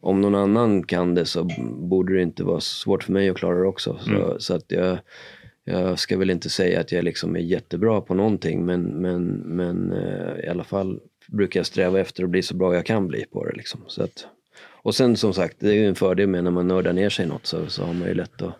om 0.00 0.20
någon 0.20 0.34
annan 0.34 0.82
kan 0.82 1.14
det 1.14 1.24
så 1.24 1.48
borde 1.90 2.14
det 2.14 2.22
inte 2.22 2.44
vara 2.44 2.60
svårt 2.60 3.04
för 3.04 3.12
mig 3.12 3.28
att 3.28 3.36
klara 3.36 3.60
det 3.60 3.66
också. 3.66 3.98
Så, 4.00 4.36
så 4.38 4.54
att 4.54 4.64
jag, 4.68 4.98
jag 5.64 5.98
ska 5.98 6.18
väl 6.18 6.30
inte 6.30 6.50
säga 6.50 6.80
att 6.80 6.92
jag 6.92 7.04
liksom 7.04 7.36
är 7.36 7.40
jättebra 7.40 8.00
på 8.00 8.14
någonting, 8.14 8.66
men, 8.66 8.82
men, 8.82 9.26
men 9.32 9.92
eh, 9.92 10.44
i 10.44 10.48
alla 10.48 10.64
fall 10.64 11.00
brukar 11.32 11.60
jag 11.60 11.66
sträva 11.66 12.00
efter 12.00 12.24
att 12.24 12.30
bli 12.30 12.42
så 12.42 12.56
bra 12.56 12.74
jag 12.74 12.86
kan 12.86 13.08
bli 13.08 13.24
på 13.32 13.44
det. 13.44 13.52
Liksom. 13.52 13.80
Så 13.86 14.02
att, 14.02 14.26
och 14.82 14.94
sen 14.94 15.16
som 15.16 15.34
sagt, 15.34 15.56
det 15.60 15.68
är 15.68 15.74
ju 15.74 15.86
en 15.86 15.94
fördel 15.94 16.28
med 16.28 16.44
när 16.44 16.50
man 16.50 16.68
nördar 16.68 16.92
ner 16.92 17.08
sig 17.08 17.24
i 17.24 17.28
något 17.28 17.46
så, 17.46 17.66
så 17.66 17.84
har 17.84 17.94
man 17.94 18.08
ju 18.08 18.14
lätt 18.14 18.42
att, 18.42 18.54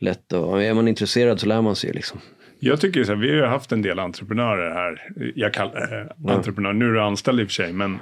lätt 0.00 0.32
att, 0.32 0.60
är 0.60 0.74
man 0.74 0.88
intresserad 0.88 1.40
så 1.40 1.46
lär 1.46 1.62
man 1.62 1.76
sig 1.76 1.90
ju 1.90 1.94
liksom. 1.94 2.20
Jag 2.58 2.80
tycker 2.80 3.04
så 3.04 3.12
här, 3.12 3.20
vi 3.20 3.28
har 3.28 3.36
ju 3.36 3.44
haft 3.44 3.72
en 3.72 3.82
del 3.82 3.98
entreprenörer 3.98 4.74
här. 4.74 5.12
Jag 5.34 5.54
kallar 5.54 6.10
äh, 6.26 6.34
entreprenör, 6.34 6.72
nu 6.72 6.88
är 6.88 6.92
du 6.92 7.00
anställd 7.00 7.40
i 7.40 7.44
och 7.44 7.48
för 7.48 7.52
sig, 7.52 7.72
men 7.72 7.98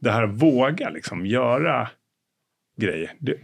det 0.00 0.10
här 0.10 0.26
våga 0.26 0.90
liksom 0.90 1.26
göra 1.26 1.88
grejer. 2.80 3.12
Det, 3.18 3.36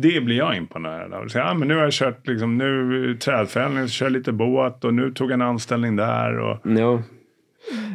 det 0.00 0.20
blir 0.20 0.36
jag 0.36 0.56
imponerad 0.56 1.12
av. 1.12 1.28
Så, 1.28 1.38
ja, 1.38 1.54
men 1.54 1.68
nu 1.68 1.74
har 1.74 1.82
jag 1.82 1.92
kört 1.92 2.26
liksom, 2.26 2.58
nu 2.58 3.16
trädfällning, 3.16 3.88
så 3.88 3.92
kör 3.92 4.10
lite 4.10 4.32
båt 4.32 4.84
och 4.84 4.94
nu 4.94 5.10
tog 5.10 5.30
jag 5.30 5.34
en 5.34 5.42
anställning 5.42 5.96
där. 5.96 6.38
Och, 6.38 6.60
Ja. 6.64 7.02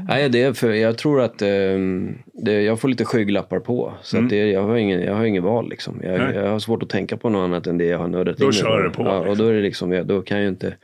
Nej, 0.07 0.29
det 0.29 0.41
är 0.43 0.53
för, 0.53 0.69
jag 0.73 0.97
tror 0.97 1.21
att, 1.21 1.41
ehm, 1.41 2.17
det, 2.33 2.61
jag 2.61 2.79
får 2.79 2.87
lite 2.89 3.05
skygglappar 3.05 3.59
på. 3.59 3.93
Så 4.01 4.17
Mm. 4.17 4.29
det, 4.29 4.35
jag, 4.51 4.63
har 4.63 4.75
ingen, 4.75 5.01
jag 5.01 5.15
har 5.15 5.25
ingen 5.25 5.43
val 5.43 5.69
liksom. 5.69 5.99
Nej. 6.03 6.11
Jag, 6.11 6.35
jag 6.35 6.49
har 6.51 6.59
svårt 6.59 6.83
att 6.83 6.89
tänka 6.89 7.17
på 7.17 7.29
något 7.29 7.39
annat 7.45 7.67
än 7.67 7.77
det 7.77 7.85
jag 7.85 7.97
har 7.97 8.07
nördat 8.07 8.37
Då 8.37 8.45
in 8.45 8.51
kör 8.51 8.83
du 8.83 8.89
på, 8.89 9.03
Ja, 9.03 9.17
liksom. 9.17 9.29
och 9.31 9.37
då 9.37 9.45
är 9.45 9.53
det 9.53 9.61
liksom, 9.61 9.91
ja, 9.91 10.03
då 10.03 10.21
kan 10.21 10.39
jag 10.39 10.47
inte, 10.47 10.75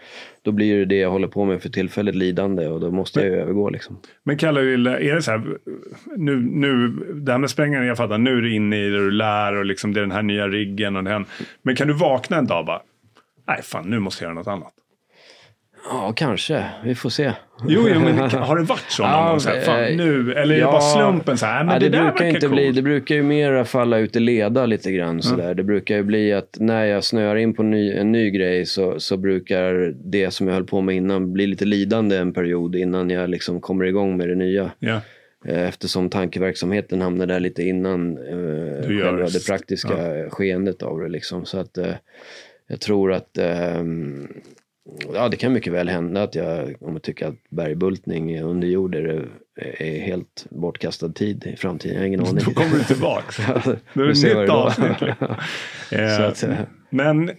då 0.42 0.52
blir 0.52 0.78
det 0.80 0.86
det 0.86 0.96
jag 0.98 1.10
håller 1.12 1.28
på 1.28 1.46
med 1.46 1.62
för 1.62 1.70
tillfället 1.70 2.16
lidande 2.16 2.68
och 2.68 2.80
då 2.80 2.92
måste 2.92 3.20
jag 3.20 3.30
ju 3.30 3.36
övergå 3.36 3.70
liksom. 3.70 3.98
Men 4.24 4.38
Kalle, 4.38 4.62
är 4.62 5.16
det 5.16 5.22
så 5.22 5.32
här, 5.32 5.42
nu, 6.18 6.36
nu, 6.52 6.88
det 7.14 7.32
här 7.32 7.40
med 7.40 7.50
sprängaren, 7.50 7.88
jag 7.88 7.98
fattar, 7.98 8.18
nu 8.18 8.38
är 8.38 8.42
du 8.42 8.56
inne 8.56 8.78
i 8.86 8.90
det 8.90 8.98
du 8.98 9.12
lär 9.12 9.56
och 9.56 9.66
liksom 9.66 9.94
det 9.94 10.00
är 10.00 10.02
den 10.02 10.12
här 10.12 10.24
nya 10.24 10.48
riggen 10.48 10.96
och 10.96 11.04
den. 11.04 11.26
Men 11.62 11.76
kan 11.76 11.88
du 11.88 11.94
vakna 11.94 12.38
en 12.38 12.48
dag 12.48 12.60
och 12.60 12.66
bara, 12.66 12.82
nej 13.48 13.62
fan, 13.64 13.90
nu 13.90 14.00
måste 14.00 14.24
jag 14.24 14.30
göra 14.30 14.40
något 14.40 14.48
annat. 14.48 14.74
Ja, 15.90 16.14
kanske. 16.16 16.66
Vi 16.84 16.96
får 16.96 17.10
se. 17.10 17.32
Jo, 17.68 17.88
jo 17.94 18.00
men 18.00 18.18
har 18.32 18.58
det 18.58 18.64
varit 18.64 18.86
så 18.92 19.04
någon 19.04 19.12
Ja, 19.12 19.30
gång? 19.30 19.40
Så 19.40 19.50
här, 19.50 19.62
fan, 19.62 19.84
eh, 19.84 19.96
nu, 19.98 20.34
eller 20.34 20.56
är 20.56 20.60
det 20.60 20.66
bara 20.66 20.82
slumpen 20.82 21.38
så 21.38 21.46
här, 21.46 21.64
men 21.64 21.74
ja, 21.74 21.80
det, 21.80 21.90
det, 21.90 21.98
där 21.98 22.04
brukar 22.04 22.26
inte 22.26 22.50
bli, 22.50 22.72
Det 22.72 22.82
brukar 22.82 23.16
ju 23.16 23.24
mera 23.24 23.66
falla 23.66 23.98
ut 23.98 24.16
i 24.16 24.20
leda 24.20 24.66
lite 24.66 24.92
grann 24.92 25.22
sådär. 25.22 25.54
Det 25.54 25.64
brukar 25.64 25.96
ju 25.96 26.04
bli 26.04 26.34
att 26.34 26.58
när 26.60 26.86
jag 26.86 27.04
snöar 27.04 27.36
in 27.36 27.54
på 27.54 27.64
ny, 27.64 27.92
en 27.94 28.12
ny 28.12 28.30
grej 28.32 28.66
så, 28.66 29.00
så 29.00 29.18
brukar 29.18 29.94
det 30.12 30.32
som 30.32 30.48
jag 30.48 30.54
höll 30.54 30.64
på 30.66 30.82
med 30.82 30.96
innan 30.96 31.34
bli 31.34 31.48
lite 31.48 31.66
lidande 31.66 32.18
en 32.18 32.34
period 32.34 32.76
innan 32.76 33.10
jag 33.10 33.30
liksom 33.30 33.62
kommer 33.62 33.86
igång 33.86 34.18
med 34.18 34.30
det 34.30 34.36
nya. 34.36 34.72
Ja. 34.80 35.02
Eh, 35.48 35.68
Eftersom 35.68 36.10
tankeverksamheten 36.10 37.02
hamnar 37.02 37.26
där 37.26 37.40
lite 37.40 37.64
innan 37.64 38.18
eh, 38.18 38.88
själva 38.88 39.26
det. 39.28 39.46
praktiska 39.48 40.30
skeendet 40.30 40.84
av 40.84 41.00
det. 41.00 41.10
Liksom. 41.10 41.46
Så 41.46 41.58
att 41.58 41.78
eh, 41.78 41.94
jag 42.68 42.80
tror 42.82 43.14
att 43.14 43.38
ehm, 43.38 44.28
ja, 45.14 45.30
det 45.30 45.38
kan 45.38 45.54
mycket 45.54 45.74
väl 45.74 45.90
hända 45.90 46.24
att 46.24 46.36
jag, 46.36 46.76
om 46.82 46.94
jag 46.94 47.02
tycker 47.02 47.28
att 47.28 47.50
bergbultning 47.50 48.42
under 48.42 48.68
jord 48.68 48.96
är, 48.96 49.28
är 49.80 50.00
helt 50.00 50.46
bortkastad 50.50 51.10
tid 51.10 51.46
i 51.46 51.56
framtiden. 51.56 51.96
Jag 51.96 52.02
har 52.02 52.08
ingen 52.08 52.20
aning. 52.28 52.44
Då 52.46 52.52
kommer 52.52 52.78
du 52.78 52.84
tillbaks. 52.84 53.38
Då 53.94 54.02
är 54.04 54.08
det 54.08 54.42
nytt 54.42 54.50
avsnitt. 54.50 55.02
liksom. 55.02 55.28
Eh, 55.92 56.26
att, 56.26 56.44
eh, 56.44 56.60
Men 56.90 57.32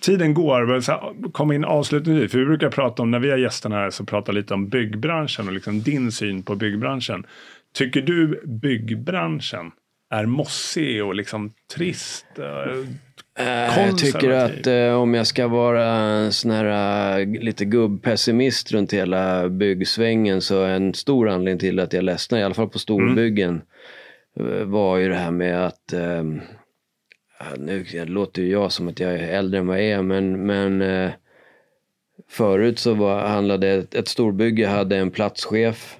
tiden 0.00 0.34
går. 0.34 1.30
kom 1.32 1.52
in 1.52 1.64
avslutningsvis. 1.64 2.32
För 2.32 2.38
vi 2.38 2.44
brukar 2.44 2.70
prata 2.70 3.02
om, 3.02 3.10
när 3.10 3.18
vi 3.18 3.30
har 3.30 3.38
gästerna 3.38 3.76
här, 3.76 3.90
så 3.90 4.04
prata 4.04 4.32
lite 4.32 4.54
om 4.54 4.68
byggbranschen 4.68 5.46
och 5.46 5.52
liksom 5.52 5.82
din 5.82 6.12
syn 6.12 6.42
på 6.42 6.54
byggbranschen. 6.54 7.26
Tycker 7.74 8.02
du 8.02 8.42
byggbranschen 8.46 9.70
är 10.10 10.26
mossig 10.26 11.04
och 11.04 11.14
liksom 11.14 11.52
trist? 11.74 12.26
Eh, 13.38 13.78
Eh, 13.78 13.86
Jag 13.86 13.98
tycker 13.98 14.30
att 14.30 14.66
eh, 14.66 14.94
om 14.94 15.14
jag 15.14 15.26
ska 15.26 15.48
vara 15.48 16.30
sån 16.30 16.50
här 16.50 17.18
eh, 17.20 17.26
lite 17.26 17.64
gubbpessimist 17.64 18.72
runt 18.72 18.92
hela 18.92 19.48
byggsvängen 19.48 20.40
så 20.40 20.64
en 20.64 20.94
stor 20.94 21.28
anledning 21.28 21.58
till 21.58 21.80
att 21.80 21.92
jag 21.92 22.04
ledsnar, 22.04 22.38
i 22.38 22.42
alla 22.42 22.54
fall 22.54 22.68
på 22.68 22.78
storbyggen, 22.78 23.62
eh, 24.40 24.64
var 24.64 24.96
ju 24.96 25.08
det 25.08 25.14
här 25.14 25.30
med 25.30 25.66
att 25.66 25.94
ja, 27.38 27.46
nu 27.58 27.84
låter 28.06 28.42
ju 28.42 28.48
jag 28.50 28.72
som 28.72 28.88
att 28.88 29.00
jag 29.00 29.12
är 29.14 29.28
äldre 29.28 29.60
än 29.60 29.66
vad 29.66 29.78
jag 29.78 29.84
är, 29.86 30.02
men, 30.02 30.46
men 30.46 30.82
eh, 30.82 31.10
förut 32.28 32.78
så 32.78 32.94
var, 32.94 33.20
handlade 33.20 33.68
ett, 33.68 33.94
ett 33.94 34.08
storbygge 34.08 34.66
hade 34.66 34.96
en 34.96 35.10
platschef 35.10 35.96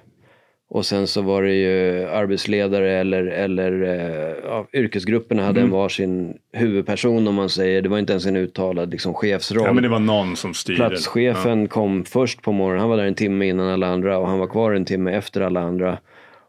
och 0.75 0.85
sen 0.85 1.07
så 1.07 1.21
var 1.21 1.43
det 1.43 1.53
ju 1.53 2.05
arbetsledare 2.05 2.91
eller, 2.91 3.25
eller 3.25 3.81
eh, 3.81 4.35
ja, 4.43 4.67
yrkesgrupperna 4.73 5.43
hade 5.43 5.59
Mm. 5.59 5.71
en 5.71 5.77
varsin 5.77 6.37
huvudperson 6.53 7.27
om 7.27 7.35
man 7.35 7.49
säger. 7.49 7.81
Det 7.81 7.89
var 7.89 7.99
inte 7.99 8.13
ens 8.13 8.25
en 8.25 8.35
uttalad 8.35 8.91
liksom, 8.91 9.13
chefsroll. 9.13 9.65
Ja, 9.65 9.73
men 9.73 9.83
det 9.83 9.89
var 9.89 9.99
någon 9.99 10.35
som 10.35 10.53
styrde. 10.53 10.77
Platschefen 10.77 11.67
kom 11.67 12.05
först 12.05 12.41
på 12.41 12.51
morgonen. 12.51 12.79
Han 12.79 12.89
var 12.89 12.97
där 12.97 13.05
en 13.05 13.15
timme 13.15 13.47
innan 13.47 13.69
alla 13.69 13.87
andra 13.87 14.17
och 14.17 14.27
han 14.27 14.39
var 14.39 14.47
kvar 14.47 14.71
en 14.71 14.85
timme 14.85 15.11
efter 15.11 15.41
alla 15.41 15.59
andra. 15.59 15.97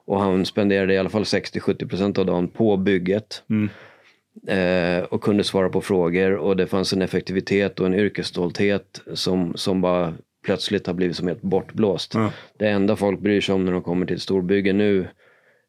Och 0.06 0.20
han 0.20 0.46
spenderade 0.46 0.94
i 0.94 0.98
alla 0.98 1.08
fall 1.08 1.22
60-70% 1.22 2.18
av 2.18 2.26
dagen 2.26 2.48
på 2.48 2.76
bygget. 2.76 3.42
Mm. 3.50 3.68
Eh, 4.48 5.04
och 5.04 5.22
kunde 5.22 5.44
svara 5.44 5.68
på 5.68 5.80
frågor 5.80 6.34
och 6.34 6.56
det 6.56 6.66
fanns 6.66 6.92
en 6.92 7.02
effektivitet 7.02 7.80
och 7.80 7.86
en 7.86 7.94
yrkesstolthet 7.94 9.00
som, 9.14 9.52
som 9.56 9.80
bara 9.80 10.14
plötsligt 10.46 10.86
har 10.86 10.94
blivit 10.94 11.16
som 11.16 11.26
helt 11.28 11.42
bortblåst. 11.42 12.14
Ja. 12.14 12.32
Det 12.58 12.68
enda 12.68 12.96
folk 12.96 13.20
bryr 13.20 13.40
sig 13.40 13.54
om 13.54 13.64
när 13.64 13.72
de 13.72 13.82
kommer 13.82 14.06
till 14.06 14.16
ett 14.16 14.22
storbygge 14.22 14.72
nu 14.72 15.08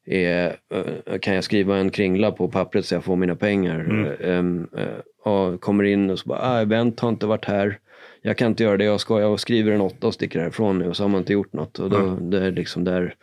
är, 0.05 0.55
eh, 0.73 1.19
kan 1.19 1.35
jag 1.35 1.43
skriva 1.43 1.77
en 1.77 1.89
kringla 1.89 2.31
på 2.31 2.47
pappret 2.47 2.85
så 2.85 2.95
jag 2.95 3.03
får 3.03 3.15
mina 3.15 3.35
pengar? 3.35 3.79
Mm. 4.21 4.67
och 5.23 5.61
kommer 5.61 5.83
in 5.83 6.09
och 6.09 6.19
så 6.19 6.29
bara, 6.29 6.39
ah, 6.41 6.61
event 6.61 6.99
har 6.99 7.09
inte 7.09 7.25
varit 7.25 7.45
här. 7.45 7.79
Jag 8.21 8.37
kan 8.37 8.47
inte 8.47 8.63
göra 8.63 8.77
det 8.77 8.83
jag 8.83 8.99
ska. 8.99 9.19
Jag 9.21 9.39
skriver 9.39 9.71
en 9.71 9.81
åtta 9.81 10.07
och 10.07 10.13
sticker 10.13 10.39
härifrån 10.39 10.79
nu 10.79 10.87
och 10.89 10.95
så 10.97 11.03
har 11.03 11.09
man 11.09 11.19
inte 11.21 11.33
gjort 11.33 11.53
något. 11.53 11.79
Och 11.79 11.89
då, 11.89 12.17
det 12.21 12.39
är 12.45 12.51
liksom 12.51 12.83
där 12.83 13.15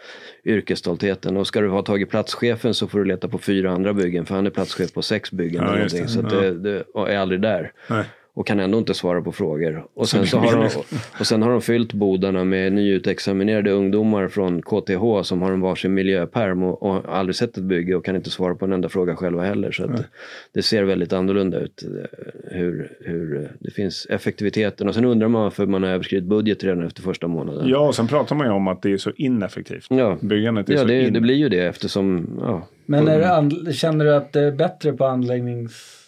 yrkesstoltheten. 0.45 1.37
Och 1.37 1.47
ska 1.47 1.61
du 1.61 1.69
ha 1.69 1.83
tagit 1.83 2.11
platschefen 2.11 2.75
så 2.75 2.89
får 2.89 2.99
du 2.99 3.05
leta 3.05 3.29
på 3.29 3.39
fyra 3.39 3.71
andra 3.71 3.93
byggen 3.93 4.27
för 4.27 4.35
han 4.35 4.47
är 4.47 4.51
platschef 4.51 4.93
på 4.93 5.03
sex 5.03 5.31
byggen. 5.33 5.63
Ja, 5.63 5.69
eller 5.69 5.77
någonting. 5.77 6.03
det. 6.03 6.09
Så 6.09 6.21
Ja. 6.21 6.41
det, 6.41 6.55
det 6.59 6.85
är 7.13 7.19
aldrig 7.19 7.41
där. 7.41 7.73
Nej. 7.91 8.05
Och 8.37 8.47
kan 8.47 8.61
ändå 8.61 8.79
inte 8.79 8.95
svara 8.95 9.23
på 9.23 9.33
frågor. 9.33 9.87
Och 9.95 10.09
sen, 10.09 10.27
så 10.27 10.39
har 10.39 10.53
de, 10.57 10.69
och 11.21 11.27
sen 11.27 11.43
har 11.43 11.51
de 11.51 11.61
fyllt 11.61 11.93
bodarna 11.93 12.45
med 12.45 12.73
nyutexaminerade 12.73 13.71
ungdomar 13.71 14.29
från 14.29 14.63
KTH 14.63 15.23
som 15.23 15.43
har 15.43 15.53
en 15.53 15.61
varsin 15.61 15.95
miljöperm 15.95 16.63
och, 16.63 16.83
och 16.83 17.17
aldrig 17.17 17.37
sett 17.37 17.57
ett 17.57 17.65
bygge 17.65 17.95
och 17.95 18.05
kan 18.05 18.17
inte 18.17 18.31
svara 18.31 18.55
på 18.55 18.65
en 18.65 18.73
enda 18.73 18.89
fråga 18.89 19.17
själva 19.17 19.43
heller. 19.43 19.73
Så 19.73 19.85
att 19.85 20.05
det 20.53 20.63
ser 20.63 20.83
väldigt 20.83 21.13
annorlunda 21.13 21.59
ut 21.59 21.83
eh, 21.83 22.59
hur, 22.59 22.93
hur 23.01 23.43
eh, 23.43 23.49
det 23.61 23.71
finns 23.71 24.07
effektiviteten. 24.11 24.89
Och 24.89 24.95
sen 24.95 25.05
undrar 25.05 25.29
man 25.29 25.43
varför 25.43 25.67
man 25.67 25.83
har 25.83 25.91
överskridit 25.91 26.29
budget 26.29 26.65
redan 26.65 26.87
efter 26.87 27.03
första 27.03 27.27
månaden. 27.27 27.69
Ja, 27.69 27.79
och 27.79 27.95
sen 27.95 28.07
pratar 28.07 28.37
man 28.37 28.47
ju 28.47 28.53
om 28.53 28.69
att 28.69 28.83
det 28.83 28.93
är 28.93 28.97
så 28.97 29.11
ineffektivt. 29.17 29.87
Ja. 29.91 30.19
Byggandet 30.21 30.69
är 30.69 30.73
Ja, 30.73 30.81
så 30.81 30.87
det, 30.87 31.03
in... 31.03 31.13
det 31.13 31.21
blir 31.21 31.35
ju 31.35 31.49
det 31.49 31.67
eftersom, 31.67 32.39
ja. 32.41 32.69
Men 32.87 33.09
är 33.09 33.65
det 33.65 33.73
känner 33.73 34.05
du 34.05 34.15
att 34.15 34.33
det 34.33 34.41
är 34.41 34.53
bättre 34.53 34.93
på 34.93 35.05
anläggningssidan? 35.05 36.04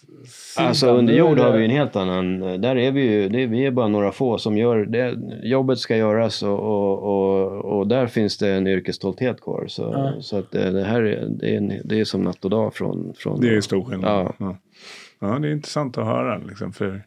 Alltså 0.59 0.91
under 0.91 1.15
jord 1.15 1.39
har 1.39 1.53
vi 1.53 1.65
en 1.65 1.71
helt 1.71 1.97
annan, 1.97 2.41
där 2.41 2.77
är 2.77 2.93
vi 2.93 3.03
ju, 3.03 3.29
det 3.29 3.43
är, 3.43 3.47
vi 3.47 3.67
är 3.67 3.71
bara 3.71 3.89
några 3.89 4.13
få 4.13 4.39
som 4.39 4.59
gör 4.59 4.85
det. 4.87 5.15
Jobbet 5.43 5.79
ska 5.79 5.97
göras 5.97 6.43
och, 6.43 6.59
och, 6.59 7.03
och, 7.03 7.65
och 7.79 7.89
där 7.89 8.07
finns 8.07 8.39
det 8.39 8.49
en 8.49 8.67
yrkesstolthet 8.67 9.41
kvar. 9.41 9.65
Så, 9.69 9.83
Ja. 9.83 10.21
så 10.21 10.39
att 10.39 10.51
det, 10.51 10.71
det 10.71 10.85
här 10.85 11.03
är, 11.03 11.27
det 11.29 11.55
är, 11.55 11.57
en, 11.59 11.73
det 11.85 12.01
är 12.01 12.05
som 12.05 12.23
natt 12.23 12.45
och 12.45 12.51
dag 12.51 12.75
från... 12.75 13.15
från 13.17 13.41
Det 13.41 13.57
är 13.57 13.61
stor 13.61 13.85
skillnad. 13.85 14.11
Ja. 14.11 14.35
Ja. 14.39 14.57
ja, 15.29 15.39
det 15.39 15.49
är 15.49 15.53
intressant 15.53 15.99
att 15.99 16.07
höra. 16.07 16.39
Liksom, 16.39 16.73
för 16.73 17.03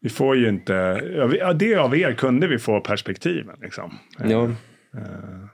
vi 0.00 0.08
får 0.08 0.36
ju 0.36 0.48
inte... 0.48 0.72
Ja, 1.40 1.52
det 1.52 1.74
av 1.76 1.96
er 1.96 2.12
kunde 2.12 2.46
vi 2.46 2.58
få 2.58 2.80
perspektiven. 2.80 3.56
Liksom. 3.62 3.98
Ja, 4.28 4.48
Eh, 4.96 5.46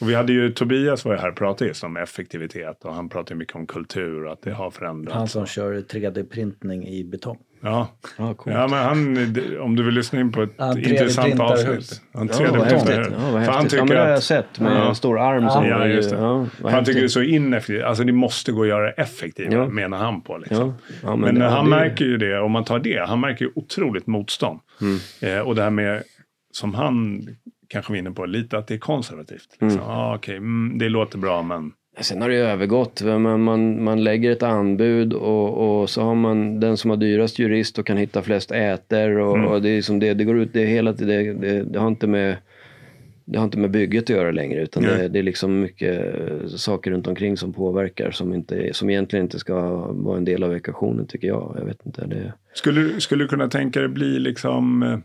och 0.00 0.08
vi 0.10 0.14
hade 0.14 0.32
ju, 0.32 0.50
Tobias 0.50 1.04
var 1.04 1.12
ju 1.12 1.18
här 1.18 1.28
och 1.28 1.36
pratade 1.36 1.68
just 1.68 1.84
om 1.84 1.96
effektivitet 1.96 2.84
och 2.84 2.94
han 2.94 3.08
pratade 3.08 3.34
mycket 3.38 3.56
om 3.56 3.66
kultur 3.66 4.24
och 4.26 4.32
att 4.32 4.42
det 4.42 4.52
har 4.52 4.70
förändrats. 4.70 5.16
Han 5.16 5.28
som 5.28 5.46
kör 5.46 5.74
3D-printning 5.74 6.86
i 6.88 7.04
betong. 7.04 7.38
Ja. 7.62 7.88
ja, 8.18 8.34
coolt. 8.34 8.56
ja, 8.56 8.68
men 8.68 8.78
han, 8.84 9.16
om 9.60 9.76
du 9.76 9.82
vill 9.82 9.94
lyssna 9.94 10.20
in 10.20 10.32
på 10.32 10.42
ett 10.42 10.50
Han 10.58 10.76
3D 10.76 10.88
intressant 10.90 11.40
avsnitt. 11.40 12.02
Han 12.14 12.26
Ja, 12.26 12.34
3D 12.34 12.56
vad 12.58 12.68
printar 12.68 12.92
häftigt. 12.92 12.98
hus. 12.98 13.06
Ja, 13.12 13.30
vad 13.32 13.44
För 13.44 13.52
han. 13.52 13.62
Ja, 13.64 13.68
tycker 13.70 13.78
men 13.84 13.88
det 13.88 13.98
har 14.00 14.08
jag 14.08 14.16
att, 14.16 14.24
sett 14.24 14.60
med 14.60 14.72
Ja. 14.72 14.88
en 14.88 14.94
stor 14.94 15.18
arm 15.20 15.48
som... 15.50 15.66
Ja, 15.66 15.86
just 15.86 16.10
det. 16.10 16.16
Ja, 16.16 16.46
han 16.62 16.84
tycker 16.84 17.00
det 17.00 17.06
är 17.06 17.08
så 17.08 17.22
ineffektivt. 17.22 17.82
Alltså 17.84 18.04
det 18.04 18.12
måste 18.12 18.52
gå 18.52 18.62
att 18.62 18.68
göra 18.68 18.90
effektivare 18.92 19.54
Ja. 19.54 19.68
menar 19.68 19.98
han 19.98 20.20
på. 20.22 20.38
Liksom. 20.38 20.68
Ja, 20.68 20.74
ja, 21.02 21.16
Men, 21.16 21.36
ja, 21.36 21.48
han 21.48 21.64
det- 21.64 21.70
märker 21.70 22.04
ju 22.04 22.16
det, 22.16 22.40
om 22.40 22.52
man 22.52 22.64
tar 22.64 22.78
det, 22.78 23.04
han 23.08 23.20
märker 23.20 23.44
ju 23.44 23.50
otroligt 23.54 24.06
motstånd. 24.06 24.60
Mm. 24.80 24.98
Eh, 25.38 25.40
och 25.46 25.54
det 25.54 25.62
här 25.62 25.70
med, 25.70 26.02
som 26.52 26.74
han 26.74 27.26
kanske 27.68 27.92
var 27.92 27.98
inne 27.98 28.10
på, 28.10 28.26
lite 28.26 28.58
att 28.58 28.66
det 28.66 28.74
är 28.74 28.78
konservativt. 28.78 29.48
Liksom. 29.60 29.80
Ah, 29.86 30.14
okej, 30.16 30.36
mm, 30.36 30.78
det 30.78 30.88
låter 30.88 31.18
bra 31.18 31.42
men... 31.42 31.72
Sen 32.00 32.22
har 32.22 32.28
det 32.28 32.34
ju 32.34 32.40
övergått. 32.40 33.02
Man, 33.04 33.42
man, 33.42 33.84
man 33.84 34.04
lägger 34.04 34.30
ett 34.32 34.42
anbud 34.42 35.12
och, 35.12 35.80
och 35.80 35.90
så 35.90 36.02
har 36.02 36.14
man 36.14 36.60
den 36.60 36.76
som 36.76 36.90
har 36.90 36.96
dyrast 36.96 37.38
jurist 37.38 37.78
och 37.78 37.86
kan 37.86 37.96
hitta 37.96 38.22
flest 38.22 38.50
äter. 38.50 39.18
Och, 39.18 39.52
och 39.52 39.62
det, 39.62 39.68
är 39.68 39.82
som 39.82 39.98
det, 39.98 40.14
det 40.14 40.24
går 40.24 40.38
ut, 40.38 40.52
det, 40.52 40.62
är 40.62 40.66
hela, 40.66 40.92
det, 40.92 41.32
det, 41.32 41.62
det, 41.62 41.78
har 41.78 41.88
inte 41.88 42.06
med, 42.06 42.36
det 43.24 43.38
har 43.38 43.44
inte 43.44 43.58
med 43.58 43.70
bygget 43.70 44.02
att 44.04 44.08
göra 44.10 44.30
längre. 44.30 44.62
Utan 44.62 44.82
det, 44.82 45.08
det 45.08 45.18
är 45.18 45.22
liksom 45.22 45.60
mycket 45.60 46.14
eh, 46.30 46.46
saker 46.46 46.90
runt 46.90 47.06
omkring 47.06 47.36
som 47.36 47.52
påverkar. 47.52 48.10
Som, 48.10 48.34
inte, 48.34 48.56
är- 48.56 48.72
som 48.72 48.90
egentligen 48.90 49.24
inte 49.26 49.38
ska 49.38 49.60
vara 49.92 50.16
en 50.16 50.24
del 50.24 50.42
av 50.42 50.54
ekvationen 50.56 51.06
tycker 51.06 51.28
jag. 51.28 51.54
Jag 51.58 51.64
vet 51.64 51.86
inte. 51.86 52.06
Det, 52.06 52.32
Skulle, 52.54 53.00
skulle 53.00 53.24
du 53.24 53.28
kunna 53.28 53.48
tänka 53.48 53.80
dig 53.80 53.88
bli 53.88 54.18
liksom... 54.18 55.02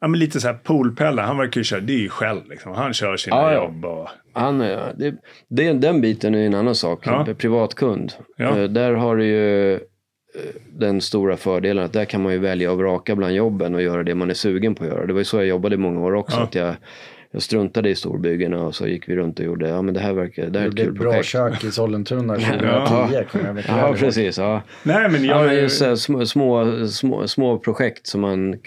Ja, 0.00 0.08
men 0.08 0.20
lite 0.20 0.40
så 0.40 0.46
här 0.48 0.54
poolpelle. 0.54 1.22
Han 1.22 1.38
verkar 1.38 1.60
ju 1.60 1.64
köra, 1.64 1.80
det 1.80 1.92
är 1.92 1.98
ju 1.98 2.08
själv 2.08 2.40
liksom. 2.48 2.72
Han 2.72 2.94
kör 2.94 3.16
sina 3.16 3.36
Ja, 3.36 3.54
jobb 3.54 3.84
och... 3.84 4.08
Han, 4.32 4.58
det, 4.58 5.14
det, 5.48 5.72
den 5.72 6.00
biten 6.00 6.34
är 6.34 6.46
en 6.46 6.54
annan 6.54 6.74
sak. 6.74 7.06
Ja. 7.06 7.26
Privatkund. 7.38 8.12
Ja. 8.36 8.58
Eh, 8.58 8.64
Där 8.64 8.92
har 8.92 9.16
du 9.16 9.24
ju 9.26 9.74
eh, 9.74 9.80
den 10.72 11.00
stora 11.00 11.36
fördelen 11.36 11.84
att 11.84 11.92
där 11.92 12.04
kan 12.04 12.22
man 12.22 12.32
ju 12.32 12.38
välja 12.38 12.72
och 12.72 12.78
vraka 12.78 13.16
bland 13.16 13.34
jobben 13.34 13.74
och 13.74 13.82
göra 13.82 14.02
det 14.02 14.14
man 14.14 14.30
är 14.30 14.34
sugen 14.34 14.74
på 14.74 14.84
att 14.84 14.90
göra. 14.90 15.06
Det 15.06 15.12
var 15.12 15.20
ju 15.20 15.24
så 15.24 15.36
jag 15.36 15.46
jobbade 15.46 15.74
i 15.74 15.78
många 15.78 16.00
år 16.00 16.14
också. 16.14 16.40
Att 16.40 16.54
jag, 16.54 16.74
jag 17.36 17.42
struntade 17.42 17.88
i 17.90 17.94
storbyggena 17.94 18.62
och 18.62 18.74
så 18.74 18.86
gick 18.86 19.08
vi 19.08 19.16
runt 19.16 19.38
och 19.38 19.44
gjorde, 19.44 19.68
ja 19.68 19.82
men 19.82 19.94
det 19.94 20.00
här 20.00 20.12
verkar, 20.12 20.46
det 20.46 20.58
här 20.58 20.66
är 20.66 20.70
Det 20.70 20.82
ett 20.82 20.86
kul 20.86 20.94
ett 20.94 21.00
bra 21.00 21.10
projekt. 21.12 21.28
kök 21.28 21.64
i 21.64 21.70
Sollentuna 21.70 22.34
2010. 22.36 22.58
Ja. 22.66 23.08
jag 23.12 23.64
Ja, 23.68 23.94
precis. 23.98 24.38
Ja. 24.38 24.62
Nej, 24.82 25.08
men 25.10 25.24
Ja, 25.24 25.36
jag... 25.36 25.46
men 25.46 25.56
just 25.56 25.82
små, 26.02 26.26
små, 26.26 27.26
små, 27.28 27.58
projekt 27.58 28.06
som 28.06 28.20
man 28.20 28.58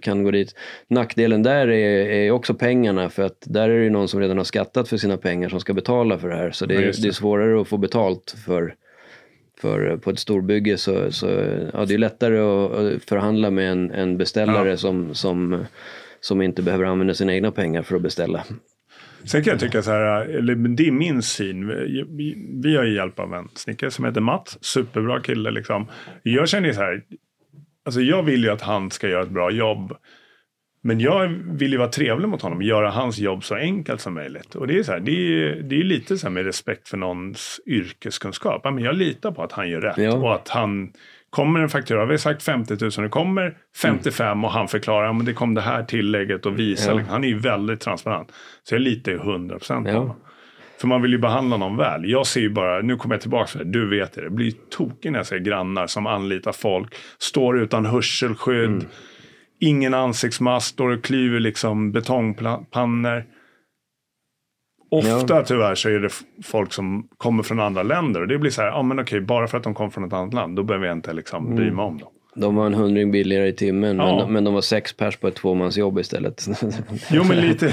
kan- 0.00 0.24
gå 0.24 0.30
dit. 0.30 0.54
Nackdelen 0.88 1.42
där 1.42 1.68
är, 1.68 2.06
är 2.10 2.30
också 2.30 2.54
pengarna 2.54 3.08
för 3.08 3.22
att 3.22 3.36
där 3.46 3.68
är 3.68 3.78
det 3.78 3.84
ju 3.84 3.90
någon 3.90 4.08
som 4.08 4.20
redan 4.20 4.36
har 4.36 4.44
skattat 4.44 4.88
för 4.88 4.96
sina 4.96 5.16
pengar 5.16 5.48
som 5.48 5.60
ska 5.60 5.72
betala 5.72 6.18
för 6.18 6.28
det 6.28 6.36
här. 6.36 6.50
Så 6.50 6.66
det 6.66 6.74
Ja, 6.74 6.80
är, 6.80 6.84
just 6.84 7.02
det 7.02 7.06
är 7.06 7.10
det. 7.10 7.14
svårare 7.14 7.60
att 7.60 7.68
få 7.68 7.76
betalt 7.76 8.34
för, 8.46 8.74
för 9.60 9.96
på 9.96 10.10
ett 10.10 10.18
storbygge 10.18 10.76
så, 10.78 11.12
så 11.12 11.26
ja, 11.72 11.84
det 11.84 11.94
är 11.94 11.98
lättare 11.98 12.38
att 12.38 12.72
att 12.72 13.04
förhandla 13.04 13.50
med 13.50 13.72
en, 13.72 13.90
en 13.90 14.16
beställare 14.16 14.70
Ja. 14.70 14.76
som, 14.76 15.14
som, 15.14 15.64
som 16.24 16.42
inte 16.42 16.62
behöver 16.62 16.84
använda 16.84 17.14
sina 17.14 17.34
egna 17.34 17.52
pengar 17.52 17.82
för 17.82 17.96
att 17.96 18.02
beställa. 18.02 18.44
Sen 19.24 19.44
kan 19.44 19.50
jag 19.50 19.60
tycka 19.60 19.82
så 19.82 19.90
här, 19.90 20.26
eller 20.26 20.54
det 20.54 20.86
är 20.86 20.92
min 20.92 21.22
syn. 21.22 21.68
Vi, 22.62 22.76
har 22.76 22.84
ju 22.84 22.94
hjälp 22.94 23.18
av 23.18 23.34
en 23.34 23.48
snickare 23.54 23.90
som 23.90 24.04
heter 24.04 24.20
Mats, 24.20 24.58
superbra 24.60 25.20
kille 25.20 25.50
liksom. 25.50 25.86
Jag 26.22 26.48
känner 26.48 26.68
ju 26.68 26.74
så 26.74 26.80
här, 26.80 27.02
alltså 27.84 28.00
jag 28.00 28.22
vill 28.22 28.44
ju 28.44 28.50
att 28.50 28.62
han 28.62 28.90
ska 28.90 29.08
göra 29.08 29.22
ett 29.22 29.30
bra 29.30 29.50
jobb. 29.50 29.96
Men 30.82 31.00
jag 31.00 31.28
vill 31.28 31.72
ju 31.72 31.78
vara 31.78 31.88
trevlig 31.88 32.28
mot 32.28 32.42
honom, 32.42 32.62
göra 32.62 32.90
hans 32.90 33.18
jobb 33.18 33.44
så 33.44 33.54
enkelt 33.54 34.00
som 34.00 34.14
möjligt. 34.14 34.54
Och 34.54 34.66
det 34.66 34.78
är 34.78 34.82
så 34.82 34.92
här, 34.92 35.00
det 35.00 35.12
är, 35.12 35.62
det 35.62 35.80
är 35.80 35.84
lite 35.84 36.18
så 36.18 36.26
här 36.26 36.32
med 36.32 36.44
respekt 36.44 36.88
för 36.88 36.96
någons 36.96 37.60
yrkeskunskap. 37.66 38.64
Men 38.64 38.78
jag 38.78 38.94
litar 38.94 39.32
på 39.32 39.42
att 39.42 39.52
han 39.52 39.70
gör 39.70 39.80
rätt 39.80 39.98
Ja. 39.98 40.12
och 40.12 40.34
att 40.34 40.48
han 40.48 40.92
Kommer 41.34 41.60
en 41.60 41.68
faktura, 41.68 42.04
vi 42.04 42.12
har 42.12 42.18
sagt 42.18 42.42
50 42.42 42.76
000, 42.80 42.90
det 42.96 43.08
kommer 43.08 43.56
55 43.82 44.44
och 44.44 44.50
han 44.50 44.68
förklarar, 44.68 45.12
men 45.12 45.26
det 45.26 45.32
kom 45.32 45.54
det 45.54 45.60
här 45.60 45.82
tillägget 45.82 46.46
och 46.46 46.58
visar. 46.58 46.92
Ja. 46.98 47.04
Han 47.08 47.24
är 47.24 47.28
ju 47.28 47.38
väldigt 47.38 47.80
transparent. 47.80 48.32
Så 48.62 48.74
jag 48.74 48.82
litar 48.82 49.12
ju 49.12 49.18
100 49.18 49.58
procent 49.58 49.86
på 49.86 49.92
honom. 49.92 50.16
För 50.80 50.86
man 50.88 51.02
vill 51.02 51.12
ju 51.12 51.18
behandla 51.18 51.56
någon 51.56 51.76
väl. 51.76 52.10
Jag 52.10 52.26
ser 52.26 52.40
ju 52.40 52.50
bara, 52.50 52.80
nu 52.80 52.96
kommer 52.96 53.14
jag 53.14 53.20
tillbaka 53.22 53.46
till 53.46 53.58
det, 53.58 53.64
du 53.64 53.88
vet 53.90 54.12
det. 54.12 54.20
Det 54.20 54.30
blir 54.30 54.52
tokig 54.70 55.12
när 55.12 55.18
jag 55.18 55.26
ser 55.26 55.38
grannar 55.38 55.86
som 55.86 56.06
anlitar 56.06 56.52
folk, 56.52 56.94
står 57.18 57.58
utan 57.60 57.86
hörselskydd, 57.86 58.64
Mm. 58.70 58.86
ingen 59.60 59.94
ansiktsmask, 59.94 60.66
står 60.68 60.88
och 60.88 61.04
klyver 61.04 61.40
liksom 61.40 61.92
betongpannor. 61.92 63.24
Ofta 64.98 65.42
tyvärr 65.42 65.74
så 65.74 65.88
är 65.88 65.98
det 66.00 66.10
folk 66.44 66.72
som 66.72 67.08
kommer 67.16 67.42
från 67.42 67.60
andra 67.60 67.82
länder 67.82 68.20
och 68.20 68.28
det 68.28 68.38
blir 68.38 68.50
så 68.50 68.62
här, 68.62 68.68
ja 68.68 68.82
men 68.82 69.00
okej, 69.00 69.20
bara 69.20 69.46
för 69.46 69.58
att 69.58 69.64
de 69.64 69.74
kommer 69.74 69.90
från 69.90 70.04
ett 70.04 70.12
annat 70.12 70.34
land, 70.34 70.56
då 70.56 70.62
behöver 70.62 70.86
jag 70.86 70.96
inte 70.96 71.12
liksom 71.12 71.56
bry 71.56 71.70
mig 71.70 71.84
om 71.84 71.98
dem. 71.98 72.08
De 72.36 72.54
var 72.56 72.66
en 72.66 72.74
hundring 72.74 73.10
billigare 73.10 73.48
i 73.48 73.52
timmen 73.52 73.96
men, 73.96 74.06
Ja. 74.06 74.20
de, 74.20 74.32
men 74.32 74.44
de 74.44 74.54
var 74.54 74.60
sex 74.60 74.96
pers 74.96 75.16
på 75.16 75.28
ett 75.28 75.34
tvåmansjobb 75.34 75.98
istället. 75.98 76.46
Jo 77.10 77.24
men 77.24 77.36
lite, 77.36 77.66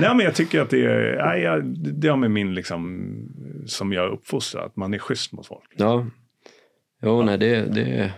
nej 0.00 0.14
men 0.14 0.20
jag 0.20 0.34
tycker 0.34 0.60
att 0.60 0.70
det 0.70 0.84
är, 0.84 1.16
nej, 1.26 1.42
jag, 1.42 1.64
det 1.74 2.08
har 2.08 2.16
med 2.16 2.30
min 2.30 2.54
liksom, 2.54 3.10
som 3.66 3.92
jag 3.92 4.04
är 4.04 4.08
uppfostrad, 4.08 4.64
att 4.64 4.76
man 4.76 4.94
är 4.94 4.98
schysst 4.98 5.32
mot 5.32 5.46
folk. 5.46 5.62
ja. 5.76 6.06
Jo, 7.04 7.22
nej 7.22 7.38
det, 7.38 7.74
det 7.74 8.12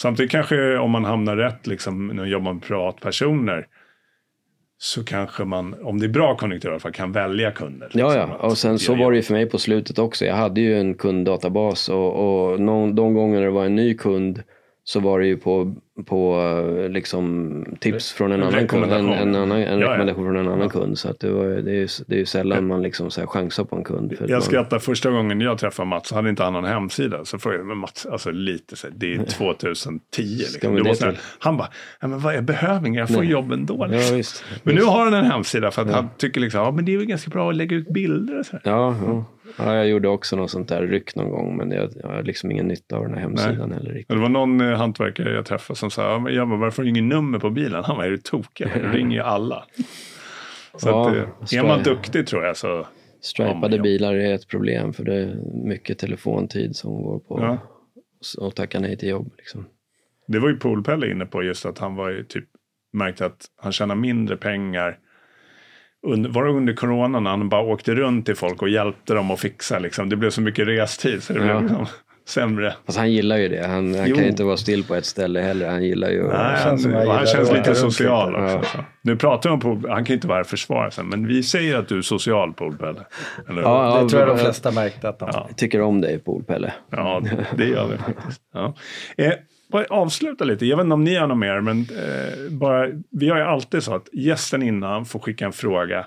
Samtidigt 0.00 0.32
kanske 0.32 0.78
om 0.78 0.90
man 0.90 1.04
hamnar 1.04 1.36
rätt 1.36 1.66
liksom, 1.66 2.06
när 2.06 2.14
man 2.14 2.28
jobbar 2.28 2.52
med 2.52 2.62
privatpersoner 2.62 3.66
så 4.82 5.04
kanske 5.04 5.44
man, 5.44 5.74
om 5.82 5.98
det 5.98 6.06
är 6.06 6.08
bra 6.08 6.36
konjunktur 6.36 6.68
i 6.68 6.72
alla 6.72 6.80
fall, 6.80 6.92
kan 6.92 7.12
välja 7.12 7.50
kunder. 7.50 7.90
Ja, 7.92 8.08
liksom, 8.08 8.30
ja. 8.30 8.36
att 8.36 8.50
Och 8.50 8.58
sen 8.58 8.78
så 8.78 8.94
var 8.94 9.10
det 9.10 9.16
ju 9.16 9.22
för 9.22 9.34
mig 9.34 9.46
på 9.46 9.58
slutet 9.58 9.98
också. 9.98 10.24
Jag 10.24 10.34
hade 10.34 10.60
ju 10.60 10.78
en 10.78 10.94
kunddatabas 10.94 11.88
och, 11.88 12.52
och 12.52 12.60
någon, 12.60 12.94
de 12.94 13.14
gånger 13.14 13.40
det 13.40 13.50
var 13.50 13.64
en 13.64 13.74
ny 13.74 13.94
kund 13.94 14.42
så 14.84 15.00
var 15.00 15.20
det 15.20 15.26
ju 15.26 15.36
på, 15.36 15.74
på 16.06 16.42
liksom 16.90 17.64
tips 17.80 18.12
från 18.12 18.32
en 18.32 18.42
En 18.42 18.48
annan 18.48 18.66
kund. 18.66 18.84
En, 18.84 18.90
rekommendation. 18.90 19.28
en, 19.28 19.34
annan, 19.42 19.58
en 19.58 19.62
Ja, 19.62 19.86
ja. 19.86 19.90
rekommendation 19.90 20.24
från 20.24 20.36
en 20.36 20.48
annan 20.48 20.68
kund. 20.68 20.98
Så 20.98 21.08
att 21.10 21.20
det, 21.20 21.30
var, 21.30 21.44
det, 21.46 21.70
är, 21.70 21.74
ju- 21.74 21.88
det 22.06 22.14
är 22.14 22.18
ju 22.18 22.26
sällan 22.26 22.66
man 22.66 22.82
liksom 22.82 23.10
så 23.10 23.20
här 23.20 23.26
chansar 23.26 23.64
på 23.64 23.76
en 23.76 23.84
kund. 23.84 24.08
För 24.08 24.14
att 24.16 24.20
man, 24.20 24.28
Jag 24.30 24.42
skrattar 24.42 24.78
första 24.78 25.10
gången 25.10 25.40
jag 25.40 25.58
träffade 25.58 25.88
Mats 25.88 26.08
så 26.08 26.14
hade 26.14 26.30
inte 26.30 26.42
han 26.42 26.52
någon 26.52 26.64
hemsida. 26.64 27.24
Så 27.24 27.38
frågade 27.38 27.60
jag, 27.60 27.66
men 27.66 27.78
Mats, 27.78 28.06
alltså 28.06 28.30
lite 28.30 28.76
så 28.76 28.86
här, 28.86 28.94
det 28.96 29.14
är 29.14 29.24
2010 29.24 30.22
liksom. 30.22 30.74
Det 30.74 30.82
var 30.82 30.94
så 30.94 31.04
här, 31.04 31.18
han 31.38 31.56
bara, 31.56 31.68
ja, 32.00 32.08
men 32.08 32.20
vad, 32.20 32.34
jag 32.36 32.44
behöver 32.44 32.86
inga, 32.88 33.00
jag 33.00 33.08
får 33.08 33.20
Nej. 33.20 33.30
jobb 33.30 33.52
ändå. 33.52 33.86
liksom. 33.86 34.10
Ja, 34.10 34.16
visst. 34.16 34.44
Men 34.62 34.74
nu 34.74 34.82
har 34.82 35.04
han 35.04 35.14
en 35.14 35.24
hemsida 35.24 35.70
för 35.70 35.82
att 35.82 35.90
han 35.90 36.08
tycker 36.16 36.40
liksom, 36.40 36.60
ja 36.60 36.70
men 36.70 36.84
det 36.84 36.94
är 36.94 37.00
ju 37.00 37.06
ganska 37.06 37.30
bra 37.30 37.50
att 37.50 37.56
lägga 37.56 37.76
ut 37.76 37.88
bilder 37.88 38.38
och 38.38 38.46
så 38.46 38.52
här. 38.52 38.60
Ja, 38.64 39.24
ja. 39.58 39.64
ja, 39.64 39.74
jag 39.74 39.88
gjorde 39.88 40.08
också 40.08 40.36
något 40.36 40.50
sånt 40.50 40.68
där 40.68 40.82
ryck 40.86 41.14
någon 41.16 41.30
gång 41.30 41.56
men 41.56 41.70
jag, 41.70 41.90
jag 42.02 42.08
har 42.08 42.22
liksom 42.22 42.50
ingen 42.50 42.68
nytta 42.68 42.96
av 42.96 43.02
den 43.04 43.14
här 43.14 43.20
hemsidan 43.20 43.72
heller. 43.72 43.90
riktigt. 43.92 44.16
Det 44.16 44.22
var 44.22 44.28
någon 44.28 44.60
eh, 44.60 44.76
hantverkare 44.78 45.34
jag 45.34 45.46
träffade 45.46 45.78
som 45.78 45.90
sa, 45.90 46.02
ja, 46.02 46.30
jag 46.30 46.48
bara, 46.48 46.58
varför 46.58 46.76
har 46.76 46.84
du 46.84 46.90
ingen 46.90 47.08
nummer 47.08 47.38
på 47.38 47.50
bilen? 47.50 47.84
Han 47.84 47.96
var, 47.96 48.04
är 48.04 48.10
du 48.10 48.18
tokig? 48.18 48.66
Jag 48.82 48.94
ringer 48.94 49.16
ju 49.16 49.22
alla. 49.22 49.64
Så 50.76 50.88
Ja, 50.88 51.10
att, 51.10 51.16
eh, 51.16 51.22
ska 51.44 51.58
är 51.58 51.62
man 51.62 51.82
duktig 51.82 52.26
tror 52.26 52.44
jag 52.44 52.56
så, 52.56 52.66
Ja, 52.66 52.86
Stripade 53.20 53.68
men- 53.76 53.82
bilar 53.82 54.14
är 54.14 54.34
ett 54.34 54.48
problem 54.48 54.92
för 54.92 55.04
det 55.04 55.14
är 55.14 55.36
mycket 55.64 55.98
telefontid 55.98 56.76
som 56.76 57.02
går 57.02 57.18
på 57.18 57.38
Ja. 57.40 57.58
att 58.48 58.56
tacka 58.56 58.80
nej 58.80 58.96
till 58.96 59.08
jobb. 59.08 59.32
Liksom. 59.38 59.66
det 60.26 60.38
var 60.38 60.48
ju 60.48 60.56
Polpelle 60.56 61.10
inne 61.10 61.26
på 61.26 61.42
just 61.42 61.66
att 61.66 61.78
han 61.78 61.94
var 61.94 62.10
ju 62.10 62.24
typ, 62.24 62.44
märkte 62.92 63.26
att 63.26 63.46
han 63.56 63.72
tjänar 63.72 63.94
mindre 63.94 64.36
pengar 64.36 64.98
under, 66.06 66.30
var 66.30 66.44
det 66.44 66.50
under 66.50 66.72
corona 66.74 67.20
när 67.20 67.30
han 67.30 67.48
bara 67.48 67.62
åkte 67.62 67.94
runt 67.94 68.26
till 68.26 68.36
folk 68.36 68.62
och 68.62 68.68
hjälpte 68.68 69.14
dem 69.14 69.30
att 69.30 69.40
fixa 69.40 69.78
liksom. 69.78 70.08
Det 70.08 70.16
blev 70.16 70.30
så 70.30 70.40
mycket 70.40 70.68
restid 70.68 71.22
så 71.22 71.32
det 71.32 71.38
Ja. 71.38 71.44
blev 71.44 71.62
liksom 71.62 71.86
sämre. 72.28 72.74
Fast 72.86 72.98
han 72.98 73.12
gillar 73.12 73.36
ju 73.36 73.48
det. 73.48 73.66
Han, 73.66 73.94
han 73.94 74.06
kan 74.06 74.16
ju 74.24 74.28
inte 74.28 74.44
vara 74.44 74.56
still 74.56 74.84
på 74.84 74.94
ett 74.94 75.04
ställe 75.06 75.40
heller. 75.40 75.68
Han 75.68 75.84
gillar 75.84 76.10
ju 76.10 76.28
Nej, 76.28 76.56
känns 76.62 76.84
han, 76.84 76.92
jag 76.94 77.06
och 77.06 77.14
han 77.14 77.24
gillar 77.24 77.34
känns 77.36 77.52
lite 77.52 77.74
social 77.74 78.32
lite. 78.42 78.54
också. 78.56 78.70
Ja. 78.78 78.84
Nu 79.02 79.16
pratar 79.16 79.50
vi 79.50 79.54
om 79.54 79.60
Pol, 79.60 79.86
han 79.90 80.04
kan 80.04 80.14
inte 80.14 80.26
vara 80.28 80.36
här 80.36 80.40
och 80.44 80.46
försvara 80.46 80.90
sig, 80.90 81.04
men 81.04 81.26
vi 81.26 81.42
säger 81.42 81.76
att 81.78 81.88
du 81.88 81.98
är 81.98 82.02
social 82.02 82.52
Polpelle. 82.52 83.00
Eller? 83.48 83.62
Ja, 83.62 84.00
Det 84.02 84.08
tror 84.08 84.20
jag 84.22 84.28
de 84.36 84.38
flesta 84.38 84.70
märkte 84.70 85.08
att 85.08 85.18
de... 85.18 85.28
Ja. 85.32 85.48
tycker 85.56 85.80
om 85.80 86.00
dig 86.00 86.18
Pool-Pelle. 86.18 86.72
Ja, 86.90 87.22
det 87.56 87.64
gör 87.66 87.86
vi 87.86 87.98
faktiskt. 87.98 88.40
Ja. 88.54 88.74
Eh, 89.16 89.32
bara 89.72 89.84
avsluta 89.84 90.44
lite, 90.44 90.66
jag 90.66 90.76
vet 90.76 90.84
inte 90.84 90.94
om 90.94 91.04
ni 91.04 91.14
har 91.14 91.26
något 91.26 91.38
mer, 91.38 91.60
men 91.60 91.80
eh, 91.80 92.50
bara, 92.52 92.88
vi 93.10 93.28
har 93.28 93.36
ju 93.36 93.42
alltid 93.42 93.82
så 93.82 93.94
att 93.94 94.08
gästen 94.12 94.62
innan 94.62 95.04
får 95.04 95.18
skicka 95.20 95.44
en 95.46 95.52
fråga 95.52 96.06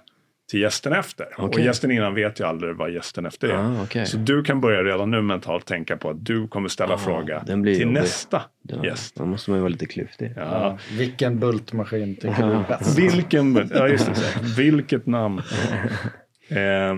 till 0.51 0.61
gästen 0.61 0.93
efter. 0.93 1.27
Och 1.37 1.43
Okej. 1.43 1.65
gästen 1.65 1.91
innan 1.91 2.13
vet 2.15 2.39
ju 2.39 2.43
aldrig 2.43 2.75
vad 2.75 2.91
gästen 2.91 3.25
efter 3.25 3.47
är. 3.47 3.53
Ah, 3.55 3.83
okej. 3.83 4.05
Så 4.05 4.17
du 4.17 4.43
kan 4.43 4.61
börja 4.61 4.83
redan 4.83 5.11
nu 5.11 5.21
mentalt 5.21 5.65
tänka 5.65 5.97
på 5.97 6.09
att 6.09 6.25
du 6.25 6.47
kommer 6.47 6.69
ställa 6.69 6.93
Ah, 6.93 6.97
fråga 6.97 7.43
den 7.47 7.61
blir 7.61 7.73
till 7.73 7.81
jobbig. 7.83 7.99
nästa 7.99 8.41
Ja, 8.61 8.85
gäst. 8.85 9.15
Då 9.15 9.25
måste 9.25 9.49
man 9.51 9.57
ju 9.57 9.61
vara 9.61 9.69
lite 9.71 9.85
klyftig. 9.85 10.33
Ja. 10.35 10.41
Ja. 10.41 10.77
Vilken 10.97 11.39
bultmaskin 11.39 12.15
tycker 12.15 12.47
du 12.47 12.53
är 12.53 12.63
bäst? 12.67 12.99
Vilken, 12.99 13.69
ja 13.73 13.87
just 13.87 14.05
det, 14.05 14.61
vilket 14.61 15.05
namn. 15.05 15.41
Eh, 16.49 16.95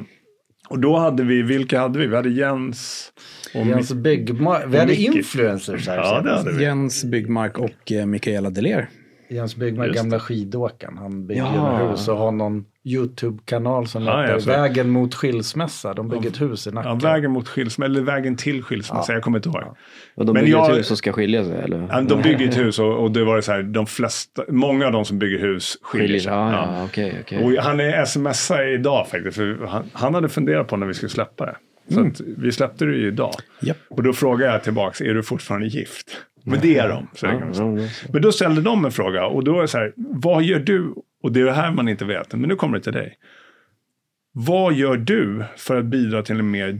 och 0.69 0.79
då 0.79 0.97
hade 0.97 1.23
vi, 1.23 1.41
vilka 1.41 1.79
hade 1.79 1.99
vi? 1.99 2.07
Vi 2.07 2.15
hade 2.15 2.29
Jens 2.29 3.11
och 3.55 3.65
Jens 3.65 3.93
Byggmark. 3.93 4.63
Vi 4.67 4.77
hade 4.77 4.91
Micke. 4.91 5.15
influencers 5.15 5.87
här. 5.87 5.97
Ja, 5.97 6.21
det 6.21 6.31
hade 6.37 6.51
vi. 6.53 6.63
Jens 6.63 7.03
Byggmark 7.03 7.57
och 7.59 7.91
eh, 7.91 8.05
Mikaela 8.05 8.49
Deler. 8.49 8.89
Jens 9.29 9.55
Byggmark, 9.55 9.93
gamla 9.95 10.19
skidåkaren. 10.19 10.97
Han 10.97 11.27
bygger 11.27 11.41
Ja. 11.43 11.89
hus 11.91 12.07
och 12.07 12.17
har 12.17 12.31
någon 12.31 12.65
YouTube-kanal 12.93 13.87
som 13.87 14.03
Ja, 14.03 14.21
heter 14.21 14.39
såg. 14.39 14.53
Vägen 14.53 14.89
mot 14.89 15.15
skilsmässa. 15.15 15.93
De 15.93 16.09
bygger 16.09 16.29
ett 16.29 16.41
hus 16.41 16.67
i 16.67 16.71
Nacka. 16.71 16.89
Ja, 16.89 16.95
vägen 16.95 17.31
mot 17.31 17.47
skilsmässa, 17.47 17.85
eller 17.91 18.01
vägen 18.01 18.35
till 18.35 18.63
skilsmässa, 18.63 19.13
jag 19.13 19.21
kommer 19.23 19.37
inte 19.37 19.49
ihåg. 19.49 19.63
Och 20.15 20.25
de 20.25 20.33
Men 20.33 20.43
bygger 20.43 20.57
jag- 20.57 20.71
ett 20.71 20.77
hus 20.77 20.87
som 20.87 20.97
ska 20.97 21.11
skilja 21.13 21.43
sig 21.45 21.61
eller? 21.61 21.87
Ja, 21.91 22.01
De 22.01 22.21
bygger 22.21 22.47
ett 22.47 22.57
hus 22.57 22.79
och, 22.79 23.03
och 23.03 23.11
det 23.11 23.23
var 23.23 23.41
så 23.41 23.51
här, 23.51 23.63
de 23.63 23.85
flesta, 23.85 24.43
många 24.49 24.85
av 24.85 24.91
de 24.91 25.05
som 25.05 25.19
bygger 25.19 25.39
hus 25.39 25.77
skiljer 25.81 26.07
Skiljer 26.07 26.21
sig. 26.21 26.31
Ja, 26.33 26.51
Ja. 26.51 26.73
ja, 26.77 26.83
okej, 26.85 27.17
okej. 27.21 27.43
Och 27.57 27.63
han 27.63 27.79
är 27.79 28.05
smsade 28.05 28.73
idag 28.73 29.07
faktiskt, 29.09 29.37
för 29.37 29.65
han, 29.67 29.83
han 29.93 30.13
hade 30.13 30.29
funderat 30.29 30.67
på 30.67 30.77
när 30.77 30.87
vi 30.87 30.93
skulle 30.93 31.09
släppa 31.09 31.45
det. 31.45 31.55
Så 31.93 31.99
att 32.01 32.21
vi 32.37 32.51
släppte 32.51 32.85
det 32.85 32.95
ju 32.95 33.07
idag. 33.07 33.31
Japp. 33.61 33.77
Och 33.89 34.03
då 34.03 34.13
frågade 34.13 34.51
jag 34.51 34.63
tillbaks, 34.63 35.01
är 35.01 35.13
du 35.13 35.23
fortfarande 35.23 35.67
gift? 35.67 36.17
Men 36.43 36.59
det 36.61 36.77
är 36.77 36.89
de. 36.89 37.07
Så 37.15 37.25
Ja, 37.25 37.31
ja, 37.53 37.79
ja. 37.79 37.87
Men 38.13 38.21
då 38.21 38.31
ställde 38.31 38.61
de 38.61 38.85
en 38.85 38.91
fråga 38.91 39.25
och 39.25 39.43
då 39.43 39.57
är 39.57 39.61
det 39.61 39.67
så 39.67 39.77
här, 39.77 39.93
vad 39.95 40.43
gör 40.43 40.59
du? 40.59 40.93
Och 41.27 41.33
det 41.33 41.41
är 41.41 41.45
det 41.45 41.53
här 41.53 41.71
man 41.71 41.89
inte 41.89 42.05
vet, 42.05 42.33
men 42.33 42.49
nu 42.49 42.55
kommer 42.55 42.77
det 42.77 42.83
till 42.83 42.93
dig. 42.93 43.17
Vad 44.31 44.73
gör 44.73 44.97
du 44.97 45.43
för 45.57 45.77
att 45.77 45.85
bidra 45.85 46.23
till 46.23 46.39
en 46.39 46.51
mer 46.51 46.71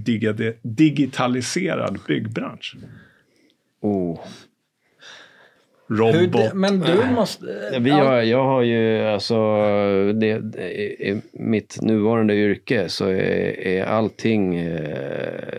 digitaliserad 0.61 1.99
byggbransch? 2.07 2.75
Oh. 3.81 4.19
Robot. 5.89 6.31
det, 6.31 6.51
men 6.53 6.79
du 6.79 7.05
måste... 7.15 7.45
Vi 7.79 7.89
har, 7.89 8.21
jag 8.21 8.43
har 8.43 8.61
ju 8.61 9.01
alltså, 9.01 9.35
det, 10.13 10.39
det, 10.39 10.69
i 11.07 11.21
mitt 11.31 11.81
nuvarande 11.81 12.35
yrke 12.35 12.89
så 12.89 13.05
är, 13.05 13.67
är 13.67 13.85
allting, 13.85 14.55
eh, 14.55 15.57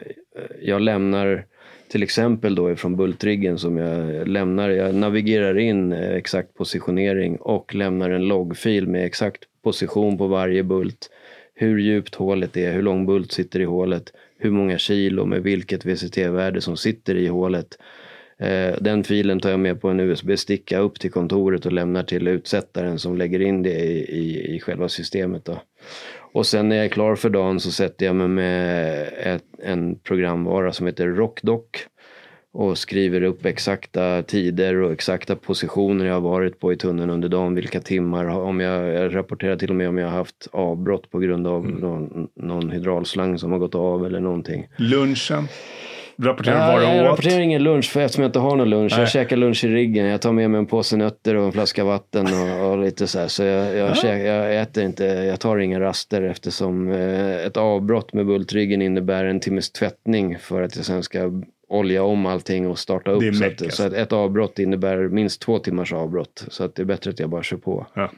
jag 0.62 0.80
lämnar 0.80 1.45
till 1.89 2.03
exempel 2.03 2.55
då 2.55 2.70
ifrån 2.70 2.97
bultriggen 2.97 3.59
som 3.59 3.76
jag 3.76 4.28
lämnar, 4.28 4.70
jag 4.70 4.95
navigerar 4.95 5.59
in 5.59 5.93
eh, 5.93 6.14
exakt 6.14 6.55
positionering 6.55 7.36
och 7.36 7.74
lämnar 7.74 8.11
en 8.11 8.28
loggfil 8.28 8.89
med 8.89 9.05
exakt 9.05 9.45
position 9.62 10.18
på 10.18 10.26
varje 10.26 10.62
bult. 10.62 11.11
Hur 11.55 11.78
djupt 11.78 12.14
hålet 12.14 12.57
är, 12.57 12.72
hur 12.72 12.82
lång 12.82 13.07
bult 13.07 13.32
sitter 13.32 13.61
i 13.61 13.64
hålet, 13.64 14.12
hur 14.39 14.51
många 14.51 14.78
kilo 14.78 15.24
med 15.24 15.43
vilket 15.43 15.84
VCT-värde 15.84 16.61
som 16.61 16.76
sitter 16.76 17.14
i 17.14 17.26
hålet. 17.26 17.78
Eh, 18.39 18.74
den 18.80 19.05
filen 19.05 19.41
tar 19.41 19.51
jag 19.51 19.61
med 19.61 19.80
på 19.80 19.89
en 19.89 20.01
USB-sticka 20.01 20.78
upp 20.78 21.01
till 21.01 21.11
kontoret 21.11 21.66
och 21.66 21.72
lämnar 21.72 22.03
till 22.03 22.28
utsättaren 22.28 22.99
som 22.99 23.16
lägger 23.16 23.41
in 23.41 23.62
det 23.62 23.80
i, 23.80 23.99
i, 23.99 24.57
i 24.57 24.61
själva 24.61 24.89
systemet. 24.89 25.45
Då. 25.45 25.62
Och 26.32 26.46
sen 26.46 26.68
när 26.68 26.76
jag 26.76 26.84
är 26.84 26.88
klar 26.88 27.16
för 27.16 27.30
dagen 27.30 27.60
så 27.60 27.70
sätter 27.70 28.06
jag 28.06 28.16
mig 28.16 28.28
med 28.28 29.02
ett, 29.18 29.44
en 29.62 29.98
programvara 29.98 30.72
som 30.72 30.86
heter 30.86 31.06
RockDoc 31.06 31.64
och 32.52 32.78
skriver 32.78 33.22
upp 33.22 33.46
exakta 33.46 34.22
tider 34.22 34.76
och 34.76 34.92
exakta 34.92 35.36
positioner 35.36 36.04
jag 36.04 36.14
har 36.14 36.20
varit 36.20 36.60
på 36.60 36.72
i 36.72 36.76
tunneln 36.76 37.10
under 37.10 37.28
dagen, 37.28 37.54
vilka 37.54 37.80
timmar, 37.80 38.24
om 38.24 38.60
jag, 38.60 38.88
jag 38.88 39.14
rapporterar 39.14 39.56
till 39.56 39.70
och 39.70 39.76
med 39.76 39.88
om 39.88 39.98
jag 39.98 40.08
har 40.08 40.16
haft 40.16 40.48
avbrott 40.52 41.10
på 41.10 41.18
grund 41.18 41.46
av 41.46 41.66
någon, 41.66 42.28
någon 42.34 42.70
hydraulslang 42.70 43.38
som 43.38 43.52
har 43.52 43.58
gått 43.58 43.74
av 43.74 44.06
eller 44.06 44.20
någonting. 44.20 44.68
Lunchen. 44.76 45.48
Rapporterar 46.22 46.60
Ja, 46.68 46.72
vad 46.74 46.82
jag 46.84 46.94
du 46.96 47.00
åt. 47.00 47.06
rapporterar 47.06 47.40
ingen 47.40 47.62
lunch 47.62 47.90
för 47.90 48.00
eftersom 48.00 48.22
jag 48.22 48.28
inte 48.28 48.38
har 48.38 48.56
någon 48.56 48.70
lunch. 48.70 48.92
Nej. 48.92 49.00
Jag 49.00 49.08
käkar 49.10 49.36
lunch 49.36 49.64
i 49.64 49.68
riggen. 49.68 50.06
Jag 50.06 50.20
tar 50.20 50.32
med 50.32 50.50
mig 50.50 50.58
en 50.58 50.66
påse 50.66 50.96
nötter 50.96 51.34
och 51.34 51.44
en 51.44 51.52
flaska 51.52 51.84
vatten 51.84 52.26
och, 52.26 52.66
och 52.70 52.78
lite 52.78 53.06
så 53.06 53.18
här. 53.18 53.28
Så 53.28 53.42
jag, 53.42 53.76
jag, 53.76 53.96
käk, 53.96 54.26
jag 54.26 54.60
äter 54.60 54.84
inte, 54.84 55.04
jag 55.04 55.40
tar 55.40 55.58
inga 55.58 55.80
raster 55.80 56.22
eftersom 56.22 56.92
eh, 56.92 57.36
ett 57.46 57.56
avbrott 57.56 58.12
med 58.12 58.26
bultriggen 58.26 58.82
innebär 58.82 59.24
en 59.24 59.40
timmes 59.40 59.70
tvättning 59.72 60.38
för 60.38 60.62
att 60.62 60.76
jag 60.76 60.84
sen 60.84 61.02
ska 61.02 61.42
olja 61.68 62.02
om 62.02 62.26
allting 62.26 62.66
och 62.68 62.78
starta 62.78 63.10
upp. 63.10 63.34
Så 63.34 63.44
att, 63.44 63.72
så 63.74 63.82
att 63.86 63.92
ett 63.92 64.12
avbrott 64.12 64.58
innebär 64.58 64.96
minst 65.08 65.40
två 65.42 65.58
timmars 65.58 65.92
avbrott. 65.92 66.44
Så 66.48 66.64
att 66.64 66.74
det 66.74 66.82
är 66.82 66.86
bättre 66.86 67.10
att 67.10 67.20
jag 67.20 67.30
bara 67.30 67.42
kör 67.42 67.56
på. 67.56 67.86
Ja. 67.94 68.10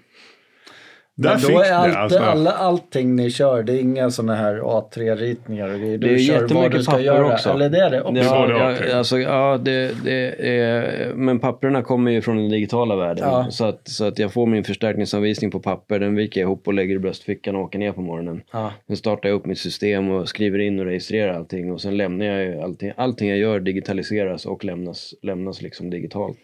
Där 1.22 1.38
Men 1.42 1.54
då 1.54 1.60
är 1.60 1.72
allt, 1.72 1.96
alltså. 1.96 2.18
alla, 2.18 2.50
allting 2.50 3.16
ni 3.16 3.30
kör, 3.30 3.62
det 3.62 3.72
är 3.72 3.80
inga 3.80 4.10
sådana 4.10 4.34
här 4.34 4.54
A3-ritningar 4.60 5.68
och 5.74 5.80
grejer. 5.80 5.98
Du 5.98 6.08
Det 6.08 6.14
är 6.14 6.18
kör 6.18 6.32
vad 6.34 6.42
jättemycket 6.42 6.72
du 6.72 6.82
ska 6.82 6.92
papper 6.92 7.04
göra. 7.04 7.32
också. 7.32 7.50
Eller 7.50 7.68
det 7.70 7.78
är 7.78 7.90
det 7.90 8.02
också. 8.02 8.22
Ja, 8.22 8.46
det 8.46 8.88
Ja, 8.90 8.96
alltså, 8.98 9.18
ja 9.18 9.58
det, 9.62 10.04
det 10.04 10.48
är, 10.48 11.12
men 11.14 11.38
papperna 11.40 11.82
kommer 11.82 12.10
ju 12.10 12.22
från 12.22 12.36
den 12.36 12.48
digitala 12.48 12.96
världen. 12.96 13.24
Ja. 13.28 13.46
Så, 13.50 13.64
att, 13.64 13.88
så 13.88 14.04
att 14.04 14.18
jag 14.18 14.32
får 14.32 14.46
min 14.46 14.64
förstärkningsanvisning 14.64 15.50
på 15.50 15.60
papper, 15.60 15.98
den 15.98 16.14
viker 16.16 16.40
jag 16.40 16.46
ihop 16.46 16.66
och 16.66 16.74
lägger 16.74 16.94
i 16.94 16.98
bröstfickan 16.98 17.56
och 17.56 17.62
åker 17.62 17.78
ner 17.78 17.92
på 17.92 18.00
morgonen. 18.00 18.42
Ja. 18.52 18.72
Sen 18.86 18.96
startar 18.96 19.28
jag 19.28 19.36
upp 19.36 19.46
mitt 19.46 19.58
system 19.58 20.10
och 20.10 20.28
skriver 20.28 20.58
in 20.58 20.78
och 20.80 20.84
registrerar 20.86 21.34
allting 21.34 21.72
och 21.72 21.80
sen 21.80 21.96
lämnar 21.96 22.26
jag 22.26 22.44
ju 22.44 22.60
allting. 22.60 22.92
Allting 22.96 23.28
jag 23.28 23.38
gör 23.38 23.60
digitaliseras 23.60 24.46
och 24.46 24.64
lämnas, 24.64 25.14
lämnas 25.22 25.62
liksom 25.62 25.90
digitalt. 25.90 26.38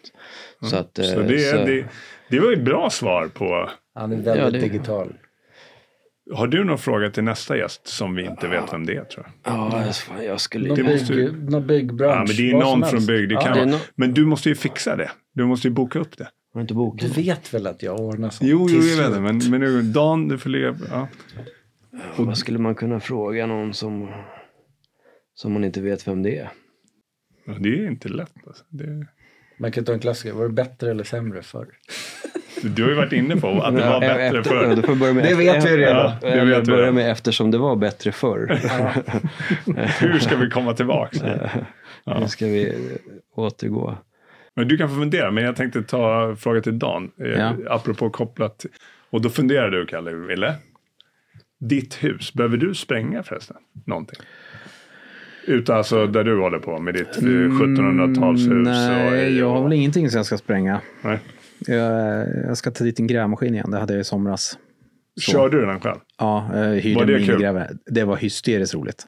Så, 0.61 0.75
att, 0.77 0.95
Så 1.01 1.19
eh, 1.21 1.27
det, 1.27 1.39
så- 1.39 1.57
det, 1.57 1.83
det 2.29 2.39
var 2.39 2.47
ju 2.47 2.53
ett 2.53 2.65
bra 2.65 2.89
svar 2.89 3.29
på. 3.33 3.69
Han 3.97 4.11
är 4.11 4.15
väldigt 4.15 4.35
Ja, 4.43 4.49
det- 4.49 4.59
digital. 4.59 5.13
Har 6.33 6.47
du 6.47 6.63
någon 6.63 6.77
fråga 6.77 7.09
till 7.11 7.23
nästa 7.23 7.57
gäst 7.57 7.87
som 7.87 8.15
vi 8.15 8.25
inte 8.25 8.47
vet 8.47 8.73
vem 8.73 8.85
det 8.85 8.95
är 8.95 9.03
tror 9.03 9.25
jag? 9.43 9.53
Ja, 9.53 9.85
jag- 9.85 9.95
fan, 9.95 10.25
jag 10.25 10.41
skulle... 10.41 10.69
Någon, 10.69 10.85
måste 10.85 11.13
bygg, 11.13 11.49
någon 11.51 11.67
byggbransch. 11.67 12.13
Ja, 12.15 12.17
men 12.27 12.35
det 12.35 12.51
är 12.51 12.53
någon 12.53 12.85
från. 12.89 13.05
Det 13.05 13.33
Ja, 13.33 13.41
kan 13.41 13.57
no- 13.73 13.79
Men 13.95 14.13
du 14.13 14.25
måste 14.25 14.49
ju 14.49 14.55
fixa 14.55 14.95
det. 14.95 15.11
Du 15.33 15.45
måste 15.45 15.67
ju 15.67 15.73
boka 15.73 15.99
upp 15.99 16.17
det. 16.17 16.23
Har 16.23 16.59
du 16.59 16.61
inte 16.61 16.73
bokat? 16.73 17.15
Du 17.15 17.21
vet 17.21 17.53
väl 17.53 17.67
att 17.67 17.83
jag 17.83 17.99
ordnar 17.99 18.29
sånt? 18.29 18.49
Jo, 18.49 18.67
jo, 18.69 18.81
jag 18.81 18.97
vet 19.03 19.13
det. 19.13 19.19
Men, 19.21 19.37
men 19.49 19.59
nu, 19.61 19.81
Dan, 19.81 20.27
du 20.27 20.37
får 20.37 20.49
leva. 20.49 20.77
Ja. 20.91 21.07
Vad 22.17 22.37
skulle 22.37 22.59
man 22.59 22.75
kunna 22.75 22.99
fråga 22.99 23.45
någon 23.45 23.73
som, 23.73 24.09
som 25.35 25.53
man 25.53 25.63
inte 25.63 25.81
vet 25.81 26.07
vem 26.07 26.23
det 26.23 26.37
är? 26.37 26.49
Ja, 27.45 27.53
Det 27.59 27.69
är 27.69 27.87
inte 27.87 28.09
lätt. 28.09 28.33
Alltså. 28.47 28.63
Det, 28.69 29.07
Man 29.59 29.71
kan 29.71 29.85
ta 29.85 29.93
en 29.93 29.99
klassiker. 29.99 30.33
Var 30.35 30.43
det 30.43 30.53
bättre 30.53 30.91
eller 30.91 31.03
sämre 31.03 31.41
förr? 31.41 31.67
Du 32.63 32.83
har 32.83 32.89
ju 32.89 32.95
varit 32.95 33.13
inne 33.13 33.35
på 33.35 33.61
att 33.61 33.75
det 33.75 33.81
var 33.81 33.93
Ja, 33.93 33.99
bättre 33.99 34.21
efter- 34.23 34.35
ja, 34.37 34.43
förr. 34.43 34.75
du 34.75 34.81
får 34.81 34.95
börja 34.95 35.13
med 35.13 35.23
Det 35.23 35.35
vet 35.35 35.65
vi 35.65 35.77
redan. 35.77 35.95
Ja, 35.95 36.17
det 36.21 36.27
Eller 36.27 36.45
vet 36.45 36.67
börja 36.67 36.91
med 36.91 37.11
eftersom 37.11 37.51
det 37.51 37.57
var 37.57 37.75
bättre 37.75 38.11
förr. 38.11 38.59
Hur 39.99 40.19
ska 40.19 40.35
vi 40.35 40.49
komma 40.49 40.73
tillbaka? 40.73 41.49
Nu 42.19 42.27
ska 42.27 42.45
vi 42.45 42.73
återgå. 43.35 43.97
Men 44.55 44.67
du 44.67 44.77
kan 44.77 44.89
få 44.89 44.95
fundera, 44.95 45.31
men 45.31 45.43
jag 45.43 45.55
tänkte 45.55 45.83
ta 45.83 46.35
fråga 46.39 46.61
till 46.61 46.79
Dan. 46.79 47.11
Eh, 47.21 47.27
Ja. 47.27 47.53
Apropå 47.69 48.09
kopplat. 48.09 48.65
Och 49.09 49.21
då 49.21 49.29
funderar 49.29 49.69
du, 49.69 49.85
Kalle, 49.85 50.11
Ville. 50.13 50.55
Ditt 51.59 52.03
hus, 52.03 52.33
behöver 52.33 52.57
du 52.57 52.75
spränga 52.75 53.23
förresten? 53.23 53.57
Någonting? 53.85 54.19
Utan 55.47 55.77
alltså 55.77 56.07
där 56.07 56.23
du 56.23 56.39
håller 56.39 56.59
på 56.59 56.79
med 56.79 56.93
ditt 56.93 57.17
eh, 57.17 57.23
1700-talshus. 57.23 58.45
Mm, 58.45 58.63
Nej, 58.63 59.37
jag 59.37 59.49
har 59.49 59.63
väl 59.63 59.73
ingenting 59.73 60.09
som 60.09 60.17
jag 60.17 60.25
ska 60.25 60.37
spränga. 60.37 60.81
Nej. 61.01 61.19
Jag, 61.59 62.27
jag 62.47 62.57
ska 62.57 62.71
ta 62.71 62.83
dit 62.83 62.99
en 62.99 63.07
grävmaskin 63.07 63.53
igen. 63.53 63.71
Det 63.71 63.79
hade 63.79 63.93
jag 63.93 64.01
i 64.01 64.03
somras. 64.03 64.57
Kör 65.21 65.49
du 65.49 65.65
den 65.65 65.79
själv? 65.79 65.97
Ja, 66.17 66.49
jag 66.53 66.75
hyrde 66.75 66.99
Var 66.99 67.05
det 67.05 67.15
en 67.15 67.21
minigrävare. 67.21 67.69
Det 67.85 68.03
var 68.03 68.15
hysteriskt 68.15 68.73
roligt. 68.75 69.05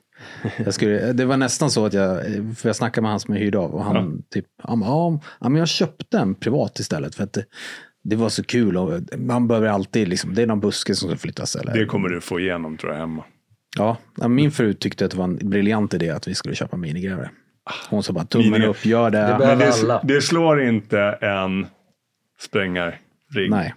Jag 0.58 0.74
skulle, 0.74 1.14
det 1.14 1.26
var 1.26 1.38
nästan 1.38 1.72
så 1.72 1.86
att 1.86 1.94
jag, 1.94 2.20
för 2.58 2.70
jag 2.70 2.76
snackade 2.76 3.02
med 3.02 3.12
han 3.12 3.20
som 3.20 3.34
jag 3.34 3.42
hyrde 3.42 3.58
av 3.58 3.72
och 3.76 3.84
han 3.84 4.24
typ, 4.34 4.46
han 4.64 4.80
bara, 4.80 4.90
ja, 4.90 5.22
ja, 5.40 5.50
men 5.50 5.60
jag 5.60 5.68
köpte 5.68 6.18
en 6.18 6.36
privat 6.36 6.80
istället 6.80 7.16
för 7.16 7.24
att 7.24 7.34
det, 7.34 7.46
det 8.04 8.16
var 8.16 8.30
så 8.30 8.44
kul 8.44 8.78
och 8.78 8.94
man 9.18 9.48
behöver 9.48 9.68
alltid 9.68 10.08
liksom, 10.08 10.34
det 10.34 10.42
är 10.42 10.48
någon 10.48 10.60
buske 10.60 10.96
som 10.96 11.10
ska 11.10 11.18
flyttas 11.18 11.56
eller. 11.56 11.74
Det 11.74 11.86
kommer 11.86 12.10
du 12.10 12.22
få 12.22 12.40
igenom 12.40 12.78
tror 12.78 12.92
jag 12.92 13.00
hemma. 13.00 13.24
Ja, 13.78 13.98
min 14.28 14.52
fru 14.52 14.74
tyckte 14.74 15.06
att 15.06 15.12
det 15.12 15.18
var 15.18 15.24
en 15.24 15.50
briljant 15.50 15.94
idé 15.94 16.10
att 16.10 16.28
vi 16.28 16.36
skulle 16.36 16.56
köpa 16.56 16.78
minigrävare. 16.78 17.30
Hon 17.90 18.04
sa 18.04 18.14
bara 18.14 18.26
tummen 18.26 18.54
Mini- 18.62 18.66
upp, 18.68 18.86
gör 18.86 19.10
det. 19.10 19.18
Det 19.18 19.36
Men 19.40 19.60
det, 19.60 19.74
alla. 19.84 20.02
det 20.04 20.22
slår 20.22 20.62
inte 20.62 21.00
en 21.22 21.68
sprängarrigg 22.42 23.50
Nej, 23.50 23.74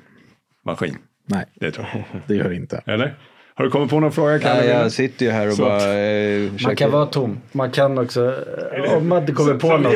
maskin. 0.64 0.99
nej, 1.26 1.45
Det 1.55 1.70
tror 1.70 1.86
jag. 1.93 2.05
det 2.26 2.34
gör 2.34 2.49
det 2.49 2.55
inte. 2.55 2.82
Eller? 2.86 3.14
Har 3.55 3.64
du 3.64 3.70
kommit 3.70 3.90
på 3.90 4.01
någon 4.01 4.12
fråga 4.12 4.38
Kalle? 4.38 4.61
Nej, 4.61 4.68
jag 4.68 4.93
sitter 4.93 5.26
ju 5.26 5.32
här 5.32 5.47
och 5.47 5.53
Så- 5.55 5.62
bara 5.62 5.95
eh, 5.95 6.40
Man 6.43 6.53
försöker... 6.59 6.76
kan 6.76 6.90
vara 6.90 7.07
tom. 7.07 7.38
Man 7.53 7.70
kan 7.70 7.99
också, 7.99 8.45
om 8.97 9.09
man 9.09 9.18
inte 9.20 9.32
kommer 9.32 9.55
på 9.55 9.76
något. 9.78 9.95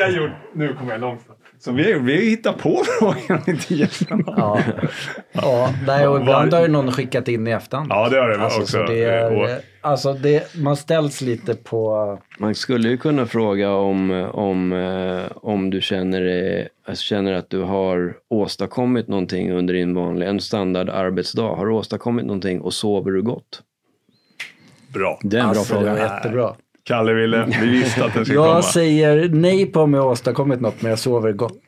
Nu 0.55 0.75
kommer 0.75 0.93
jag 0.93 1.01
långt. 1.01 1.21
Så 1.67 1.73
vi, 1.73 1.99
vi 1.99 2.31
hittar 2.31 2.53
på 2.53 2.83
frågan 2.99 3.43
inte 3.47 3.75
gästerna. 3.75 4.23
Ja. 4.37 4.61
ja, 5.33 5.75
nej, 5.87 6.09
och 6.09 6.21
ibland 6.21 6.53
har 6.55 6.63
ju 6.63 6.69
någon 6.69 6.93
skickat 6.93 7.29
in 7.29 7.47
i 7.47 7.51
efterhand. 7.51 7.91
Ja, 7.91 8.09
det 8.09 8.19
har 8.19 8.29
det 8.29 8.41
Alltså, 8.41 8.61
också. 8.61 8.73
så 8.73 8.83
det 8.93 9.05
är, 9.05 9.61
alltså 9.81 10.13
det, 10.13 10.55
man 10.55 10.77
ställs 10.77 11.21
lite 11.21 11.55
på... 11.55 12.19
Man 12.39 12.55
skulle 12.55 12.89
ju 12.89 12.97
kunna 12.97 13.27
fråga 13.27 13.73
om, 13.73 14.11
om, 14.33 14.73
eh, 14.73 15.37
om 15.37 15.71
du 15.71 15.81
känner, 15.81 16.69
alltså 16.89 17.05
känner 17.05 17.33
att 17.33 17.51
du 17.51 17.63
har 17.63 18.15
åstadkommit 18.29 19.09
någonting 19.09 19.53
under 19.53 19.75
din 19.75 19.95
vanliga, 19.95 20.29
en 20.29 20.41
standard 20.41 20.89
arbetsdag. 20.89 21.57
Har 21.57 21.67
du 21.67 21.73
åstadkommit 21.73 22.27
någonting 22.27 22.61
och 22.61 22.75
sover 22.75 23.11
du 23.11 23.23
gott? 23.23 23.63
Bra. 24.89 25.19
Det 25.23 25.37
är 25.37 25.41
en 25.41 25.51
bra 25.51 25.59
alltså, 25.59 25.75
det 25.75 25.85
var 25.91 25.97
fråga. 25.97 26.15
jättebra. 26.15 26.55
Kalle 26.87 27.13
ville, 27.13 27.47
vi 27.61 27.67
visste 27.67 28.05
att 28.05 28.15
den 28.15 28.25
skulle 28.25 28.39
komma. 28.39 28.49
Jag 28.55 28.65
säger 28.65 29.29
nej 29.29 29.67
på 29.67 29.81
om 29.81 29.95
jag 29.95 30.03
har 30.03 30.09
åstadkommit 30.11 30.61
något, 30.61 30.83
men 30.83 30.91
jag 30.91 30.99
sover 30.99 31.33
gott. 31.33 31.63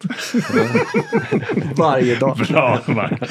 Varje 1.77 2.15
dag. 2.17 2.37
Bra, 2.51 2.79
Mark. 2.87 3.23